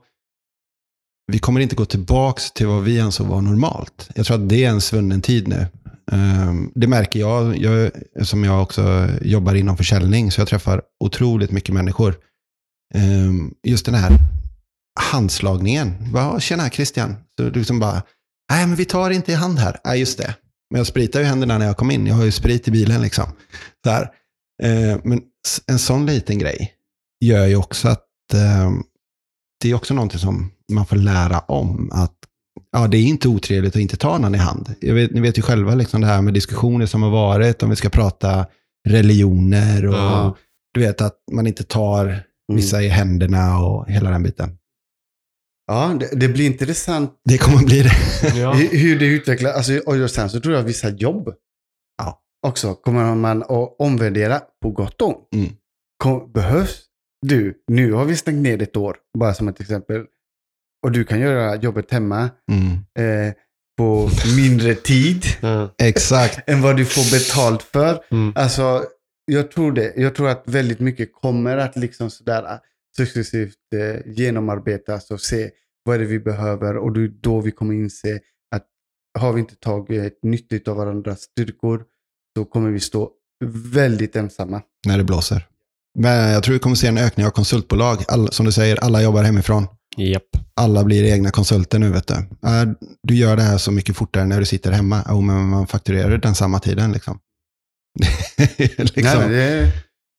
Vi 1.33 1.39
kommer 1.39 1.61
inte 1.61 1.77
gå 1.77 1.85
tillbaka 1.85 2.43
till 2.55 2.67
vad 2.67 2.83
vi 2.83 3.01
ansåg 3.01 3.27
var 3.27 3.41
normalt. 3.41 4.11
Jag 4.15 4.27
tror 4.27 4.43
att 4.43 4.49
det 4.49 4.65
är 4.65 4.71
en 4.71 4.81
svunnen 4.81 5.23
tid 5.23 5.49
nu. 5.49 5.67
Ehm, 6.13 6.73
det 6.75 6.87
märker 6.87 7.21
jag, 7.21 7.59
jag, 7.59 7.91
som 8.23 8.45
jag 8.45 8.63
också 8.63 9.09
jobbar 9.23 9.55
inom 9.55 9.77
försäljning, 9.77 10.33
så 10.33 10.41
jag 10.41 10.49
träffar 10.49 10.83
otroligt 11.05 11.51
mycket 11.51 11.75
människor. 11.75 12.17
Ehm, 12.95 13.55
just 13.67 13.87
den 13.87 13.95
här 13.95 14.19
handslagningen. 15.01 16.13
Bara, 16.13 16.41
Tjena 16.41 16.71
Christian. 16.71 17.17
Så 17.39 17.45
du 17.45 17.59
liksom 17.59 17.81
bara, 17.81 18.03
nej 18.53 18.67
men 18.67 18.77
vi 18.77 18.85
tar 18.85 19.11
inte 19.11 19.33
i 19.33 19.35
hand 19.35 19.59
här. 19.59 19.81
Nej 19.85 20.01
just 20.01 20.19
det. 20.19 20.35
Men 20.71 20.79
jag 20.79 20.87
spritar 20.87 21.21
ju 21.21 21.27
händerna 21.27 21.59
när 21.59 21.67
jag 21.67 21.77
kom 21.77 21.91
in. 21.91 22.07
Jag 22.07 22.15
har 22.15 22.25
ju 22.25 22.33
sprit 22.33 22.69
i 22.69 22.71
bilen 22.71 23.03
liksom. 23.03 23.27
Så 23.85 23.91
här. 23.91 24.11
Ehm, 24.63 25.01
men 25.05 25.23
en 25.67 25.79
sån 25.79 26.07
liten 26.07 26.39
grej 26.39 26.73
gör 27.25 27.47
ju 27.47 27.57
också 27.57 27.89
att 27.89 28.05
det 29.63 29.71
är 29.71 29.75
också 29.75 29.95
någonting 29.95 30.21
som 30.21 30.51
man 30.73 30.87
får 30.87 30.97
lära 30.97 31.39
om. 31.39 31.91
Att 31.93 32.17
ja, 32.73 32.87
det 32.89 32.97
är 32.97 33.03
inte 33.03 33.29
otrevligt 33.29 33.77
att 33.77 33.83
inte 33.83 33.97
ta 33.97 34.19
någon 34.19 34.35
i 34.35 34.39
hand. 34.39 34.75
Jag 34.81 34.95
vet, 34.95 35.11
ni 35.11 35.21
vet 35.21 35.39
ju 35.39 35.43
själva 35.43 35.75
liksom 35.75 36.01
det 36.01 36.07
här 36.07 36.23
med 36.23 36.35
diskussioner 36.35 36.87
som 36.87 37.03
har 37.03 37.11
varit, 37.11 37.63
om 37.63 37.71
vi 37.71 37.77
ska 37.77 37.89
prata 37.89 38.47
religioner 38.89 39.87
och 39.87 39.95
Ja. 39.95 40.37
du 40.75 40.81
vet 40.81 41.01
att 41.01 41.17
man 41.33 41.47
inte 41.47 41.65
tar 41.65 42.23
vissa 42.53 42.83
i 42.83 42.89
händerna 42.89 43.59
och 43.59 43.89
hela 43.91 44.11
den 44.11 44.23
biten. 44.23 44.59
Ja, 45.67 45.97
det, 46.01 46.09
det 46.21 46.29
blir 46.29 46.47
intressant 46.47 47.11
Det 47.25 47.39
kommer 47.39 47.65
bli 47.65 47.83
det. 47.83 47.93
Ja. 48.41 48.53
hur, 48.53 48.99
det 48.99 49.07
utvecklas. 49.07 49.57
Alltså, 49.57 49.79
och 49.79 50.11
sen 50.11 50.31
så 50.31 50.41
tror 50.41 50.55
jag 50.55 50.61
att 50.63 50.69
vissa 50.69 50.89
jobb 50.91 51.29
Ja. 51.99 52.21
också 52.47 52.75
kommer 52.75 53.15
man 53.15 53.43
att 53.43 53.77
omvärdera 53.79 54.41
på 54.63 54.71
gott 54.71 55.03
och 55.03 55.09
ont. 55.09 55.29
Mm. 55.35 55.53
Kom, 56.03 56.33
behövs 56.33 56.81
du, 57.27 57.55
nu 57.69 57.93
har 57.93 58.05
vi 58.05 58.17
stängt 58.17 58.43
ner 58.43 58.63
ett 58.63 58.77
år, 58.77 58.97
bara 59.19 59.35
som 59.35 59.49
ett 59.49 59.61
exempel, 59.61 60.05
och 60.85 60.93
du 60.93 61.05
kan 61.05 61.21
göra 61.21 61.57
jobbet 61.57 61.91
hemma 61.91 62.31
Mm. 62.53 62.73
eh, 63.29 63.35
på 63.79 64.11
mindre 64.37 64.75
tid. 64.75 65.25
Exakt. 65.83 66.49
än 66.49 66.63
vad 66.63 66.77
du 66.77 66.85
får 66.85 67.11
betalt 67.19 67.63
för. 67.63 68.05
Mm. 68.11 68.33
Alltså, 68.37 68.85
jag 69.27 69.51
tror 69.51 69.73
det. 69.73 69.93
Jag 69.97 70.15
tror 70.15 70.29
att 70.29 70.43
väldigt 70.47 70.81
mycket 70.81 71.13
kommer 71.13 71.57
att 71.57 71.77
liksom 71.77 72.11
sådär 72.11 72.43
äh, 72.43 72.59
successivt 72.97 73.55
eh, 73.75 74.13
genomarbetas 74.13 75.11
och 75.11 75.21
se 75.21 75.51
vad 75.85 75.95
är 75.97 75.99
det 76.01 76.05
vi 76.07 76.19
behöver 76.21 76.77
och 76.77 76.93
det 76.93 77.01
är 77.01 77.09
då 77.21 77.41
vi 77.41 77.51
kommer 77.51 77.75
inse 77.75 78.21
att 78.55 78.67
har 79.19 79.33
vi 79.33 79.41
inte 79.41 79.57
tagit 79.57 80.19
nytta 80.23 80.71
av 80.71 80.77
varandras 80.77 81.21
styrkor 81.21 81.83
så 82.37 82.45
kommer 82.45 82.71
vi 82.71 82.81
stå 82.81 83.11
väldigt 83.73 84.17
ensamma. 84.17 84.63
När 84.87 84.99
det 84.99 85.05
blåser. 85.05 85.47
Men 85.99 86.31
jag 86.33 86.43
tror 86.43 86.53
vi 86.53 86.59
kommer 86.59 86.77
se 86.77 86.87
en 86.87 86.99
ökning 86.99 87.27
av 87.27 87.31
konsultbolag. 87.31 88.05
All, 88.09 88.29
som 88.33 88.47
du 88.47 88.53
säger, 88.53 88.85
alla 88.85 89.03
jobbar 89.03 89.23
hemifrån. 89.23 89.67
Japp. 89.97 90.23
Alla 90.57 90.85
blir 90.85 91.05
egna 91.13 91.31
konsulter 91.31 91.79
nu, 91.79 91.91
vet 91.93 92.07
du. 92.07 92.15
Du 93.03 93.15
gör 93.15 93.37
det 93.37 93.43
här 93.43 93.59
så 93.59 93.73
mycket 93.73 93.97
fortare 93.97 94.25
när 94.27 94.41
du 94.41 94.47
sitter 94.47 94.73
hemma. 94.73 95.05
Jo, 95.09 95.21
men 95.21 95.49
man 95.49 95.67
fakturerar 95.67 96.19
den 96.19 96.35
samma 96.35 96.59
tiden 96.59 96.93
liksom. 96.93 97.19
liksom. 98.59 99.03
Nej, 99.23 99.73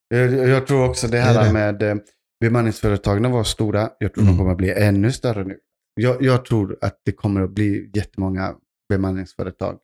det, 0.09 0.17
jag, 0.17 0.49
jag 0.49 0.67
tror 0.67 0.89
också 0.89 1.07
det 1.07 1.19
här 1.19 1.33
Det 1.39 1.45
det. 1.47 1.53
med 1.53 1.83
eh, 1.83 1.95
bemanningsföretagen 2.41 3.31
var 3.31 3.43
stora. 3.43 3.89
Jag 3.99 4.13
tror 4.13 4.21
Mm. 4.23 4.33
de 4.35 4.37
kommer 4.39 4.51
att 4.51 4.57
bli 4.57 4.71
ännu 4.73 5.11
större 5.11 5.43
nu. 5.43 5.55
Jag, 6.01 6.23
jag 6.23 6.45
tror 6.45 6.77
att 6.81 7.01
det 7.05 7.11
kommer 7.11 7.41
att 7.41 7.51
bli 7.55 7.91
jättemånga 7.95 8.53
bemanningsföretag. 8.89 9.77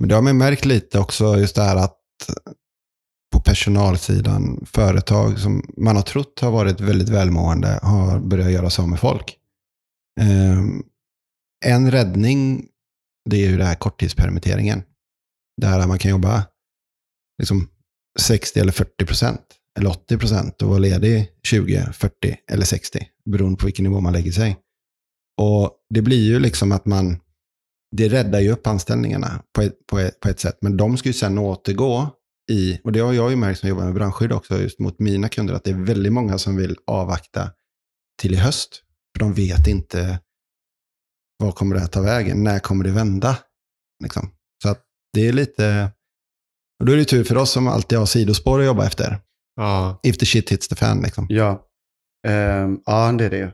Men 0.00 0.08
det 0.08 0.14
har 0.14 0.22
man 0.22 0.36
märkt 0.38 0.64
lite 0.64 0.98
också, 0.98 1.36
just 1.38 1.56
det 1.56 1.62
här 1.62 1.76
att 1.76 1.96
på 3.38 3.42
personalsidan, 3.42 4.66
företag 4.66 5.38
som 5.38 5.62
man 5.76 5.96
har 5.96 6.02
trott 6.02 6.40
har 6.40 6.50
varit 6.50 6.80
väldigt 6.80 7.08
välmående 7.08 7.78
har 7.82 8.20
börjat 8.20 8.52
göra 8.52 8.70
så 8.70 8.86
med 8.86 9.00
folk. 9.00 9.36
Ehm, 10.20 10.82
en 11.64 11.90
räddning, 11.90 12.66
det 13.30 13.36
är 13.36 13.50
ju 13.50 13.56
det 13.56 13.64
här 13.64 13.74
korttidspermitteringen. 13.74 14.82
Där 15.60 15.86
man 15.86 15.98
kan 15.98 16.10
jobba 16.10 16.44
liksom 17.38 17.68
60 18.20 18.60
eller 18.60 18.72
40 18.72 19.06
procent, 19.06 19.40
eller 19.78 19.90
80 19.90 20.18
procent 20.18 20.62
och 20.62 20.68
vara 20.68 20.78
ledig 20.78 21.28
20, 21.42 21.92
40 21.92 22.36
eller 22.50 22.64
60, 22.64 23.06
beroende 23.30 23.58
på 23.58 23.66
vilken 23.66 23.82
nivå 23.82 24.00
man 24.00 24.12
lägger 24.12 24.32
sig. 24.32 24.56
Och 25.40 25.72
det 25.94 26.02
blir 26.02 26.24
ju 26.24 26.38
liksom 26.38 26.72
att 26.72 26.86
man, 26.86 27.16
det 27.96 28.08
räddar 28.08 28.40
ju 28.40 28.50
upp 28.50 28.66
anställningarna 28.66 29.42
på 29.54 29.62
ett, 29.62 29.86
på 29.86 29.98
ett, 29.98 30.20
på 30.20 30.28
ett 30.28 30.40
sätt. 30.40 30.58
Men 30.60 30.76
de 30.76 30.96
ska 30.96 31.08
ju 31.08 31.12
sen 31.12 31.38
återgå 31.38 32.17
i, 32.50 32.80
och 32.84 32.92
det 32.92 33.00
har 33.00 33.12
jag 33.12 33.30
ju 33.30 33.36
märkt 33.36 33.60
som 33.60 33.68
jobbar 33.68 33.84
med 33.84 33.94
brandskydd 33.94 34.32
också, 34.32 34.58
just 34.58 34.78
mot 34.78 34.98
mina 34.98 35.28
kunder, 35.28 35.54
att 35.54 35.64
det 35.64 35.70
är 35.70 35.84
väldigt 35.84 36.12
många 36.12 36.38
som 36.38 36.56
vill 36.56 36.76
avvakta 36.86 37.50
till 38.22 38.34
i 38.34 38.36
höst. 38.36 38.82
För 39.16 39.20
de 39.24 39.34
vet 39.34 39.66
inte 39.66 40.20
vad 41.38 41.54
kommer 41.54 41.74
det 41.74 41.80
här 41.80 41.88
ta 41.88 42.00
vägen, 42.00 42.44
när 42.44 42.58
kommer 42.58 42.84
det 42.84 42.90
vända? 42.90 43.38
Liksom. 44.02 44.30
Så 44.62 44.68
att 44.68 44.82
det 45.12 45.28
är 45.28 45.32
lite, 45.32 45.90
och 46.80 46.86
då 46.86 46.92
är 46.92 46.96
det 46.96 47.04
tur 47.04 47.24
för 47.24 47.36
oss 47.36 47.50
som 47.50 47.68
alltid 47.68 47.98
har 47.98 48.06
sidospår 48.06 48.60
att 48.60 48.66
jobba 48.66 48.86
efter. 48.86 49.20
Ja. 49.56 50.00
If 50.02 50.18
the 50.18 50.26
shit 50.26 50.52
hits 50.52 50.68
the 50.68 50.76
fan 50.76 51.02
liksom. 51.02 51.26
Ja, 51.28 51.68
Ehm, 52.26 52.80
ja 52.86 53.12
det 53.12 53.24
är 53.24 53.30
det. 53.30 53.52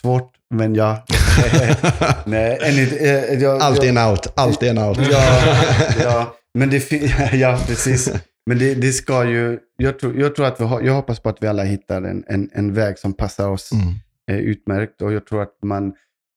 Svårt, 0.00 0.32
men 0.54 0.74
ja. 0.74 1.04
Nej, 2.26 2.82
inte, 2.82 2.96
eh, 2.98 3.42
jag, 3.42 3.62
Alltid 3.62 3.90
jag, 3.90 4.04
en 4.04 4.10
out, 4.10 4.26
alltid 4.36 4.68
en 4.68 4.78
out. 4.78 4.98
Ja, 5.10 5.56
ja, 6.02 6.36
men 6.58 6.70
det 6.70 6.92
ja, 7.32 7.64
precis. 7.66 8.12
Men 8.46 8.58
det, 8.58 8.74
det 8.74 8.92
ska 8.92 9.24
ju, 9.30 9.58
jag 9.76 9.98
tror, 9.98 10.16
jag 10.20 10.34
tror 10.34 10.46
att 10.46 10.60
vi 10.60 10.64
har, 10.64 10.80
jag 10.80 10.92
hoppas 10.94 11.20
på 11.20 11.28
att 11.28 11.42
vi 11.42 11.46
alla 11.46 11.62
hittar 11.64 12.02
en, 12.02 12.24
en, 12.28 12.50
en 12.52 12.74
väg 12.74 12.98
som 12.98 13.12
passar 13.14 13.48
oss 13.48 13.70
Mm. 13.72 13.94
eh, 14.30 14.36
utmärkt. 14.46 15.02
Och 15.02 15.12
jag 15.12 15.26
tror 15.26 15.42
att 15.42 15.58
man, 15.62 15.94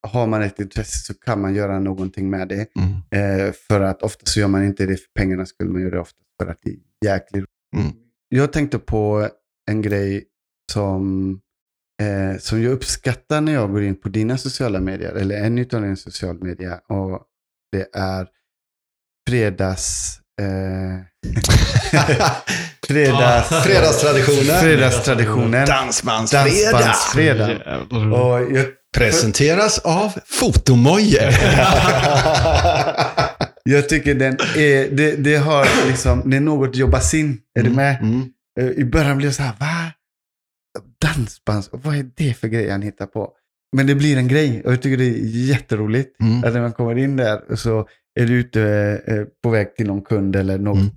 har 0.08 0.28
man 0.28 0.42
ett 0.42 0.60
intresse 0.60 0.98
så 1.06 1.14
kan 1.14 1.42
man 1.42 1.56
göra 1.56 1.80
någonting 1.80 2.30
med 2.30 2.48
det. 2.48 2.68
Mm. 2.76 3.48
Eh, 3.48 3.54
för 3.54 3.82
att 3.82 4.02
ofta 4.04 4.26
så 4.26 4.40
gör 4.40 4.48
man 4.48 4.64
inte 4.64 4.86
det 4.86 4.98
för 4.98 5.12
pengarnas 5.16 5.50
skull, 5.50 5.70
man 5.70 5.82
gör 5.82 5.92
det 5.92 6.00
ofta 6.00 6.20
för 6.42 6.52
att 6.52 6.60
det 6.64 6.70
är 6.70 7.10
jäkligt 7.14 7.46
Mm. 7.76 7.92
Jag 8.30 8.54
tänkte 8.54 8.80
på 8.80 9.30
en 9.72 9.82
grej 9.82 10.24
som, 10.72 11.30
eh, 12.02 12.38
som 12.40 12.62
jag 12.62 12.72
uppskattar 12.72 13.42
när 13.42 13.54
jag 13.54 13.72
går 13.72 13.84
in 13.84 13.96
på 13.96 14.10
dina 14.10 14.38
sociala 14.38 14.80
medier, 14.80 15.12
eller 15.14 15.44
en 15.44 15.58
utav 15.58 15.82
dina 15.82 15.96
sociala 15.96 16.40
medier. 16.40 16.80
Och 16.92 17.22
det 17.72 17.88
är 17.94 18.28
fredags... 19.30 20.20
Eh, 20.42 20.48
fredags 22.88 23.50
Fredagstraditionen. 23.50 24.62
Fredagstraditionen. 24.62 25.66
Dansbandsfredag. 25.68 26.72
Dansbandsfredag. 26.72 27.62
Och 27.92 28.56
jag, 28.56 28.66
Presenteras 28.94 29.80
av 29.80 30.14
Fotomojor. 30.26 31.24
jag 33.64 33.90
tycker 33.90 34.16
den 34.16 34.34
är, 34.56 34.96
det, 34.96 35.16
det 35.16 35.36
har 35.36 35.88
liksom, 35.88 36.30
det 36.30 36.38
är 36.38 36.42
något 36.42 36.76
jobbas 36.76 37.14
in. 37.14 37.40
Är 37.60 37.64
du 37.64 37.70
med? 37.70 38.02
Mm. 38.02 38.26
Eh, 38.60 38.68
I 38.68 38.86
början 38.86 39.18
blev 39.18 39.28
jag 39.28 39.36
så 39.36 39.44
här, 39.44 39.54
va? 39.60 39.92
Dansbands, 41.02 41.70
vad 41.72 41.96
är 41.96 42.06
det 42.16 42.34
för 42.34 42.48
grej 42.48 42.70
han 42.70 42.82
hittar 42.82 43.06
på? 43.06 43.30
Men 43.76 43.88
det 43.88 43.96
blir 43.96 44.18
en 44.18 44.28
grej 44.28 44.62
och 44.66 44.72
jag 44.72 44.82
tycker 44.82 44.98
det 44.98 45.06
är 45.06 45.48
jätteroligt. 45.50 46.22
Mm. 46.22 46.44
Att 46.44 46.54
när 46.54 46.62
man 46.62 46.74
kommer 46.74 46.98
in 46.98 47.18
där 47.18 47.56
så 47.56 47.88
är 48.20 48.26
du 48.26 48.34
ute 48.40 48.62
eh, 49.08 49.24
på 49.44 49.50
väg 49.50 49.76
till 49.76 49.88
någon 49.88 50.02
kund 50.02 50.36
eller 50.36 50.58
någon, 50.58 50.78
Mm. 50.78 50.92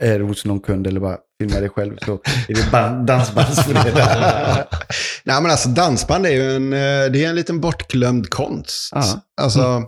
är 0.00 0.20
hos 0.20 0.44
någon 0.44 0.60
kund 0.60 0.86
eller 0.86 1.00
bara 1.00 1.16
filmar 1.40 1.60
dig 1.60 1.68
själv 1.70 1.96
så 2.04 2.12
är 2.48 2.54
det 2.54 2.70
ban- 2.72 3.06
dansbandsfredag. 3.06 3.94
Nej, 5.24 5.42
men 5.42 5.50
alltså 5.50 5.68
dansband 5.68 6.26
är 6.26 6.30
ju 6.30 6.56
en, 6.56 6.72
eh, 6.72 6.78
det 7.12 7.24
är 7.24 7.28
en 7.28 7.34
liten 7.34 7.60
bortglömd 7.60 8.30
konst. 8.30 8.88
Ja. 8.94 9.04
Alltså, 9.40 9.82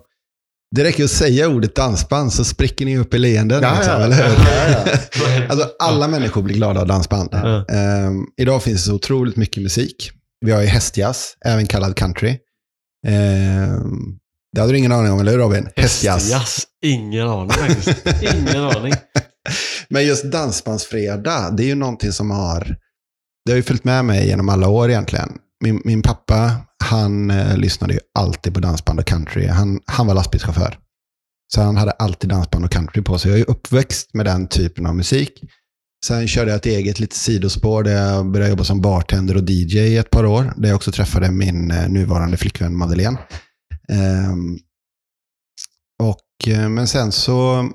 det 0.77 0.85
räcker 0.85 1.05
att 1.05 1.11
säga 1.11 1.49
ordet 1.49 1.75
dansband 1.75 2.33
så 2.33 2.45
spricker 2.45 2.85
ni 2.85 2.99
upp 2.99 3.15
i 3.15 3.19
leenden. 3.19 3.63
Ja, 3.63 3.75
liksom, 3.75 3.93
ja. 3.93 4.01
eller 4.05 4.17
hur? 4.17 4.35
Ja. 4.35 5.47
Alltså, 5.49 5.71
alla 5.79 6.09
människor 6.09 6.43
blir 6.43 6.55
glada 6.55 6.81
av 6.81 6.87
dansband. 6.87 7.35
Ehm, 7.35 8.25
idag 8.41 8.63
finns 8.63 8.85
det 8.85 8.89
så 8.89 8.95
otroligt 8.95 9.37
mycket 9.37 9.63
musik. 9.63 10.11
Vi 10.41 10.53
har 10.53 10.61
ju 10.61 10.67
hästjazz, 10.67 11.37
även 11.45 11.67
kallad 11.67 11.97
country. 11.97 12.39
Ehm, 13.07 14.19
det 14.55 14.61
hade 14.61 14.73
du 14.73 14.79
ingen 14.79 14.93
aning 14.93 15.13
om, 15.13 15.21
eller 15.21 15.33
hur 15.33 15.39
Robin? 15.39 15.69
Hästjazz. 15.77 16.33
Hästjazz? 16.33 16.67
Ingen 16.83 17.29
aning 17.29 17.51
faktiskt. 17.51 18.07
Ingen 18.23 18.57
aning. 18.57 18.93
Men 19.89 20.07
just 20.07 20.25
Dansbandsfredag, 20.25 21.57
det 21.57 21.63
är 21.63 21.67
ju 21.67 21.75
någonting 21.75 22.13
som 22.13 22.31
har, 22.31 22.77
det 23.45 23.53
har 23.53 23.57
ju 23.57 23.63
följt 23.63 23.85
med 23.85 24.05
mig 24.05 24.27
genom 24.27 24.49
alla 24.49 24.69
år 24.69 24.91
egentligen. 24.91 25.39
Min, 25.65 25.83
min 25.85 26.03
pappa, 26.03 26.53
han 26.85 27.31
eh, 27.31 27.57
lyssnade 27.57 27.95
ju 27.95 28.01
alltid 28.19 28.55
på 28.55 28.61
dansband 28.61 29.01
och 29.01 29.07
country. 29.07 29.47
Han, 29.47 29.81
han 29.87 30.07
var 30.07 30.15
lastbilschaufför. 30.15 30.79
Så 31.55 31.61
han 31.61 31.77
hade 31.77 31.91
alltid 31.91 32.31
dansband 32.31 32.65
och 32.65 32.71
country 32.71 33.03
på 33.03 33.19
sig. 33.19 33.31
Jag 33.31 33.41
är 33.41 33.51
uppväxt 33.51 34.15
med 34.15 34.27
den 34.27 34.49
typen 34.49 34.87
av 34.87 34.97
musik. 34.97 35.43
Sen 36.07 36.29
körde 36.29 36.51
jag 36.51 36.57
ett 36.57 36.67
eget 36.67 37.01
litet 37.01 37.17
sidospår 37.17 37.83
där 37.83 37.93
jag 37.93 38.31
började 38.31 38.51
jobba 38.51 38.65
som 38.65 38.81
bartender 38.81 39.37
och 39.37 39.51
DJ 39.51 39.79
i 39.79 39.97
ett 39.97 40.11
par 40.11 40.27
år. 40.27 40.53
Där 40.57 40.69
jag 40.69 40.77
också 40.77 40.93
träffade 40.93 41.31
min 41.31 41.71
eh, 41.71 41.89
nuvarande 41.89 42.37
flickvän 42.37 42.77
Madeleine. 42.77 43.19
Ehm, 43.89 44.59
och, 46.03 46.49
eh, 46.49 46.69
men 46.69 46.89
sen 46.89 47.13
så, 47.13 47.71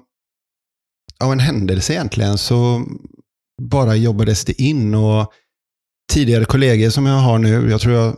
av 1.24 1.32
en 1.32 1.40
händelse 1.40 1.94
egentligen, 1.94 2.38
så 2.38 2.86
bara 3.62 3.96
jobbades 3.96 4.46
det 4.46 4.62
in. 4.62 4.96
och 4.96 5.34
Tidigare 6.14 6.46
kollegor 6.46 6.90
som 6.90 7.06
jag 7.06 7.20
har 7.20 7.40
nu, 7.40 7.72
jag 7.72 7.82
tror 7.82 7.94
jag 7.96 8.16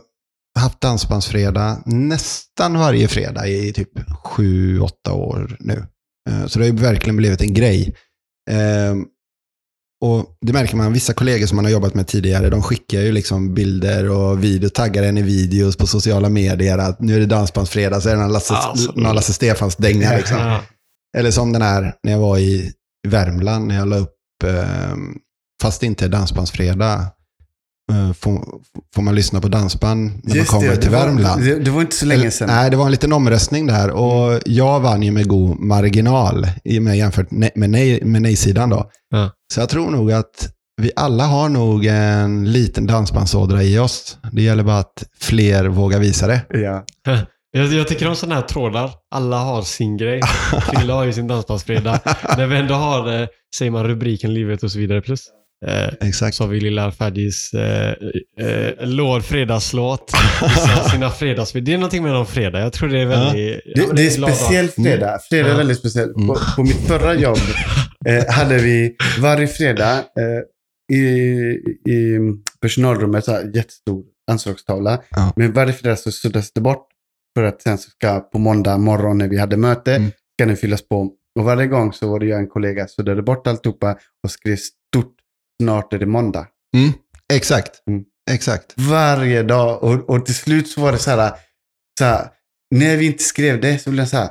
har 0.54 0.62
haft 0.62 0.80
dansbandsfredag 0.80 1.82
nästan 1.86 2.78
varje 2.78 3.08
fredag 3.08 3.48
i 3.48 3.72
typ 3.72 3.90
sju, 4.24 4.80
åtta 4.80 5.12
år 5.12 5.56
nu. 5.60 5.86
Eh, 6.30 6.46
så 6.46 6.58
det 6.58 6.64
har 6.64 6.72
ju 6.72 6.78
verkligen 6.78 7.16
blivit 7.16 7.40
en 7.40 7.54
grej. 7.54 7.94
Ehm, 8.50 9.06
Ehm, 10.02 10.08
och 10.10 10.26
Det 10.40 10.52
märker 10.52 10.76
man, 10.76 10.92
vissa 10.92 11.12
kollegor 11.12 11.46
som 11.46 11.56
man 11.56 11.64
har 11.64 11.72
jobbat 11.72 11.94
med 11.94 12.06
tidigare, 12.06 12.50
de 12.50 12.62
skickar 12.62 13.00
ju 13.00 13.12
liksom 13.12 13.54
bilder 13.54 14.10
och 14.10 14.44
video, 14.44 14.68
taggar 14.68 15.02
en 15.02 15.18
i 15.18 15.22
videos 15.22 15.76
på 15.76 15.86
sociala 15.86 16.28
medier 16.28 16.78
att 16.78 17.00
nu 17.00 17.14
är 17.16 17.20
det 17.20 17.26
dansbandsfredag, 17.26 18.02
så 18.02 18.08
är 18.08 18.14
det 18.14 18.20
någon 18.20 18.32
Lasse, 18.32 18.54
Alltså. 18.54 18.92
någon 18.96 19.14
Lasse 19.14 19.32
Stefans-dänga. 19.32 20.16
Liksom. 20.16 20.36
Ja. 20.38 20.60
Eller 21.18 21.30
som 21.30 21.52
den 21.52 21.62
här 21.62 21.94
när 22.02 22.12
jag 22.12 22.18
var 22.18 22.38
i 22.38 22.72
Värmland, 23.08 23.66
när 23.66 23.74
jag 23.76 23.88
la 23.88 23.96
upp, 23.96 24.14
eh, 24.44 24.96
fast 25.62 25.80
det 25.80 25.86
inte 25.86 26.04
är 26.04 26.08
dansbandsfredag, 26.08 27.00
eh, 27.92 28.12
får, 28.12 28.44
får 28.94 29.02
man 29.02 29.14
lyssna 29.14 29.40
på 29.40 29.48
dansband 29.48 30.10
när 30.24 30.36
Just 30.36 30.52
man 30.52 30.60
kommer 30.60 30.74
det, 30.74 30.80
till 30.82 30.90
det 30.90 30.96
var, 30.96 31.06
Värmland. 31.06 31.42
Det, 31.42 31.58
det 31.58 31.70
var 31.70 31.80
inte 31.80 31.96
så 31.96 32.06
länge 32.06 32.30
sedan. 32.30 32.48
Nej, 32.48 32.70
det 32.70 32.76
var 32.76 32.84
en 32.84 32.90
liten 32.90 33.12
omröstning 33.12 33.66
där 33.66 33.90
och 33.90 34.40
jag 34.46 34.80
vann 34.80 35.02
ju 35.02 35.10
med 35.10 35.28
god 35.28 35.58
marginal 35.60 36.46
i 36.64 36.78
och 36.78 36.82
med 36.82 36.96
jämfört 36.98 37.30
med 37.30 37.50
nej- 37.54 38.04
med 38.04 38.22
nej-sidan 38.22 38.70
då. 38.70 38.90
Ja. 39.10 39.30
Så 39.52 39.60
jag 39.60 39.68
tror 39.68 39.90
nog 39.90 40.12
att 40.12 40.48
vi 40.82 40.90
alla 40.96 41.24
har 41.26 41.48
nog 41.48 41.86
en 41.86 42.52
liten 42.52 42.86
dansbandsådra 42.86 43.62
i 43.62 43.78
oss. 43.78 44.18
Det 44.32 44.42
gäller 44.42 44.62
bara 44.62 44.78
att 44.78 45.04
fler 45.20 45.64
vågar 45.64 45.98
visa 45.98 46.26
det. 46.26 46.40
Ja. 46.48 46.84
Jag, 47.54 47.66
jag 47.66 47.88
tycker 47.88 48.08
om 48.08 48.16
sådana 48.16 48.34
här 48.34 48.42
trådar. 48.42 48.90
Alla 49.14 49.36
har 49.38 49.62
sin 49.62 49.96
grej. 49.96 50.20
Krille 50.72 50.92
har 50.92 51.04
ju 51.04 51.12
sin 51.12 51.26
dansbandsfredag. 51.28 51.98
När 52.36 52.46
vi 52.46 52.56
ändå 52.56 52.74
har, 52.74 53.20
eh, 53.22 53.26
säger 53.56 53.70
man 53.70 53.84
rubriken 53.86 54.34
livet 54.34 54.62
och 54.62 54.72
så 54.72 54.78
vidare 54.78 55.00
plus. 55.00 55.20
Eh, 55.66 56.08
Exakt. 56.08 56.36
så 56.36 56.44
har 56.44 56.48
vi 56.48 56.60
lilla 56.60 56.92
Ferdis 56.92 57.50
eh, 57.54 57.94
eh, 58.46 58.86
låd 58.86 59.24
fredagslåt. 59.24 60.10
Sina 60.92 61.10
fredags... 61.10 61.52
Det 61.52 61.72
är 61.72 61.76
någonting 61.78 62.02
med 62.02 62.12
någon 62.12 62.26
fredag. 62.26 62.60
Jag 62.60 62.72
tror 62.72 62.88
det 62.88 63.00
är 63.00 63.06
väldigt... 63.06 63.60
ja, 63.64 63.86
Det, 63.86 63.92
det 63.96 64.06
är 64.06 64.16
glad 64.16 64.30
dag. 64.30 64.36
speciell 64.38 64.68
fredag. 64.68 65.18
Fredag 65.30 65.46
är 65.48 65.50
Ja. 65.50 65.56
väldigt 65.56 65.78
speciell. 65.78 66.08
Mm. 66.10 66.26
På, 66.26 66.36
på 66.56 66.62
mitt 66.62 66.86
förra 66.88 67.14
jobb 67.14 67.38
eh, 68.06 68.24
hade 68.28 68.58
vi 68.58 68.96
varje 69.20 69.46
fredag 69.46 69.98
eh, 69.98 70.96
i, 70.96 71.02
i 71.90 72.18
personalrummet 72.60 73.24
så 73.24 73.32
här, 73.32 73.50
jättestor 73.54 74.04
anslagstavla. 74.30 75.02
Ja. 75.10 75.32
Men 75.36 75.52
varje 75.52 75.72
fredag 75.72 75.96
så 75.96 76.12
suddas 76.12 76.52
det 76.52 76.60
bort. 76.60 76.88
För 77.36 77.44
att 77.44 77.62
sen 77.62 77.78
så 77.78 77.90
ska 77.90 78.20
på 78.20 78.38
måndag 78.38 78.78
morgon 78.78 79.18
när 79.18 79.28
vi 79.28 79.38
hade 79.38 79.56
möte 79.56 79.94
Mm. 79.94 80.10
ska 80.36 80.46
den 80.46 80.56
fyllas 80.56 80.88
på. 80.88 81.10
Och 81.38 81.44
varje 81.44 81.66
gång 81.66 81.92
så 81.92 82.10
var 82.10 82.20
det 82.20 82.26
jag 82.26 82.38
en 82.40 82.48
kollega 82.48 82.88
suddade 82.88 83.22
bort 83.22 83.46
alltihopa 83.46 83.98
och 84.24 84.30
skrev 84.30 84.56
stort 84.56 85.14
snart 85.62 85.92
är 85.92 85.98
det 85.98 86.06
måndag. 86.06 86.46
Mm. 86.76 86.92
Exakt. 87.32 87.82
Mm. 87.88 88.04
Exakt. 88.30 88.74
Varje 88.76 89.42
dag. 89.42 89.82
Och, 89.82 90.10
och 90.10 90.26
till 90.26 90.34
slut 90.34 90.68
så 90.68 90.80
var 90.80 90.92
det 90.92 90.98
så 90.98 91.10
här, 91.10 91.32
så 91.98 92.04
här, 92.04 92.28
när 92.74 92.96
vi 92.96 93.06
inte 93.06 93.22
skrev 93.24 93.60
det 93.60 93.78
så 93.78 93.90
blev 93.90 94.00
jag 94.00 94.08
så 94.08 94.16
här, 94.16 94.30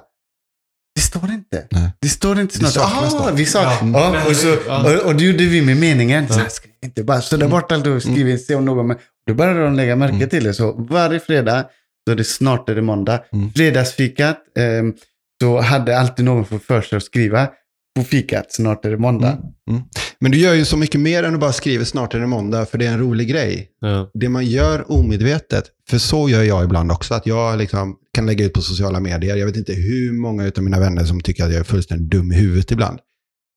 det 0.96 1.02
står 1.02 1.32
inte. 1.32 1.41
Nej. 1.72 1.92
Det 2.02 2.10
står 2.10 2.40
inte 2.40 2.56
snart. 2.58 3.12
då. 3.12 3.30
vi 3.34 3.46
sa, 3.46 3.64
Ja. 3.64 3.78
ja. 3.94 4.26
Och, 4.30 4.36
så, 4.36 4.54
och, 4.56 5.06
och 5.06 5.16
det 5.16 5.24
gjorde 5.24 5.44
vi 5.44 5.62
med 5.62 5.78
meningen. 5.78 6.28
Så 6.28 6.34
Ja. 6.34 6.42
här, 6.44 6.50
skriv 6.50 6.72
inte 6.84 7.04
bara 7.04 7.22
sudda 7.22 7.48
bort 7.48 7.72
allt 7.72 7.88
och 7.88 8.02
skriv 8.02 8.30
inte, 8.30 8.44
se 8.44 8.56
om 8.56 8.66
någon. 8.66 8.88
Men 8.88 8.98
då 9.28 9.34
började 9.34 9.64
de 9.64 9.74
lägga 9.76 9.96
märke 9.96 10.16
Mm. 10.16 10.30
till 10.30 10.44
det. 10.44 10.54
Så 10.54 10.72
varje 10.90 11.20
fredag 11.20 11.66
så 12.08 12.12
är 12.12 12.16
det 12.16 12.24
snart 12.24 12.70
är 12.70 12.76
det 12.76 12.82
måndag. 12.82 13.20
Mm. 13.34 13.54
Fredagsfikat 13.54 14.38
ehm, 14.60 14.94
så 15.42 15.60
hade 15.62 16.00
alltid 16.00 16.26
någon 16.26 16.46
fått 16.46 16.64
för 16.64 16.82
sig 16.82 16.98
att 16.98 17.04
skriva 17.04 17.48
på 17.96 18.04
fikat, 18.04 18.54
snart 18.54 18.86
är 18.86 18.90
det 18.90 18.98
måndag. 18.98 19.38
Mm. 19.70 19.82
Men 20.20 20.32
du 20.32 20.38
gör 20.38 20.54
ju 20.54 20.66
så 20.66 20.78
mycket 20.78 21.02
mer 21.02 21.24
än 21.24 21.34
att 21.34 21.40
bara 21.40 21.54
skriva 21.54 21.86
snart 21.86 22.14
är 22.14 22.20
det 22.20 22.28
måndag, 22.28 22.66
för 22.66 22.78
det 22.78 22.86
är 22.86 22.92
en 22.92 23.00
rolig 23.00 23.30
grej. 23.30 23.70
Ja. 23.80 24.12
Det 24.14 24.30
man 24.30 24.46
gör 24.46 24.92
omedvetet, 24.92 25.66
för 25.90 25.98
så 25.98 26.30
gör 26.30 26.44
jag 26.44 26.64
ibland 26.64 26.92
också, 26.92 27.14
att 27.14 27.26
jag 27.26 27.58
liksom 27.58 27.96
kan 28.14 28.26
lägga 28.26 28.46
ut 28.46 28.54
på 28.54 28.62
sociala 28.62 29.00
medier. 29.00 29.36
Jag 29.36 29.46
vet 29.46 29.58
inte 29.58 29.74
hur 29.74 30.14
många 30.14 30.52
av 30.58 30.64
mina 30.64 30.80
vänner 30.80 31.06
som 31.06 31.22
tycker 31.22 31.44
att 31.44 31.52
jag 31.52 31.60
är 31.60 31.64
fullständigt 31.64 32.12
dum 32.12 32.32
i 32.32 32.36
huvudet 32.36 32.72
ibland. 32.72 33.00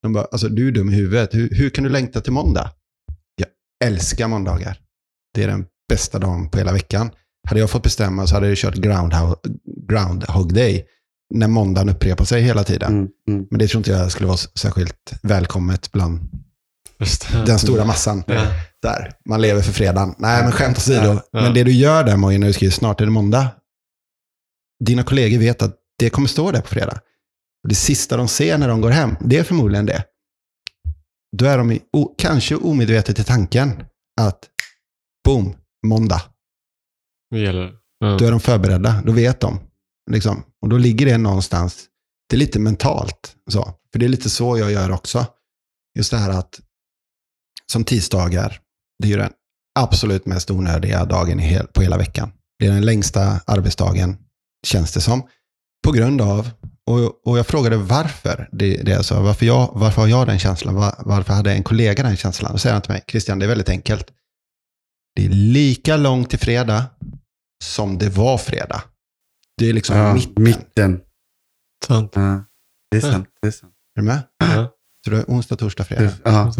De 0.03 0.12
bara, 0.12 0.24
alltså 0.24 0.49
du 0.49 0.68
är 0.68 0.72
dum 0.72 0.91
i 0.91 0.95
huvudet. 0.95 1.35
Hur, 1.35 1.49
hur 1.51 1.70
kan 1.70 1.85
du 1.85 1.91
längta 1.91 2.20
till 2.20 2.32
måndag? 2.32 2.70
Jag 3.37 3.49
älskar 3.89 4.28
måndagar. 4.28 4.78
Det 5.35 5.43
är 5.43 5.49
den 5.49 5.66
bästa 5.89 6.18
dagen 6.18 6.51
på 6.51 6.59
hela 6.59 6.72
veckan. 6.72 7.11
Hade 7.49 7.61
jag 7.61 7.70
fått 7.70 7.82
bestämma 7.82 8.26
så 8.26 8.35
hade 8.35 8.49
jag 8.49 8.57
kört 8.57 8.74
groundhog, 8.74 9.37
groundhog 9.89 10.55
day 10.55 10.87
när 11.35 11.49
måndagen 11.49 11.89
upprepar 11.89 12.24
sig 12.24 12.43
hela 12.43 12.64
tiden. 12.64 12.93
Mm, 12.93 13.09
mm. 13.28 13.47
Men 13.51 13.59
det 13.59 13.68
tror 13.68 13.78
inte 13.78 13.91
jag 13.91 14.12
skulle 14.12 14.26
vara 14.26 14.37
särskilt 14.37 15.12
välkommet 15.22 15.93
bland 15.93 16.20
den 17.47 17.59
stora 17.59 17.85
massan. 17.85 18.24
Ja. 18.26 18.47
Där. 18.82 19.12
Man 19.24 19.41
lever 19.41 19.62
för 19.62 19.72
fredagen. 19.72 20.14
Nej, 20.18 20.43
men 20.43 20.53
skämt 20.53 20.76
åsido. 20.76 21.07
Ja, 21.07 21.22
ja. 21.30 21.43
Men 21.43 21.55
det 21.55 21.64
du 21.64 21.72
gör 21.72 22.05
där 22.05 22.16
Moje, 22.16 22.39
när 22.39 22.47
du 22.47 22.53
skriver 22.53 22.72
snart 22.72 23.01
är 23.01 23.05
det 23.05 23.11
måndag. 23.11 23.51
Dina 24.85 25.03
kollegor 25.03 25.39
vet 25.39 25.62
att 25.62 25.76
det 25.99 26.11
kommer 26.11 26.28
stå 26.28 26.51
där 26.51 26.61
på 26.61 26.68
fredag. 26.68 27.01
Och 27.62 27.68
det 27.68 27.74
sista 27.74 28.16
de 28.16 28.28
ser 28.28 28.59
när 28.59 28.68
de 28.68 28.80
går 28.80 28.91
hem, 28.91 29.16
det 29.20 29.39
är 29.39 29.45
förmodligen 29.45 29.87
det. 29.87 30.05
Då 31.37 31.45
är 31.45 31.59
de 31.59 31.72
i, 31.72 31.80
o, 31.93 32.14
kanske 32.18 32.57
omedvetet 32.57 33.18
i 33.18 33.24
tanken 33.24 33.85
att 34.20 34.41
boom, 35.24 35.55
måndag. 35.87 36.22
Det 37.30 37.39
gäller. 37.39 37.72
Ja. 37.99 38.16
Då 38.18 38.24
är 38.24 38.30
de 38.30 38.41
förberedda. 38.41 39.03
Då 39.05 39.12
vet 39.12 39.41
de. 39.41 39.61
Liksom. 40.11 40.43
Och 40.65 40.71
då 40.71 40.79
ligger 40.79 41.07
det 41.07 41.19
någonstans. 41.19 41.85
Det 42.29 42.37
är 42.37 42.39
lite 42.39 42.59
mentalt. 42.59 43.37
Så. 43.51 43.75
För 43.93 43.99
det 43.99 44.07
är 44.07 44.09
lite 44.09 44.31
så 44.31 44.59
jag 44.59 44.73
gör 44.73 44.91
också. 44.91 45.27
Just 45.99 46.11
det 46.11 46.17
här 46.17 46.31
att 46.31 46.61
som 47.73 47.85
tisdagar, 47.85 48.61
det 48.99 49.07
är 49.07 49.11
ju 49.11 49.17
den 49.17 49.33
absolut 49.79 50.27
mest 50.27 50.51
onödiga 50.51 51.05
dagen 51.05 51.39
hel, 51.39 51.67
på 51.67 51.83
hela 51.83 51.99
veckan. 51.99 52.33
Det 52.59 52.67
är 52.67 52.71
den 52.71 52.85
längsta 52.85 53.41
arbetsdagen, 53.47 54.17
känns 54.67 54.93
det 54.93 55.01
som. 55.01 55.23
På 55.85 55.93
grund 55.93 56.21
av, 56.21 56.51
och, 56.87 57.27
och 57.27 57.39
jag 57.39 57.47
frågade 57.47 57.77
varför, 57.77 58.49
det, 58.53 58.77
det 58.77 58.93
är 58.93 59.03
så, 59.03 59.23
varför, 59.23 59.47
jag, 59.47 59.71
varför 59.75 60.01
har 60.01 60.09
jag 60.09 60.27
den 60.27 60.39
känslan? 60.39 60.75
Var, 60.75 60.95
varför 60.99 61.33
hade 61.33 61.53
en 61.53 61.62
kollega 61.62 62.03
den 62.03 62.17
känslan? 62.17 62.53
Då 62.53 62.59
säger 62.59 62.73
han 62.73 62.83
till 62.83 62.93
mig, 62.93 63.05
Christian, 63.09 63.39
det 63.39 63.47
är 63.47 63.49
väldigt 63.49 63.69
enkelt. 63.69 64.07
Det 65.17 65.25
är 65.25 65.31
lika 65.31 65.97
långt 65.97 66.31
till 66.31 66.39
fredag 66.39 66.85
som 67.65 67.99
det 67.99 68.09
var 68.09 68.39
fredag. 68.39 68.83
Det 69.59 69.69
är 69.69 69.73
liksom 69.73 69.97
Ja, 69.97 70.15
mitten. 70.15 70.43
mitten. 70.43 71.01
Sant. 71.87 72.13
Ja, 72.15 72.45
det 72.91 72.97
är 72.97 73.01
sant. 73.01 73.29
Det 73.43 73.49
är 73.49 73.53
sant. 73.53 73.73
Är 73.97 74.01
du 74.01 74.07
med? 74.07 74.23
Ja. 74.39 74.71
Så 75.05 75.11
det 75.11 75.17
är 75.17 75.25
onsdag, 75.25 75.57
torsdag, 75.57 75.85
fredag. 75.85 76.13
ja, 76.25 76.53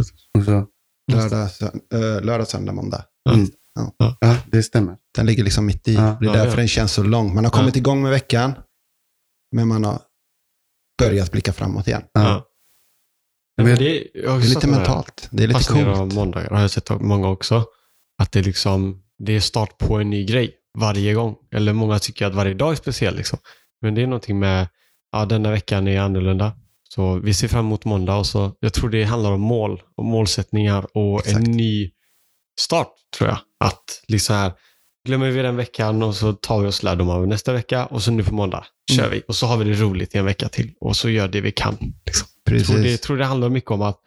Lördag, 1.12 1.49
sö- 1.49 1.80
äh, 2.18 2.24
lördag 2.24 2.49
söndag, 2.49 2.72
måndag. 2.72 3.05
mm. 3.30 3.47
ja, 4.20 4.36
det 4.53 4.62
stämmer. 4.62 4.97
Den 5.16 5.26
ligger 5.26 5.45
liksom 5.45 5.66
mitt 5.66 5.88
i. 5.88 5.95
Ja. 5.95 6.01
det 6.20 6.26
är 6.26 6.26
Ja, 6.26 6.32
därför 6.32 6.51
ja. 6.51 6.57
den 6.57 6.68
känns 6.68 6.92
så 6.92 7.03
lång. 7.03 7.34
Man 7.34 7.45
har 7.45 7.51
kommit 7.53 7.76
Ja. 7.76 7.80
igång 7.80 8.03
med 8.03 8.11
veckan, 8.11 8.53
men 9.57 9.68
man 9.68 9.84
har 9.84 10.01
börjat 11.03 11.32
blicka 11.32 11.53
framåt 11.53 11.86
igen. 11.88 12.03
Ja. 12.12 12.22
Ja. 12.22 12.47
Men 13.57 13.66
Men- 13.66 13.78
det, 13.78 13.84
Det 14.14 14.24
är 14.24 14.38
lite 14.49 14.66
mentalt. 14.66 15.28
Det 15.32 15.42
är 15.45 15.49
lite 15.49 15.64
coolt. 15.72 16.14
måndagar 16.14 16.51
har 16.51 16.61
jag 16.61 16.70
sett 16.70 17.01
många 17.01 17.28
också. 17.28 17.64
Att 18.22 18.32
det 18.32 18.42
liksom, 18.42 19.03
det 19.18 19.32
är 19.32 19.40
start 19.40 19.78
på 19.78 19.97
en 19.99 20.11
ny 20.11 20.24
grej 20.26 20.57
varje 20.78 21.14
gång. 21.14 21.36
Eller 21.54 21.72
många 21.72 21.98
tycker 21.98 22.26
att 22.26 22.34
varje 22.34 22.54
dag 22.54 22.72
är 22.72 22.76
speciell 22.76 23.16
liksom. 23.16 23.38
Men 23.80 23.94
det 23.94 24.02
är 24.02 24.06
någonting 24.06 24.38
med, 24.38 24.68
ja 25.12 25.24
denna 25.24 25.50
veckan 25.50 25.88
är 25.88 26.00
annorlunda. 26.00 26.52
Så 26.88 27.14
vi 27.18 27.34
ser 27.34 27.48
fram 27.48 27.66
emot 27.66 27.84
måndag 27.84 28.16
och 28.16 28.26
så, 28.26 28.52
jag 28.60 28.72
tror 28.72 28.90
det 28.90 29.04
handlar 29.04 29.32
om 29.32 29.40
mål 29.40 29.82
och 29.96 30.04
målsättningar 30.04 30.86
och 30.96 31.20
Exakt. 31.20 31.46
en 31.46 31.52
ny 31.52 31.90
start 32.60 32.92
tror 33.18 33.30
jag. 33.30 33.38
Att 33.64 34.02
liksom 34.08 34.36
här, 34.36 34.52
glömmer 35.08 35.30
vi 35.30 35.42
den 35.42 35.56
veckan 35.56 36.02
och 36.02 36.14
så 36.14 36.32
tar 36.32 36.60
vi 36.60 36.68
oss 36.68 36.82
lärdom 36.82 37.10
av 37.10 37.28
nästa 37.28 37.52
vecka 37.52 37.86
och 37.86 38.02
så 38.02 38.10
nu 38.10 38.24
på 38.24 38.34
måndag 38.34 38.64
kör 38.92 38.98
Mm. 39.04 39.10
vi. 39.10 39.22
Och 39.28 39.36
så 39.36 39.46
har 39.46 39.56
vi 39.56 39.64
det 39.64 39.80
roligt 39.80 40.14
i 40.14 40.18
en 40.18 40.24
vecka 40.24 40.48
till 40.48 40.72
och 40.80 40.96
så 40.96 41.08
gör 41.10 41.28
det 41.28 41.40
vi 41.40 41.52
kan. 41.52 41.76
Liksom. 42.06 42.28
Jag 42.44 42.66
tror 42.66 42.76
det, 42.76 42.82
Precis. 42.82 43.00
tror 43.00 43.16
det 43.16 43.24
handlar 43.24 43.48
mycket 43.48 43.70
om 43.70 43.82
att 43.82 44.00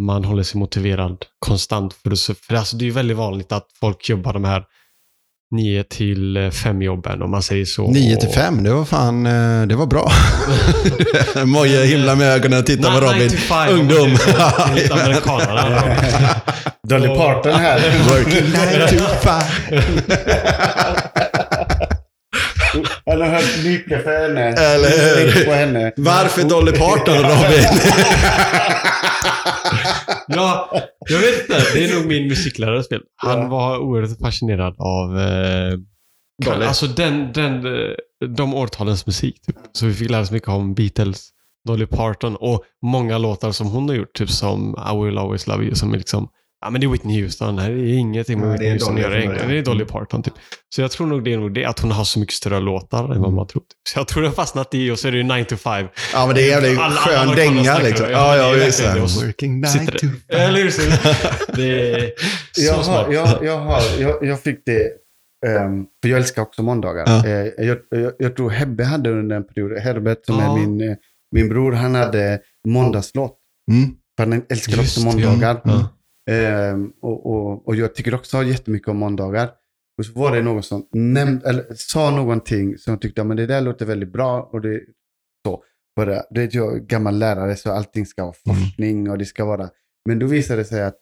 man 0.00 0.24
håller 0.24 0.42
sig 0.42 0.58
motiverad 0.60 1.24
konstant. 1.38 1.94
För, 1.94 2.10
det, 2.10 2.34
för 2.38 2.54
alltså, 2.54 2.76
det 2.76 2.86
är 2.86 2.90
väldigt 2.90 3.16
vanligt 3.16 3.52
att 3.52 3.66
folk 3.80 4.08
jobbar 4.08 4.32
de 4.32 4.44
här 4.44 4.64
9 5.50 5.84
till 5.84 6.50
5 6.52 6.82
jobben 6.82 7.22
om 7.22 7.30
man 7.30 7.42
säger 7.42 7.64
så. 7.64 7.90
9 7.90 8.16
till 8.16 8.28
5, 8.28 8.62
det 8.62 8.70
var 8.70 8.84
fan, 8.84 9.26
eh, 9.26 9.66
det 9.66 9.74
var 9.74 9.86
bra. 9.86 10.12
Moje 11.44 11.84
himlar 11.84 12.16
med 12.16 12.32
ögonen 12.34 12.58
och 12.58 12.66
tittar 12.66 12.90
på 12.90 13.06
Robin. 13.06 13.18
9 13.18 13.28
till 13.28 13.38
5, 13.38 13.68
Ungdom. 13.68 14.16
Dolly 16.88 17.08
Parton 17.08 17.54
här. 17.54 17.80
Working 18.08 18.44
9 18.44 18.88
to 18.88 19.04
5. 19.22 19.42
Eller 23.06 23.26
några 23.26 23.40
knyckar 23.40 23.98
för 23.98 24.22
henne. 24.22 24.48
Eller 24.48 24.88
hur? 24.88 25.92
Varför 25.96 26.42
Dolly 26.42 26.72
Parton, 26.72 27.16
Robin? 27.16 27.64
Ja, 30.28 30.70
jag 31.10 31.18
vet 31.18 31.40
inte. 31.40 31.62
Det 31.74 31.84
är 31.84 31.94
nog 31.98 32.06
min 32.06 32.28
musiklärares 32.28 32.88
fel. 32.88 33.00
Han 33.16 33.38
Ja. 33.40 33.48
var 33.48 33.78
oerhört 33.78 34.18
fascinerad 34.18 34.74
av 34.78 35.18
eh, 35.18 35.72
Dolly. 36.44 36.64
alltså 36.66 36.86
den, 36.86 37.32
den, 37.32 37.66
eh, 37.66 37.92
de 38.28 38.54
årtalens 38.54 39.06
musik. 39.06 39.40
Typ. 39.46 39.56
Så 39.72 39.86
vi 39.86 39.94
fick 39.94 40.10
lära 40.10 40.20
oss 40.22 40.30
mycket 40.30 40.48
om 40.48 40.74
Beatles, 40.74 41.28
Dolly 41.68 41.86
Parton 41.86 42.36
och 42.36 42.62
många 42.82 43.18
låtar 43.18 43.52
som 43.52 43.66
hon 43.66 43.88
har 43.88 43.96
gjort. 43.96 44.12
Typ 44.12 44.30
som 44.30 44.76
I 44.94 45.04
will 45.04 45.18
always 45.18 45.46
love 45.46 45.64
you. 45.64 45.74
Som 45.74 45.94
är 45.94 45.98
liksom, 45.98 46.28
ja 46.60 46.70
men 46.70 46.80
det 46.80 46.86
är 46.86 46.88
Whitney 46.88 47.22
Houston. 47.22 47.56
Det 47.56 47.62
här 47.62 47.70
är 47.70 47.86
ingenting 47.86 48.38
med 48.38 48.48
Ja, 48.48 48.52
Whitney 48.52 48.68
det 48.68 48.70
är 48.70 48.74
Houston 48.78 48.94
att 48.94 49.00
göra 49.00 49.18
egentligen. 49.18 49.48
Det 49.50 49.58
är 49.58 49.62
Dolly 49.62 49.84
Parton 49.84 50.22
typ. 50.22 50.34
Så 50.74 50.80
jag 50.80 50.90
tror 50.90 51.06
nog 51.06 51.24
det 51.24 51.32
är 51.32 51.38
nog 51.38 51.54
det, 51.54 51.64
att 51.64 51.80
hon 51.80 51.90
har 51.90 52.04
så 52.04 52.18
mycket 52.18 52.34
större 52.34 52.60
låtar 52.60 53.14
än 53.14 53.20
vad 53.22 53.32
man 53.32 53.46
tror. 53.46 53.60
Typ. 53.60 53.68
Så 53.92 53.98
jag 53.98 54.08
tror 54.08 54.22
det 54.22 54.28
har 54.28 54.34
fastnat 54.34 54.74
i 54.74 54.90
och 54.90 54.98
så 54.98 55.08
är 55.08 55.12
det 55.12 55.18
ju 55.18 55.24
9 55.24 55.44
to 55.44 55.56
5. 55.56 55.86
Ja, 56.12 56.26
men 56.26 56.34
det 56.34 56.50
är 56.52 56.70
en 56.72 56.78
Alla- 56.78 56.94
skön 56.96 57.36
dänga 57.36 57.78
liksom. 57.78 58.06
Ja, 58.10 58.36
Ja, 58.36 58.36
ja, 58.36 58.54
det 58.56 58.62
är 58.62 58.66
just 58.66 58.82
det. 58.82 58.94
det. 58.94 59.00
Working 59.26 59.64
Sitter 59.66 59.80
night 59.84 59.92
det. 59.92 60.08
to 60.08 60.14
Eller 60.28 60.58
hur? 60.62 60.70
Så 60.70 60.80
Det 61.56 61.90
är 61.92 62.10
så 62.52 62.60
Jag, 62.62 62.84
smart. 62.84 63.06
har, 63.06 63.12
jag, 63.12 63.44
jag, 63.44 63.58
har, 63.58 63.82
jag, 64.00 64.24
jag 64.24 64.40
fick 64.42 64.58
det, 64.66 64.82
ehm, 65.46 65.84
för 66.02 66.08
jag 66.08 66.18
älskar 66.18 66.42
också 66.42 66.62
måndagar. 66.62 67.04
Ja. 67.06 67.26
Eh, 67.26 67.66
jag, 67.66 67.78
jag, 67.90 68.12
jag 68.18 68.36
tror 68.36 68.50
Hebbe 68.50 68.84
hade 68.84 69.10
under 69.10 69.36
en 69.36 69.44
period, 69.46 69.78
Herbert 69.78 70.26
som 70.26 70.38
Ja. 70.38 70.52
är 70.58 70.66
min, 70.66 70.90
eh, 70.90 70.96
min 71.34 71.48
bror, 71.48 71.72
han 71.72 71.94
hade 71.94 72.40
måndagslåt. 72.68 73.36
Mm. 73.70 73.90
För 74.18 74.26
han 74.26 74.42
älskar 74.50 74.76
Just 74.76 74.98
också 74.98 75.06
måndagar. 75.06 75.60
Ja. 75.64 75.88
Ehm, 76.28 76.92
och, 77.02 77.26
och, 77.26 77.68
och 77.68 77.76
jag 77.76 77.94
tycker 77.94 78.14
också 78.14 78.42
jättemycket 78.42 78.88
om 78.88 78.96
måndagar. 78.96 79.50
Och 79.98 80.06
så 80.06 80.12
var 80.12 80.36
det 80.36 80.42
någon 80.42 80.62
som 80.62 80.86
näm- 80.96 81.44
eller, 81.46 81.64
sa 81.74 82.10
någonting 82.10 82.78
som 82.78 82.90
jag 82.92 83.00
tyckte, 83.00 83.24
men 83.24 83.36
det 83.36 83.46
där 83.46 83.60
låter 83.60 83.86
väldigt 83.86 84.12
bra. 84.12 84.42
Och 84.52 84.60
det, 84.60 84.80
så. 85.46 85.62
För 85.98 86.06
det, 86.06 86.26
det 86.30 86.42
är 86.42 86.56
jag 86.56 86.86
gammal 86.86 87.18
lärare 87.18 87.56
så 87.56 87.70
allting 87.72 88.06
ska 88.06 88.24
vara 88.24 88.34
Mm. 88.46 88.60
forskning 88.64 89.10
och 89.10 89.18
det 89.18 89.24
ska 89.24 89.44
vara. 89.44 89.70
Men 90.08 90.18
då 90.18 90.26
visade 90.26 90.60
det 90.60 90.64
sig 90.64 90.82
att 90.84 90.96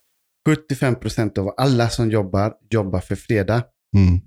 75% 0.49 1.39
av 1.39 1.55
alla 1.57 1.89
som 1.89 2.11
jobbar, 2.11 2.55
jobbar 2.71 3.01
för 3.01 3.17
fredag 3.17 3.63
Mm. 3.97 4.21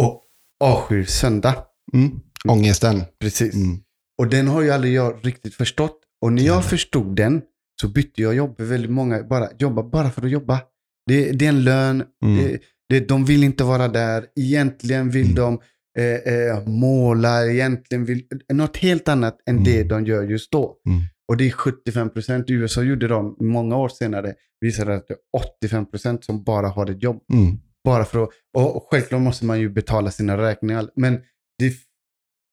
och 0.00 0.22
avskyr 0.64 1.04
söndag. 1.04 1.54
Mm. 1.94 2.20
Ångesten. 2.48 3.02
Precis. 3.20 3.54
Mm. 3.54 3.78
Och 4.18 4.26
den 4.28 4.48
har 4.48 4.62
ju 4.62 4.70
aldrig 4.70 4.92
jag 4.92 5.26
riktigt 5.26 5.54
förstått. 5.54 6.00
Och 6.20 6.32
när 6.32 6.42
jag 6.42 6.64
förstod 6.64 7.16
den 7.16 7.42
så 7.86 7.92
bytte 7.92 8.22
jag 8.22 8.34
jobb. 8.34 8.60
Väldigt 8.60 8.90
många 8.90 9.22
bara 9.22 9.48
jobbar 9.58 9.82
bara 9.82 10.10
för 10.10 10.22
att 10.24 10.30
jobba. 10.30 10.60
Det, 11.06 11.32
det 11.32 11.44
är 11.44 11.48
en 11.48 11.64
lön. 11.64 12.04
Mm. 12.24 12.36
Det, 12.44 12.58
det, 12.88 13.08
de 13.08 13.24
vill 13.24 13.44
inte 13.44 13.64
vara 13.64 13.88
där. 13.88 14.26
Egentligen 14.40 15.10
vill 15.10 15.24
Mm. 15.24 15.34
de 15.34 15.58
eh, 15.98 16.34
eh, 16.34 16.66
måla. 16.66 17.46
Egentligen 17.46 18.04
vill 18.04 18.22
något 18.52 18.76
helt 18.76 19.08
annat 19.08 19.38
än 19.46 19.54
Mm. 19.56 19.64
det 19.64 19.82
de 19.82 20.04
gör 20.06 20.22
just 20.22 20.52
då. 20.52 20.76
Mm. 20.88 21.00
Och 21.28 21.36
det 21.36 21.46
är 21.46 21.50
75 21.50 22.10
procent. 22.10 22.50
I 22.50 22.52
USA 22.52 22.82
gjorde 22.82 23.08
de 23.08 23.36
många 23.40 23.76
år 23.76 23.88
senare. 23.88 24.34
Visade 24.60 24.94
att 24.94 25.08
det 25.08 25.14
är 25.14 25.18
85 25.62 25.86
procent 25.90 26.24
som 26.24 26.44
bara 26.44 26.68
har 26.68 26.90
ett 26.90 27.02
jobb. 27.02 27.22
Mm. 27.32 27.56
Bara 27.84 28.04
för 28.04 28.22
att, 28.24 28.28
och, 28.56 28.76
och 28.76 28.88
självklart 28.90 29.20
måste 29.22 29.44
man 29.44 29.60
ju 29.60 29.68
betala 29.68 30.10
sina 30.10 30.38
räkningar. 30.38 30.88
Men 30.96 31.14
det, 31.58 31.72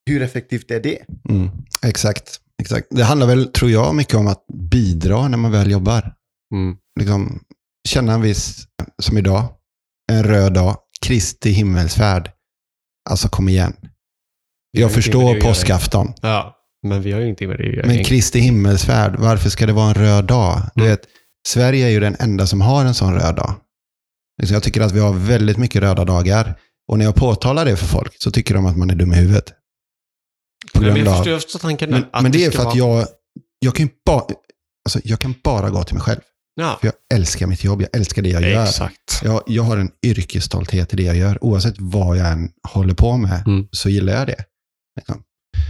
hur 0.09 0.21
effektivt 0.21 0.71
är 0.71 0.79
det? 0.79 0.99
Mm. 1.29 1.47
Exakt. 1.85 2.39
Exakt. 2.61 2.87
Det 2.89 3.03
handlar 3.03 3.27
väl, 3.27 3.47
tror 3.47 3.71
jag, 3.71 3.95
mycket 3.95 4.15
om 4.15 4.27
att 4.27 4.45
bidra 4.71 5.27
när 5.27 5.37
man 5.37 5.51
väl 5.51 5.71
jobbar. 5.71 6.13
Mm. 6.53 6.75
Liksom, 6.99 7.39
känna 7.87 8.13
en 8.13 8.21
viss, 8.21 8.65
som 9.01 9.17
idag, 9.17 9.43
en 10.11 10.23
röd 10.23 10.53
dag, 10.53 10.77
Kristi 11.05 11.49
himmelsfärd. 11.51 12.31
Alltså 13.09 13.29
kom 13.29 13.49
igen. 13.49 13.73
Jag 14.71 14.85
med 14.87 14.91
förstår 14.91 15.41
påskafton. 15.41 16.13
ja, 16.21 16.55
men 16.87 17.01
vi 17.01 17.11
har 17.11 17.19
ju 17.19 17.25
ingenting 17.25 17.47
med 17.49 17.57
det 17.57 17.67
att 17.69 17.75
göra. 17.75 17.87
Men. 17.87 18.03
Kristi 18.03 18.39
himmelsfärd, 18.39 19.15
varför 19.19 19.49
ska 19.49 19.65
det 19.65 19.73
vara 19.73 19.87
en 19.87 19.93
röd 19.93 20.25
dag? 20.25 20.61
Du 20.75 20.81
Mm. 20.81 20.91
vet, 20.91 21.01
Sverige 21.47 21.85
är 21.85 21.89
ju 21.89 21.99
den 21.99 22.15
enda 22.19 22.47
som 22.47 22.61
har 22.61 22.85
en 22.85 22.93
sån 22.93 23.13
röd 23.13 23.35
dag. 23.35 23.53
Liksom, 24.41 24.53
Jag 24.53 24.63
tycker 24.63 24.81
att 24.81 24.91
vi 24.91 24.99
har 24.99 25.13
väldigt 25.13 25.57
mycket 25.57 25.81
röda 25.81 26.05
dagar. 26.05 26.55
Och 26.87 26.97
när 26.97 27.05
jag 27.05 27.15
påtalar 27.15 27.65
det 27.65 27.75
för 27.77 27.85
folk 27.85 28.15
så 28.21 28.31
tycker 28.31 28.53
de 28.55 28.65
att 28.65 28.77
man 28.77 28.89
är 28.89 28.95
dum 28.95 29.13
i 29.13 29.15
huvudet. 29.15 29.53
På 30.73 30.79
grund 30.79 30.97
jag 30.97 31.15
förstår, 31.15 31.33
jag 31.33 31.41
förstår 31.41 31.59
tanken. 31.59 31.89
Men, 31.89 32.05
att 32.13 32.23
men 32.23 32.31
det 32.31 32.45
är 32.45 32.51
ska 32.51 32.61
för 32.61 32.69
att 32.69 32.77
vara- 32.77 32.99
jag, 32.99 33.07
jag, 33.59 33.75
kan 33.75 33.89
ba, 34.05 34.27
alltså, 34.85 34.99
jag 35.03 35.19
kan 35.19 35.35
bara 35.43 35.69
gå 35.69 35.83
till 35.83 35.95
mig 35.95 36.03
själv. 36.03 36.19
Ja, 36.55 36.77
För 36.81 36.87
jag 36.87 36.93
älskar 37.13 37.47
mitt 37.47 37.63
jobb, 37.63 37.81
jag 37.81 37.89
älskar 37.95 38.21
det 38.21 38.29
jag 38.29 38.41
gör. 38.41 38.63
exakt. 38.63 39.21
Jag, 39.23 39.43
jag 39.47 39.63
har 39.63 39.77
en 39.77 39.91
yrkesstolthet 40.05 40.93
i 40.93 40.97
det 40.97 41.03
jag 41.03 41.15
gör. 41.15 41.43
Oavsett 41.43 41.75
vad 41.77 42.17
jag 42.17 42.31
än 42.31 42.51
håller 42.69 42.93
på 42.93 43.17
med 43.17 43.43
Mm. 43.47 43.67
så 43.71 43.89
gillar 43.89 44.13
jag 44.13 44.27
det. 44.27 44.43
Liksom. 44.95 45.23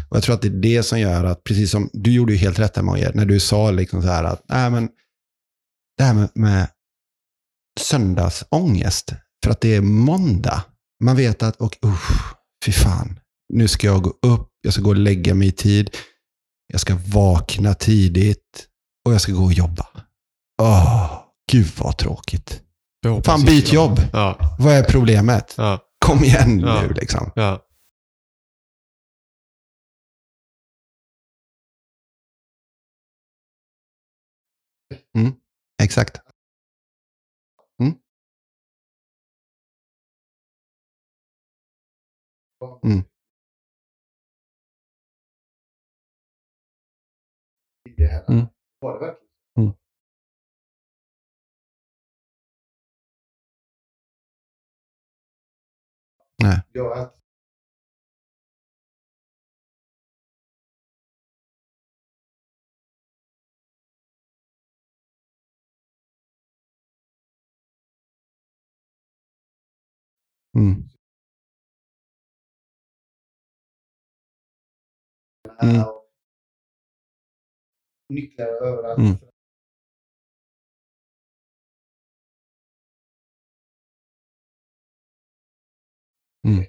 Och 0.10 0.18
Jag 0.18 0.24
tror 0.24 0.36
att 0.36 0.42
det 0.42 0.48
är 0.48 0.52
det 0.62 0.84
som 0.84 1.00
gör 1.00 1.24
att, 1.24 1.44
precis 1.44 1.72
som 1.72 1.90
du 1.94 2.12
gjorde 2.12 2.32
ju 2.34 2.38
helt 2.40 2.60
rätt 2.60 2.74
där 2.74 2.82
Moje, 2.82 3.12
när 3.14 3.26
du 3.26 3.40
sa 3.40 3.72
liksom 3.72 4.02
så 4.02 4.08
här 4.08 4.24
att 4.24 4.44
nej, 4.50 4.70
men, 4.70 4.90
det 5.98 6.04
här 6.04 6.14
med, 6.14 6.30
med 6.36 6.68
söndagsångest, 7.80 9.14
för 9.44 9.52
att 9.52 9.62
det 9.62 9.76
är 9.76 9.82
måndag. 9.82 10.64
Man 11.04 11.16
vet 11.16 11.44
att, 11.44 11.56
och, 11.56 11.78
usch, 11.86 12.34
fy 12.66 12.72
fan, 12.72 13.20
nu 13.54 13.68
ska 13.68 13.88
jag 13.88 14.02
gå 14.04 14.10
upp, 14.10 14.50
jag 14.62 14.74
ska 14.74 14.82
gå 14.82 14.90
och 14.90 14.96
lägga 14.96 15.34
mig 15.36 15.48
i 15.48 15.52
tid, 15.52 15.98
jag 16.68 16.82
ska 16.82 16.98
vakna 17.14 17.74
tidigt 17.74 18.68
och 19.06 19.14
jag 19.14 19.22
ska 19.22 19.32
gå 19.32 19.44
och 19.44 19.54
jobba. 19.54 19.88
Åh, 20.62 21.24
gud 21.52 21.68
vad 21.78 21.98
tråkigt. 21.98 22.64
Fan, 23.26 23.46
byt 23.46 23.74
jobb. 23.74 24.00
Ja, 24.14 24.56
Vad 24.60 24.74
är 24.74 24.84
problemet? 24.84 25.54
ja, 25.58 25.80
Kom 26.06 26.24
igen 26.24 26.60
Ja. 26.60 26.82
nu 26.82 26.94
liksom. 26.94 27.32
ja. 27.36 27.68
Exakt. 35.84 36.18
Mm. 37.80 37.94
Mm. 42.84 43.04
Det 48.02 48.08
här. 48.08 48.30
Mm. 48.30 48.46
Var 48.80 48.94
det 48.94 49.00
verkligen? 49.00 49.28
Mm. 49.58 49.74
Nej. 56.44 56.62
Ja, 56.72 56.94
att 56.96 57.22
Mm. 70.58 70.84
Mm. 75.62 76.01
Nycklar 78.12 78.46
överallt. 78.46 78.98
Mm. 78.98 79.18
Mm. 86.48 86.66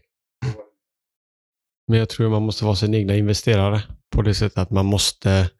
Men 1.86 1.98
jag 1.98 2.08
tror 2.08 2.30
man 2.30 2.42
måste 2.42 2.64
vara 2.64 2.76
sin 2.76 2.94
egna 2.94 3.16
investerare 3.16 3.82
på 4.14 4.22
det 4.22 4.34
sättet 4.34 4.58
att 4.58 4.70
man 4.70 4.86
måste 4.86 5.50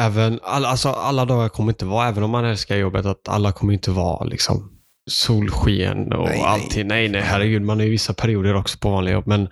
Även, 0.00 0.40
alla, 0.42 0.68
alltså 0.68 0.88
alla 0.88 1.24
dagar 1.24 1.48
kommer 1.48 1.72
inte 1.72 1.84
vara, 1.84 2.08
även 2.08 2.22
om 2.22 2.30
man 2.30 2.44
älskar 2.44 2.76
jobbet, 2.76 3.06
att 3.06 3.28
alla 3.28 3.52
kommer 3.52 3.72
inte 3.72 3.90
vara 3.90 4.24
liksom 4.24 4.70
solsken 5.10 6.12
och 6.12 6.28
Nej, 6.28 6.38
nej. 6.38 6.42
allting. 6.42 6.86
Nej, 6.86 7.08
nej, 7.08 7.20
herregud. 7.20 7.62
Man 7.62 7.80
är 7.80 7.84
ju 7.84 7.90
vissa 7.90 8.14
perioder 8.14 8.54
också 8.54 8.78
på 8.78 8.90
vanliga 8.90 9.14
jobb, 9.14 9.26
men 9.26 9.44
du 9.44 9.50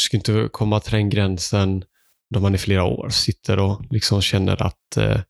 ska 0.00 0.16
inte 0.16 0.48
komma 0.52 0.80
till 0.80 0.92
den 0.92 1.10
gränsen 1.10 1.84
då 2.34 2.40
man 2.40 2.54
i 2.54 2.58
flera 2.58 2.84
år 2.84 3.08
sitter 3.08 3.58
och 3.58 3.82
liksom 3.90 4.22
känner 4.22 4.62
att 4.62 4.96
eh, 4.96 5.20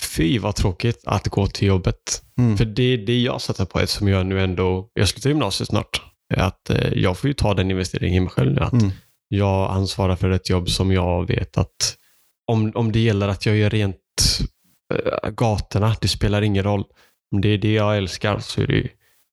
fy 0.00 0.38
vad 0.38 0.54
tråkigt 0.56 1.02
att 1.06 1.28
gå 1.28 1.46
till 1.46 1.68
jobbet. 1.68 2.22
Mm. 2.38 2.56
För 2.56 2.64
det 2.64 2.82
är 2.82 2.98
det 2.98 3.20
jag 3.22 3.40
satsar 3.40 3.64
på 3.64 3.80
eftersom 3.80 4.08
jag 4.08 4.26
nu 4.26 4.40
ändå, 4.42 4.90
jag 4.94 5.08
slutar 5.08 5.30
gymnasiet 5.30 5.68
snart. 5.68 6.02
Att 6.36 6.70
eh, 6.70 6.92
jag 6.94 7.18
får 7.18 7.28
ju 7.28 7.34
ta 7.34 7.54
den 7.54 7.70
investeringen 7.70 8.16
i 8.16 8.20
mig 8.20 8.30
själv 8.30 8.52
nu. 8.52 8.60
Att 8.60 8.72
Mm. 8.72 8.90
jag 9.28 9.70
ansvarar 9.70 10.16
för 10.16 10.30
ett 10.30 10.50
jobb 10.50 10.68
som 10.70 10.92
jag 10.92 11.26
vet 11.26 11.58
att 11.58 11.96
om, 12.46 12.72
om 12.74 12.92
det 12.92 13.00
gäller 13.00 13.28
att 13.28 13.46
jag 13.46 13.56
gör 13.56 13.70
rent 13.70 13.96
äh, 14.94 15.30
gatorna, 15.30 15.96
det 16.00 16.08
spelar 16.08 16.42
ingen 16.42 16.64
roll. 16.64 16.84
Om 17.34 17.40
det 17.40 17.48
är 17.48 17.58
det 17.58 17.72
jag 17.72 17.96
älskar 17.96 18.38
så 18.38 18.60
är 18.60 18.66
det 18.66 18.74
ju, 18.74 18.88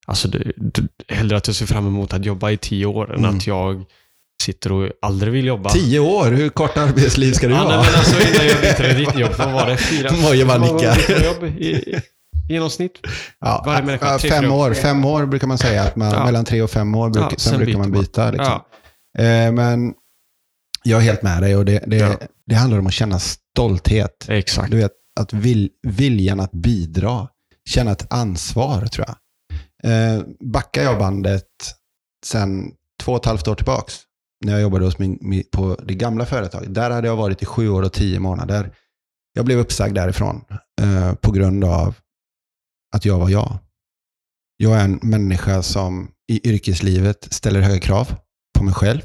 alltså 0.06 0.28
det, 0.28 0.52
det, 0.56 1.14
hellre 1.14 1.36
att 1.36 1.46
jag 1.46 1.56
ser 1.56 1.66
fram 1.66 1.86
emot 1.86 2.12
att 2.12 2.24
jobba 2.24 2.50
i 2.50 2.56
tio 2.56 2.86
år 2.86 3.12
än 3.14 3.18
Mm. 3.24 3.36
att 3.36 3.46
jag 3.46 3.84
sitter 4.40 4.72
och 4.72 4.90
aldrig 5.02 5.32
vill 5.32 5.46
jobba. 5.46 5.70
Tio 5.70 5.98
år, 5.98 6.30
hur 6.30 6.48
kort 6.48 6.76
arbetsliv 6.76 7.32
ska 7.32 7.48
du 7.48 7.54
Ja, 7.54 7.68
nej, 7.68 7.76
ha? 7.76 7.84
men 7.84 7.94
alltså 7.94 8.16
innan 8.28 8.46
jag 8.46 8.60
byter 8.60 8.94
ditt 8.98 9.18
jobb, 9.18 9.32
vad 9.38 9.52
var 9.52 9.66
det? 9.66 9.76
Fyra? 9.90 10.12
Moje 10.12 10.44
bara 10.44 10.58
hur 10.58 10.66
många 10.72 10.94
nickar. 10.94 11.24
jobb 11.24 11.44
i, 11.44 12.00
genomsnitt? 12.48 12.92
Ja, 13.40 13.62
Varje 13.66 13.82
människa, 13.84 14.18
fem 14.18 14.52
år. 14.52 14.74
Fem 14.74 15.04
år 15.04 15.26
brukar 15.26 15.46
man 15.46 15.58
säga. 15.58 15.82
Att 15.82 15.96
man, 15.96 16.12
Ja. 16.12 16.24
Mellan 16.24 16.44
tre 16.44 16.62
och 16.62 16.70
fem 16.70 16.94
år 16.94 17.10
bruk, 17.10 17.24
Ja, 17.24 17.30
sen, 17.30 17.38
sen 17.50 17.58
brukar 17.58 17.78
man 17.78 17.92
byta. 17.92 18.30
Liksom. 18.30 18.60
Ja. 19.18 19.24
Eh, 19.24 19.52
men 19.52 19.92
Jag 20.84 20.98
är 21.00 21.04
helt 21.04 21.22
med 21.22 21.42
dig 21.42 21.56
och 21.56 21.64
det, 21.64 21.84
det, 21.86 22.18
det 22.46 22.54
handlar 22.54 22.78
om 22.78 22.86
att 22.86 22.92
känna 22.92 23.18
stolthet. 23.18 24.26
Exakt. 24.28 24.70
Du 24.70 24.76
vet, 24.76 24.92
att 25.20 25.32
vil, 25.32 25.68
viljan 25.88 26.40
att 26.40 26.52
bidra, 26.52 27.28
känna 27.68 27.90
ett 27.92 28.12
ansvar 28.12 28.86
tror 28.86 29.06
jag. 29.08 29.16
Eh, 29.84 30.22
backar 30.52 30.82
jag 30.82 30.98
bandet 30.98 31.44
sen 32.26 32.70
två 33.02 33.12
och 33.12 33.18
ett 33.18 33.24
halvt 33.26 33.48
år 33.48 33.54
tillbaks, 33.54 33.94
när 34.44 34.52
jag 34.52 34.62
jobbade 34.62 34.84
hos 34.84 34.98
min, 34.98 35.44
på 35.52 35.76
det 35.84 35.94
gamla 35.94 36.26
företaget. 36.26 36.74
Där 36.74 36.90
hade 36.90 37.06
jag 37.08 37.16
varit 37.16 37.42
i 37.42 37.46
sju 37.46 37.68
år 37.68 37.82
och 37.82 37.92
tio 37.92 38.20
månader. 38.20 38.76
Jag 39.32 39.44
blev 39.44 39.58
uppsagd 39.58 39.94
därifrån 39.94 40.44
eh, 40.80 41.14
på 41.14 41.32
grund 41.32 41.64
av 41.64 41.94
att 42.96 43.04
jag 43.04 43.18
var 43.18 43.28
jag. 43.28 43.58
Jag 44.56 44.80
är 44.80 44.84
en 44.84 45.00
människa 45.02 45.62
som 45.62 46.10
i 46.32 46.48
yrkeslivet 46.48 47.32
ställer 47.32 47.60
höga 47.60 47.80
krav 47.80 48.14
på 48.58 48.64
mig 48.64 48.74
själv, 48.74 49.00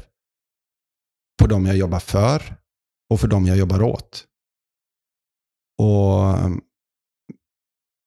på 1.40 1.46
dem 1.46 1.66
jag 1.66 1.76
jobbar 1.76 1.98
för 2.00 2.56
och 3.10 3.20
för 3.20 3.28
dem 3.28 3.46
jag 3.46 3.56
jobbar 3.56 3.82
åt. 3.82 4.24
Och 5.78 6.30
eh, 6.30 6.50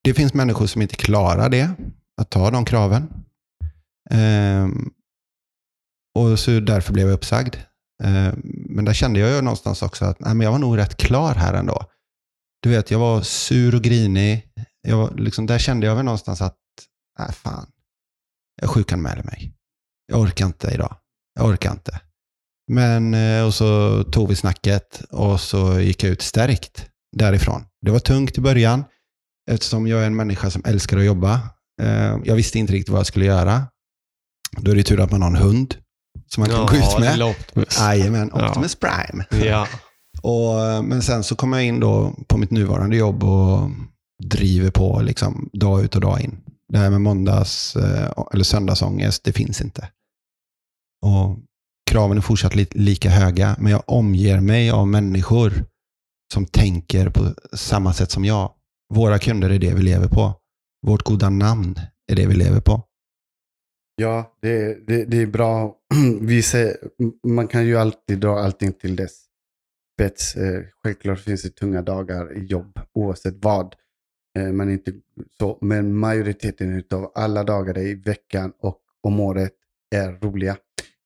Det 0.04 0.14
finns 0.14 0.34
människor 0.34 0.66
som 0.66 0.82
inte 0.82 0.96
klarar 0.96 1.48
det, 1.48 1.70
att 2.20 2.30
ta 2.30 2.50
de 2.50 2.64
kraven. 2.64 3.24
Ehm, 4.10 4.90
och 6.14 6.38
så 6.38 6.60
därför 6.60 6.92
blev 6.92 7.06
jag 7.06 7.14
uppsagd. 7.14 7.56
Eh, 8.02 8.32
men 8.44 8.84
där 8.84 8.92
kände 8.92 9.20
jag 9.20 9.30
ju 9.30 9.40
någonstans 9.40 9.82
också 9.82 10.04
att 10.04 10.20
nej, 10.20 10.34
men 10.34 10.44
jag 10.44 10.52
var 10.52 10.58
nog 10.58 10.78
rätt 10.78 10.96
klar 10.96 11.34
här 11.34 11.54
ändå. 11.54 11.84
Du 12.62 12.70
vet, 12.70 12.90
jag 12.90 12.98
var 12.98 13.22
sur 13.22 13.74
och 13.74 13.82
grinig. 13.82 14.46
Jag 14.82 14.96
var, 14.96 15.14
liksom, 15.14 15.46
där 15.46 15.58
kände 15.58 15.86
jag 15.86 15.96
väl 15.96 16.04
någonstans 16.04 16.40
att, 16.40 16.58
nej 17.18 17.32
fan, 17.32 17.66
jag 18.60 18.70
sjukanmäler 18.70 19.22
mig. 19.22 19.54
Jag 20.06 20.20
orkar 20.20 20.46
inte 20.46 20.70
idag. 20.74 20.96
Jag 21.34 21.48
orkar 21.48 21.70
inte. 21.70 22.00
Men, 22.68 23.14
eh, 23.14 23.46
och 23.46 23.54
så 23.54 24.02
tog 24.04 24.28
vi 24.28 24.36
snacket 24.36 25.02
och 25.10 25.40
så 25.40 25.80
gick 25.80 26.02
jag 26.02 26.12
ut 26.12 26.22
stärkt 26.22 26.90
därifrån. 27.16 27.64
Det 27.82 27.90
var 27.90 27.98
tungt 27.98 28.38
i 28.38 28.40
början 28.40 28.84
eftersom 29.50 29.86
jag 29.86 30.02
är 30.02 30.06
en 30.06 30.16
människa 30.16 30.50
som 30.50 30.62
älskar 30.64 30.98
att 30.98 31.04
jobba. 31.04 31.40
Eh, 31.82 32.16
jag 32.24 32.34
visste 32.34 32.58
inte 32.58 32.72
riktigt 32.72 32.88
vad 32.88 32.98
jag 32.98 33.06
skulle 33.06 33.24
göra. 33.24 33.66
Då 34.56 34.70
är 34.70 34.74
det 34.74 34.82
tur 34.82 35.00
att 35.00 35.10
man 35.10 35.22
har 35.22 35.28
en 35.28 35.36
hund 35.36 35.74
som 36.34 36.40
man 36.40 36.50
kan 36.50 36.66
gå 36.66 36.74
ut 36.74 36.98
med. 37.00 37.22
Optimus. 37.22 37.78
Jajamän, 37.78 38.30
Ja. 38.34 38.48
Optimus 38.48 38.74
Prime. 38.74 39.24
Ja. 39.46 39.66
Och, 40.22 40.66
eh, 40.66 40.82
men 40.82 41.02
sen 41.02 41.24
så 41.24 41.36
kom 41.36 41.52
jag 41.52 41.64
in 41.64 41.80
då 41.80 42.14
på 42.28 42.38
mitt 42.38 42.50
nuvarande 42.50 42.96
jobb 42.96 43.24
och 43.24 43.70
driver 44.22 44.70
på 44.70 45.00
liksom 45.02 45.50
dag 45.52 45.84
ut 45.84 45.94
och 45.94 46.00
dag 46.00 46.20
in. 46.20 46.40
Det 46.72 46.78
här 46.78 46.90
med 46.90 47.00
måndags 47.00 47.76
eh, 47.76 48.12
eller 48.32 48.44
söndagsångest, 48.44 49.24
det 49.24 49.32
finns 49.32 49.60
inte. 49.60 49.88
Och 51.06 51.38
kraven 51.90 52.16
är 52.16 52.20
fortsatt 52.20 52.54
li 52.54 52.66
lika 52.70 53.10
höga, 53.10 53.56
men 53.58 53.72
jag 53.72 53.82
omger 53.86 54.40
mig 54.40 54.70
av 54.70 54.88
människor 54.88 55.52
som 56.32 56.46
tänker 56.46 57.10
på 57.10 57.34
samma 57.52 57.92
sätt 57.92 58.10
som 58.10 58.24
jag. 58.24 58.52
Våra 58.94 59.18
kunder 59.18 59.50
är 59.50 59.58
det 59.58 59.74
vi 59.74 59.82
lever 59.82 60.08
på. 60.08 60.34
Vårt 60.86 61.02
goda 61.02 61.30
namn 61.30 61.80
är 62.12 62.16
det 62.16 62.26
vi 62.26 62.34
lever 62.34 62.60
på. 62.60 62.82
Ja, 64.00 64.36
det, 64.42 64.86
det, 64.86 65.04
det 65.04 65.22
är 65.22 65.26
bra. 65.26 65.76
Vi 66.20 66.42
ser, 66.42 66.76
man 67.26 67.48
kan 67.48 67.66
ju 67.66 67.76
alltid 67.76 68.18
dra 68.18 68.38
allting 68.40 68.72
till 68.72 68.96
dess 68.96 69.12
spets. 69.96 70.36
Eh, 70.36 70.60
Självklart 70.84 71.20
finns 71.20 71.42
det 71.42 71.50
tunga 71.50 71.82
dagar 71.82 72.36
i 72.36 72.44
jobb, 72.44 72.80
oavsett 72.94 73.34
vad. 73.44 73.74
Eh, 74.38 74.52
Men, 74.52 74.70
inte 74.70 74.92
så, 75.38 75.58
men 75.60 75.94
majoriteten 75.94 76.82
av 76.94 77.12
alla 77.14 77.44
dagar 77.44 77.78
i 77.78 77.94
veckan 77.94 78.52
och 78.58 78.78
om 79.02 79.20
året 79.20 79.52
är 79.94 80.12
roliga. 80.12 80.56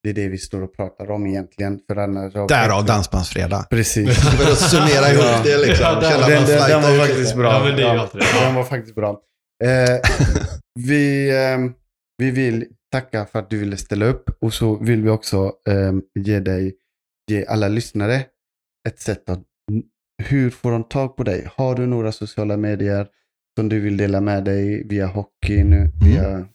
Det 0.02 0.10
är 0.10 0.14
det 0.14 0.28
vi 0.28 0.38
står 0.38 0.62
och 0.62 0.76
pratar 0.76 1.10
om 1.10 1.26
egentligen. 1.26 1.80
För 1.86 1.96
annars 1.96 2.32
Därav 2.32 2.84
Dansbandsfredag. 2.84 3.66
Precis. 3.70 4.18
För 4.18 4.52
att 4.52 4.58
summera 4.58 5.12
ihop 5.12 5.24
Ja. 5.24 5.40
det 5.44 5.58
liksom. 5.66 5.84
Ja, 5.86 6.00
Den, 6.00 6.46
den, 6.46 6.46
den 6.68 6.82
var 6.82 7.06
faktiskt 7.06 7.36
bra. 7.36 7.52
Ja, 7.52 7.64
men 7.64 7.76
det 7.76 7.82
är 7.82 7.94
ju 7.94 8.00
alltid 8.00 8.20
det. 8.20 8.26
Ja. 8.34 8.44
Den 8.46 8.54
var 8.54 8.64
faktiskt 8.64 8.94
bra. 8.94 9.20
Eh, 9.64 10.00
vi, 10.74 11.28
eh, 11.30 11.58
vi 12.18 12.30
vill 12.30 12.66
tacka 12.94 13.26
för 13.26 13.38
att 13.38 13.50
du 13.50 13.58
ville 13.58 13.76
ställa 13.76 14.06
upp 14.06 14.30
och 14.40 14.54
så 14.54 14.76
vill 14.76 15.02
vi 15.02 15.10
också 15.10 15.52
eh, 15.68 15.92
ge 16.24 16.40
dig, 16.40 16.74
ge 17.30 17.46
alla 17.46 17.68
lyssnare 17.68 18.24
ett 18.88 19.00
sätt 19.00 19.28
att, 19.28 19.42
hur 20.22 20.50
får 20.50 20.70
de 20.70 20.84
tag 20.84 21.16
på 21.16 21.22
dig? 21.22 21.48
Har 21.56 21.74
du 21.74 21.86
några 21.86 22.12
sociala 22.12 22.56
medier 22.56 23.06
som 23.58 23.68
du 23.68 23.80
vill 23.80 23.96
dela 23.96 24.20
med 24.20 24.44
dig 24.44 24.86
via 24.88 25.06
hockey 25.06 25.64
nu? 25.64 25.90
Via, 26.04 26.46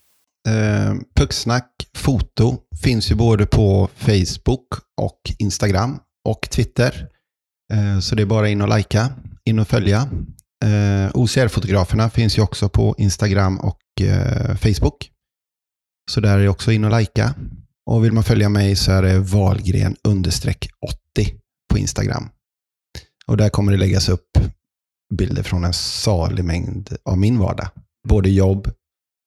Eh, 0.47 0.95
Pucksnack 1.15 1.89
foto 1.95 2.57
finns 2.83 3.11
ju 3.11 3.15
både 3.15 3.45
på 3.45 3.89
Facebook 3.95 4.67
och 5.01 5.19
Instagram 5.39 5.99
och 6.29 6.41
Twitter. 6.51 7.07
Eh, 7.73 7.99
så 7.99 8.15
det 8.15 8.21
är 8.21 8.25
bara 8.25 8.49
in 8.49 8.61
och 8.61 8.77
likea, 8.77 9.09
in 9.45 9.59
och 9.59 9.67
följa. 9.67 10.09
Eh, 10.65 11.11
OCR-fotograferna 11.13 12.09
finns 12.09 12.37
ju 12.37 12.41
också 12.41 12.69
på 12.69 12.95
Instagram 12.97 13.59
och 13.59 14.01
eh, 14.01 14.55
Facebook. 14.55 15.11
Så 16.09 16.19
där 16.21 16.37
är 16.37 16.41
det 16.43 16.49
också 16.49 16.71
in 16.71 16.83
och 16.85 16.99
likea. 16.99 17.35
Och 17.85 18.03
vill 18.05 18.11
man 18.11 18.23
följa 18.23 18.49
mig 18.49 18.75
så 18.75 18.91
är 18.91 19.01
det 19.01 19.19
valgren 19.19 19.95
understreck 20.03 20.69
80 21.15 21.33
på 21.71 21.77
Instagram. 21.77 22.29
Och 23.27 23.37
där 23.37 23.49
kommer 23.49 23.71
det 23.71 23.77
läggas 23.77 24.09
upp 24.09 24.29
bilder 25.17 25.43
från 25.43 25.63
en 25.65 25.73
salig 25.73 26.45
mängd 26.45 26.95
av 27.05 27.17
min 27.17 27.39
vardag. 27.39 27.67
Både 28.07 28.29
jobb, 28.29 28.71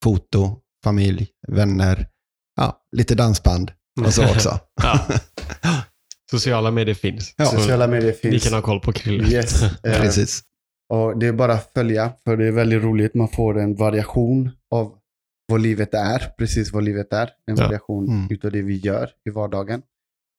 foto, 0.05 0.59
familj, 0.85 1.29
vänner, 1.49 2.09
ja, 2.57 2.81
lite 2.97 3.15
dansband 3.15 3.73
och 4.01 4.15
så 4.15 4.23
också. 4.35 4.59
Ja. 4.83 5.07
Sociala 6.31 6.71
medier 6.71 6.95
finns. 6.95 7.35
Ja. 7.37 7.47
Sociala 7.47 7.87
medier 7.87 8.13
Ni 8.23 8.31
finns. 8.31 8.45
kan 8.45 8.53
ha 8.53 8.63
koll 8.63 8.81
på 8.81 8.93
Krille. 8.93 9.29
Yes. 9.29 9.63
Eh, 9.85 10.01
Precis. 10.01 10.43
Och 10.93 11.19
det 11.19 11.27
är 11.27 11.33
bara 11.33 11.53
att 11.55 11.73
följa, 11.75 12.13
för 12.25 12.37
det 12.37 12.47
är 12.47 12.53
väldigt 12.53 12.83
roligt. 12.83 13.15
Man 13.15 13.29
får 13.29 13.59
en 13.59 13.75
variation 13.75 14.51
av 14.71 14.95
vad 15.47 15.61
livet 15.61 15.95
är, 15.95 16.33
precis 16.39 16.73
vad 16.73 16.85
livet 16.85 17.13
är. 17.13 17.31
En 17.47 17.57
Ja. 17.57 17.65
variation 17.65 18.09
Mm. 18.09 18.27
utav 18.31 18.53
det 18.53 18.63
vi 18.63 18.77
gör 18.77 19.11
i 19.29 19.31
vardagen. 19.31 19.83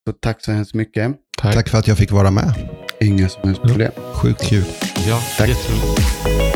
Så 0.07 0.13
tack 0.19 0.43
så 0.43 0.51
hemskt 0.51 0.73
mycket. 0.73 1.15
Tack. 1.37 1.53
Tack 1.55 1.69
för 1.69 1.77
att 1.77 1.87
jag 1.87 1.97
fick 1.97 2.11
vara 2.11 2.31
med. 2.31 2.53
Inga 2.99 3.29
som 3.29 3.41
helst 3.47 3.61
problem. 3.61 3.91
Sjukt 4.15 4.41
kul. 4.49 4.63
Ja, 5.07 5.19
Tack. 5.37 5.49
jätteroligt. 5.49 6.52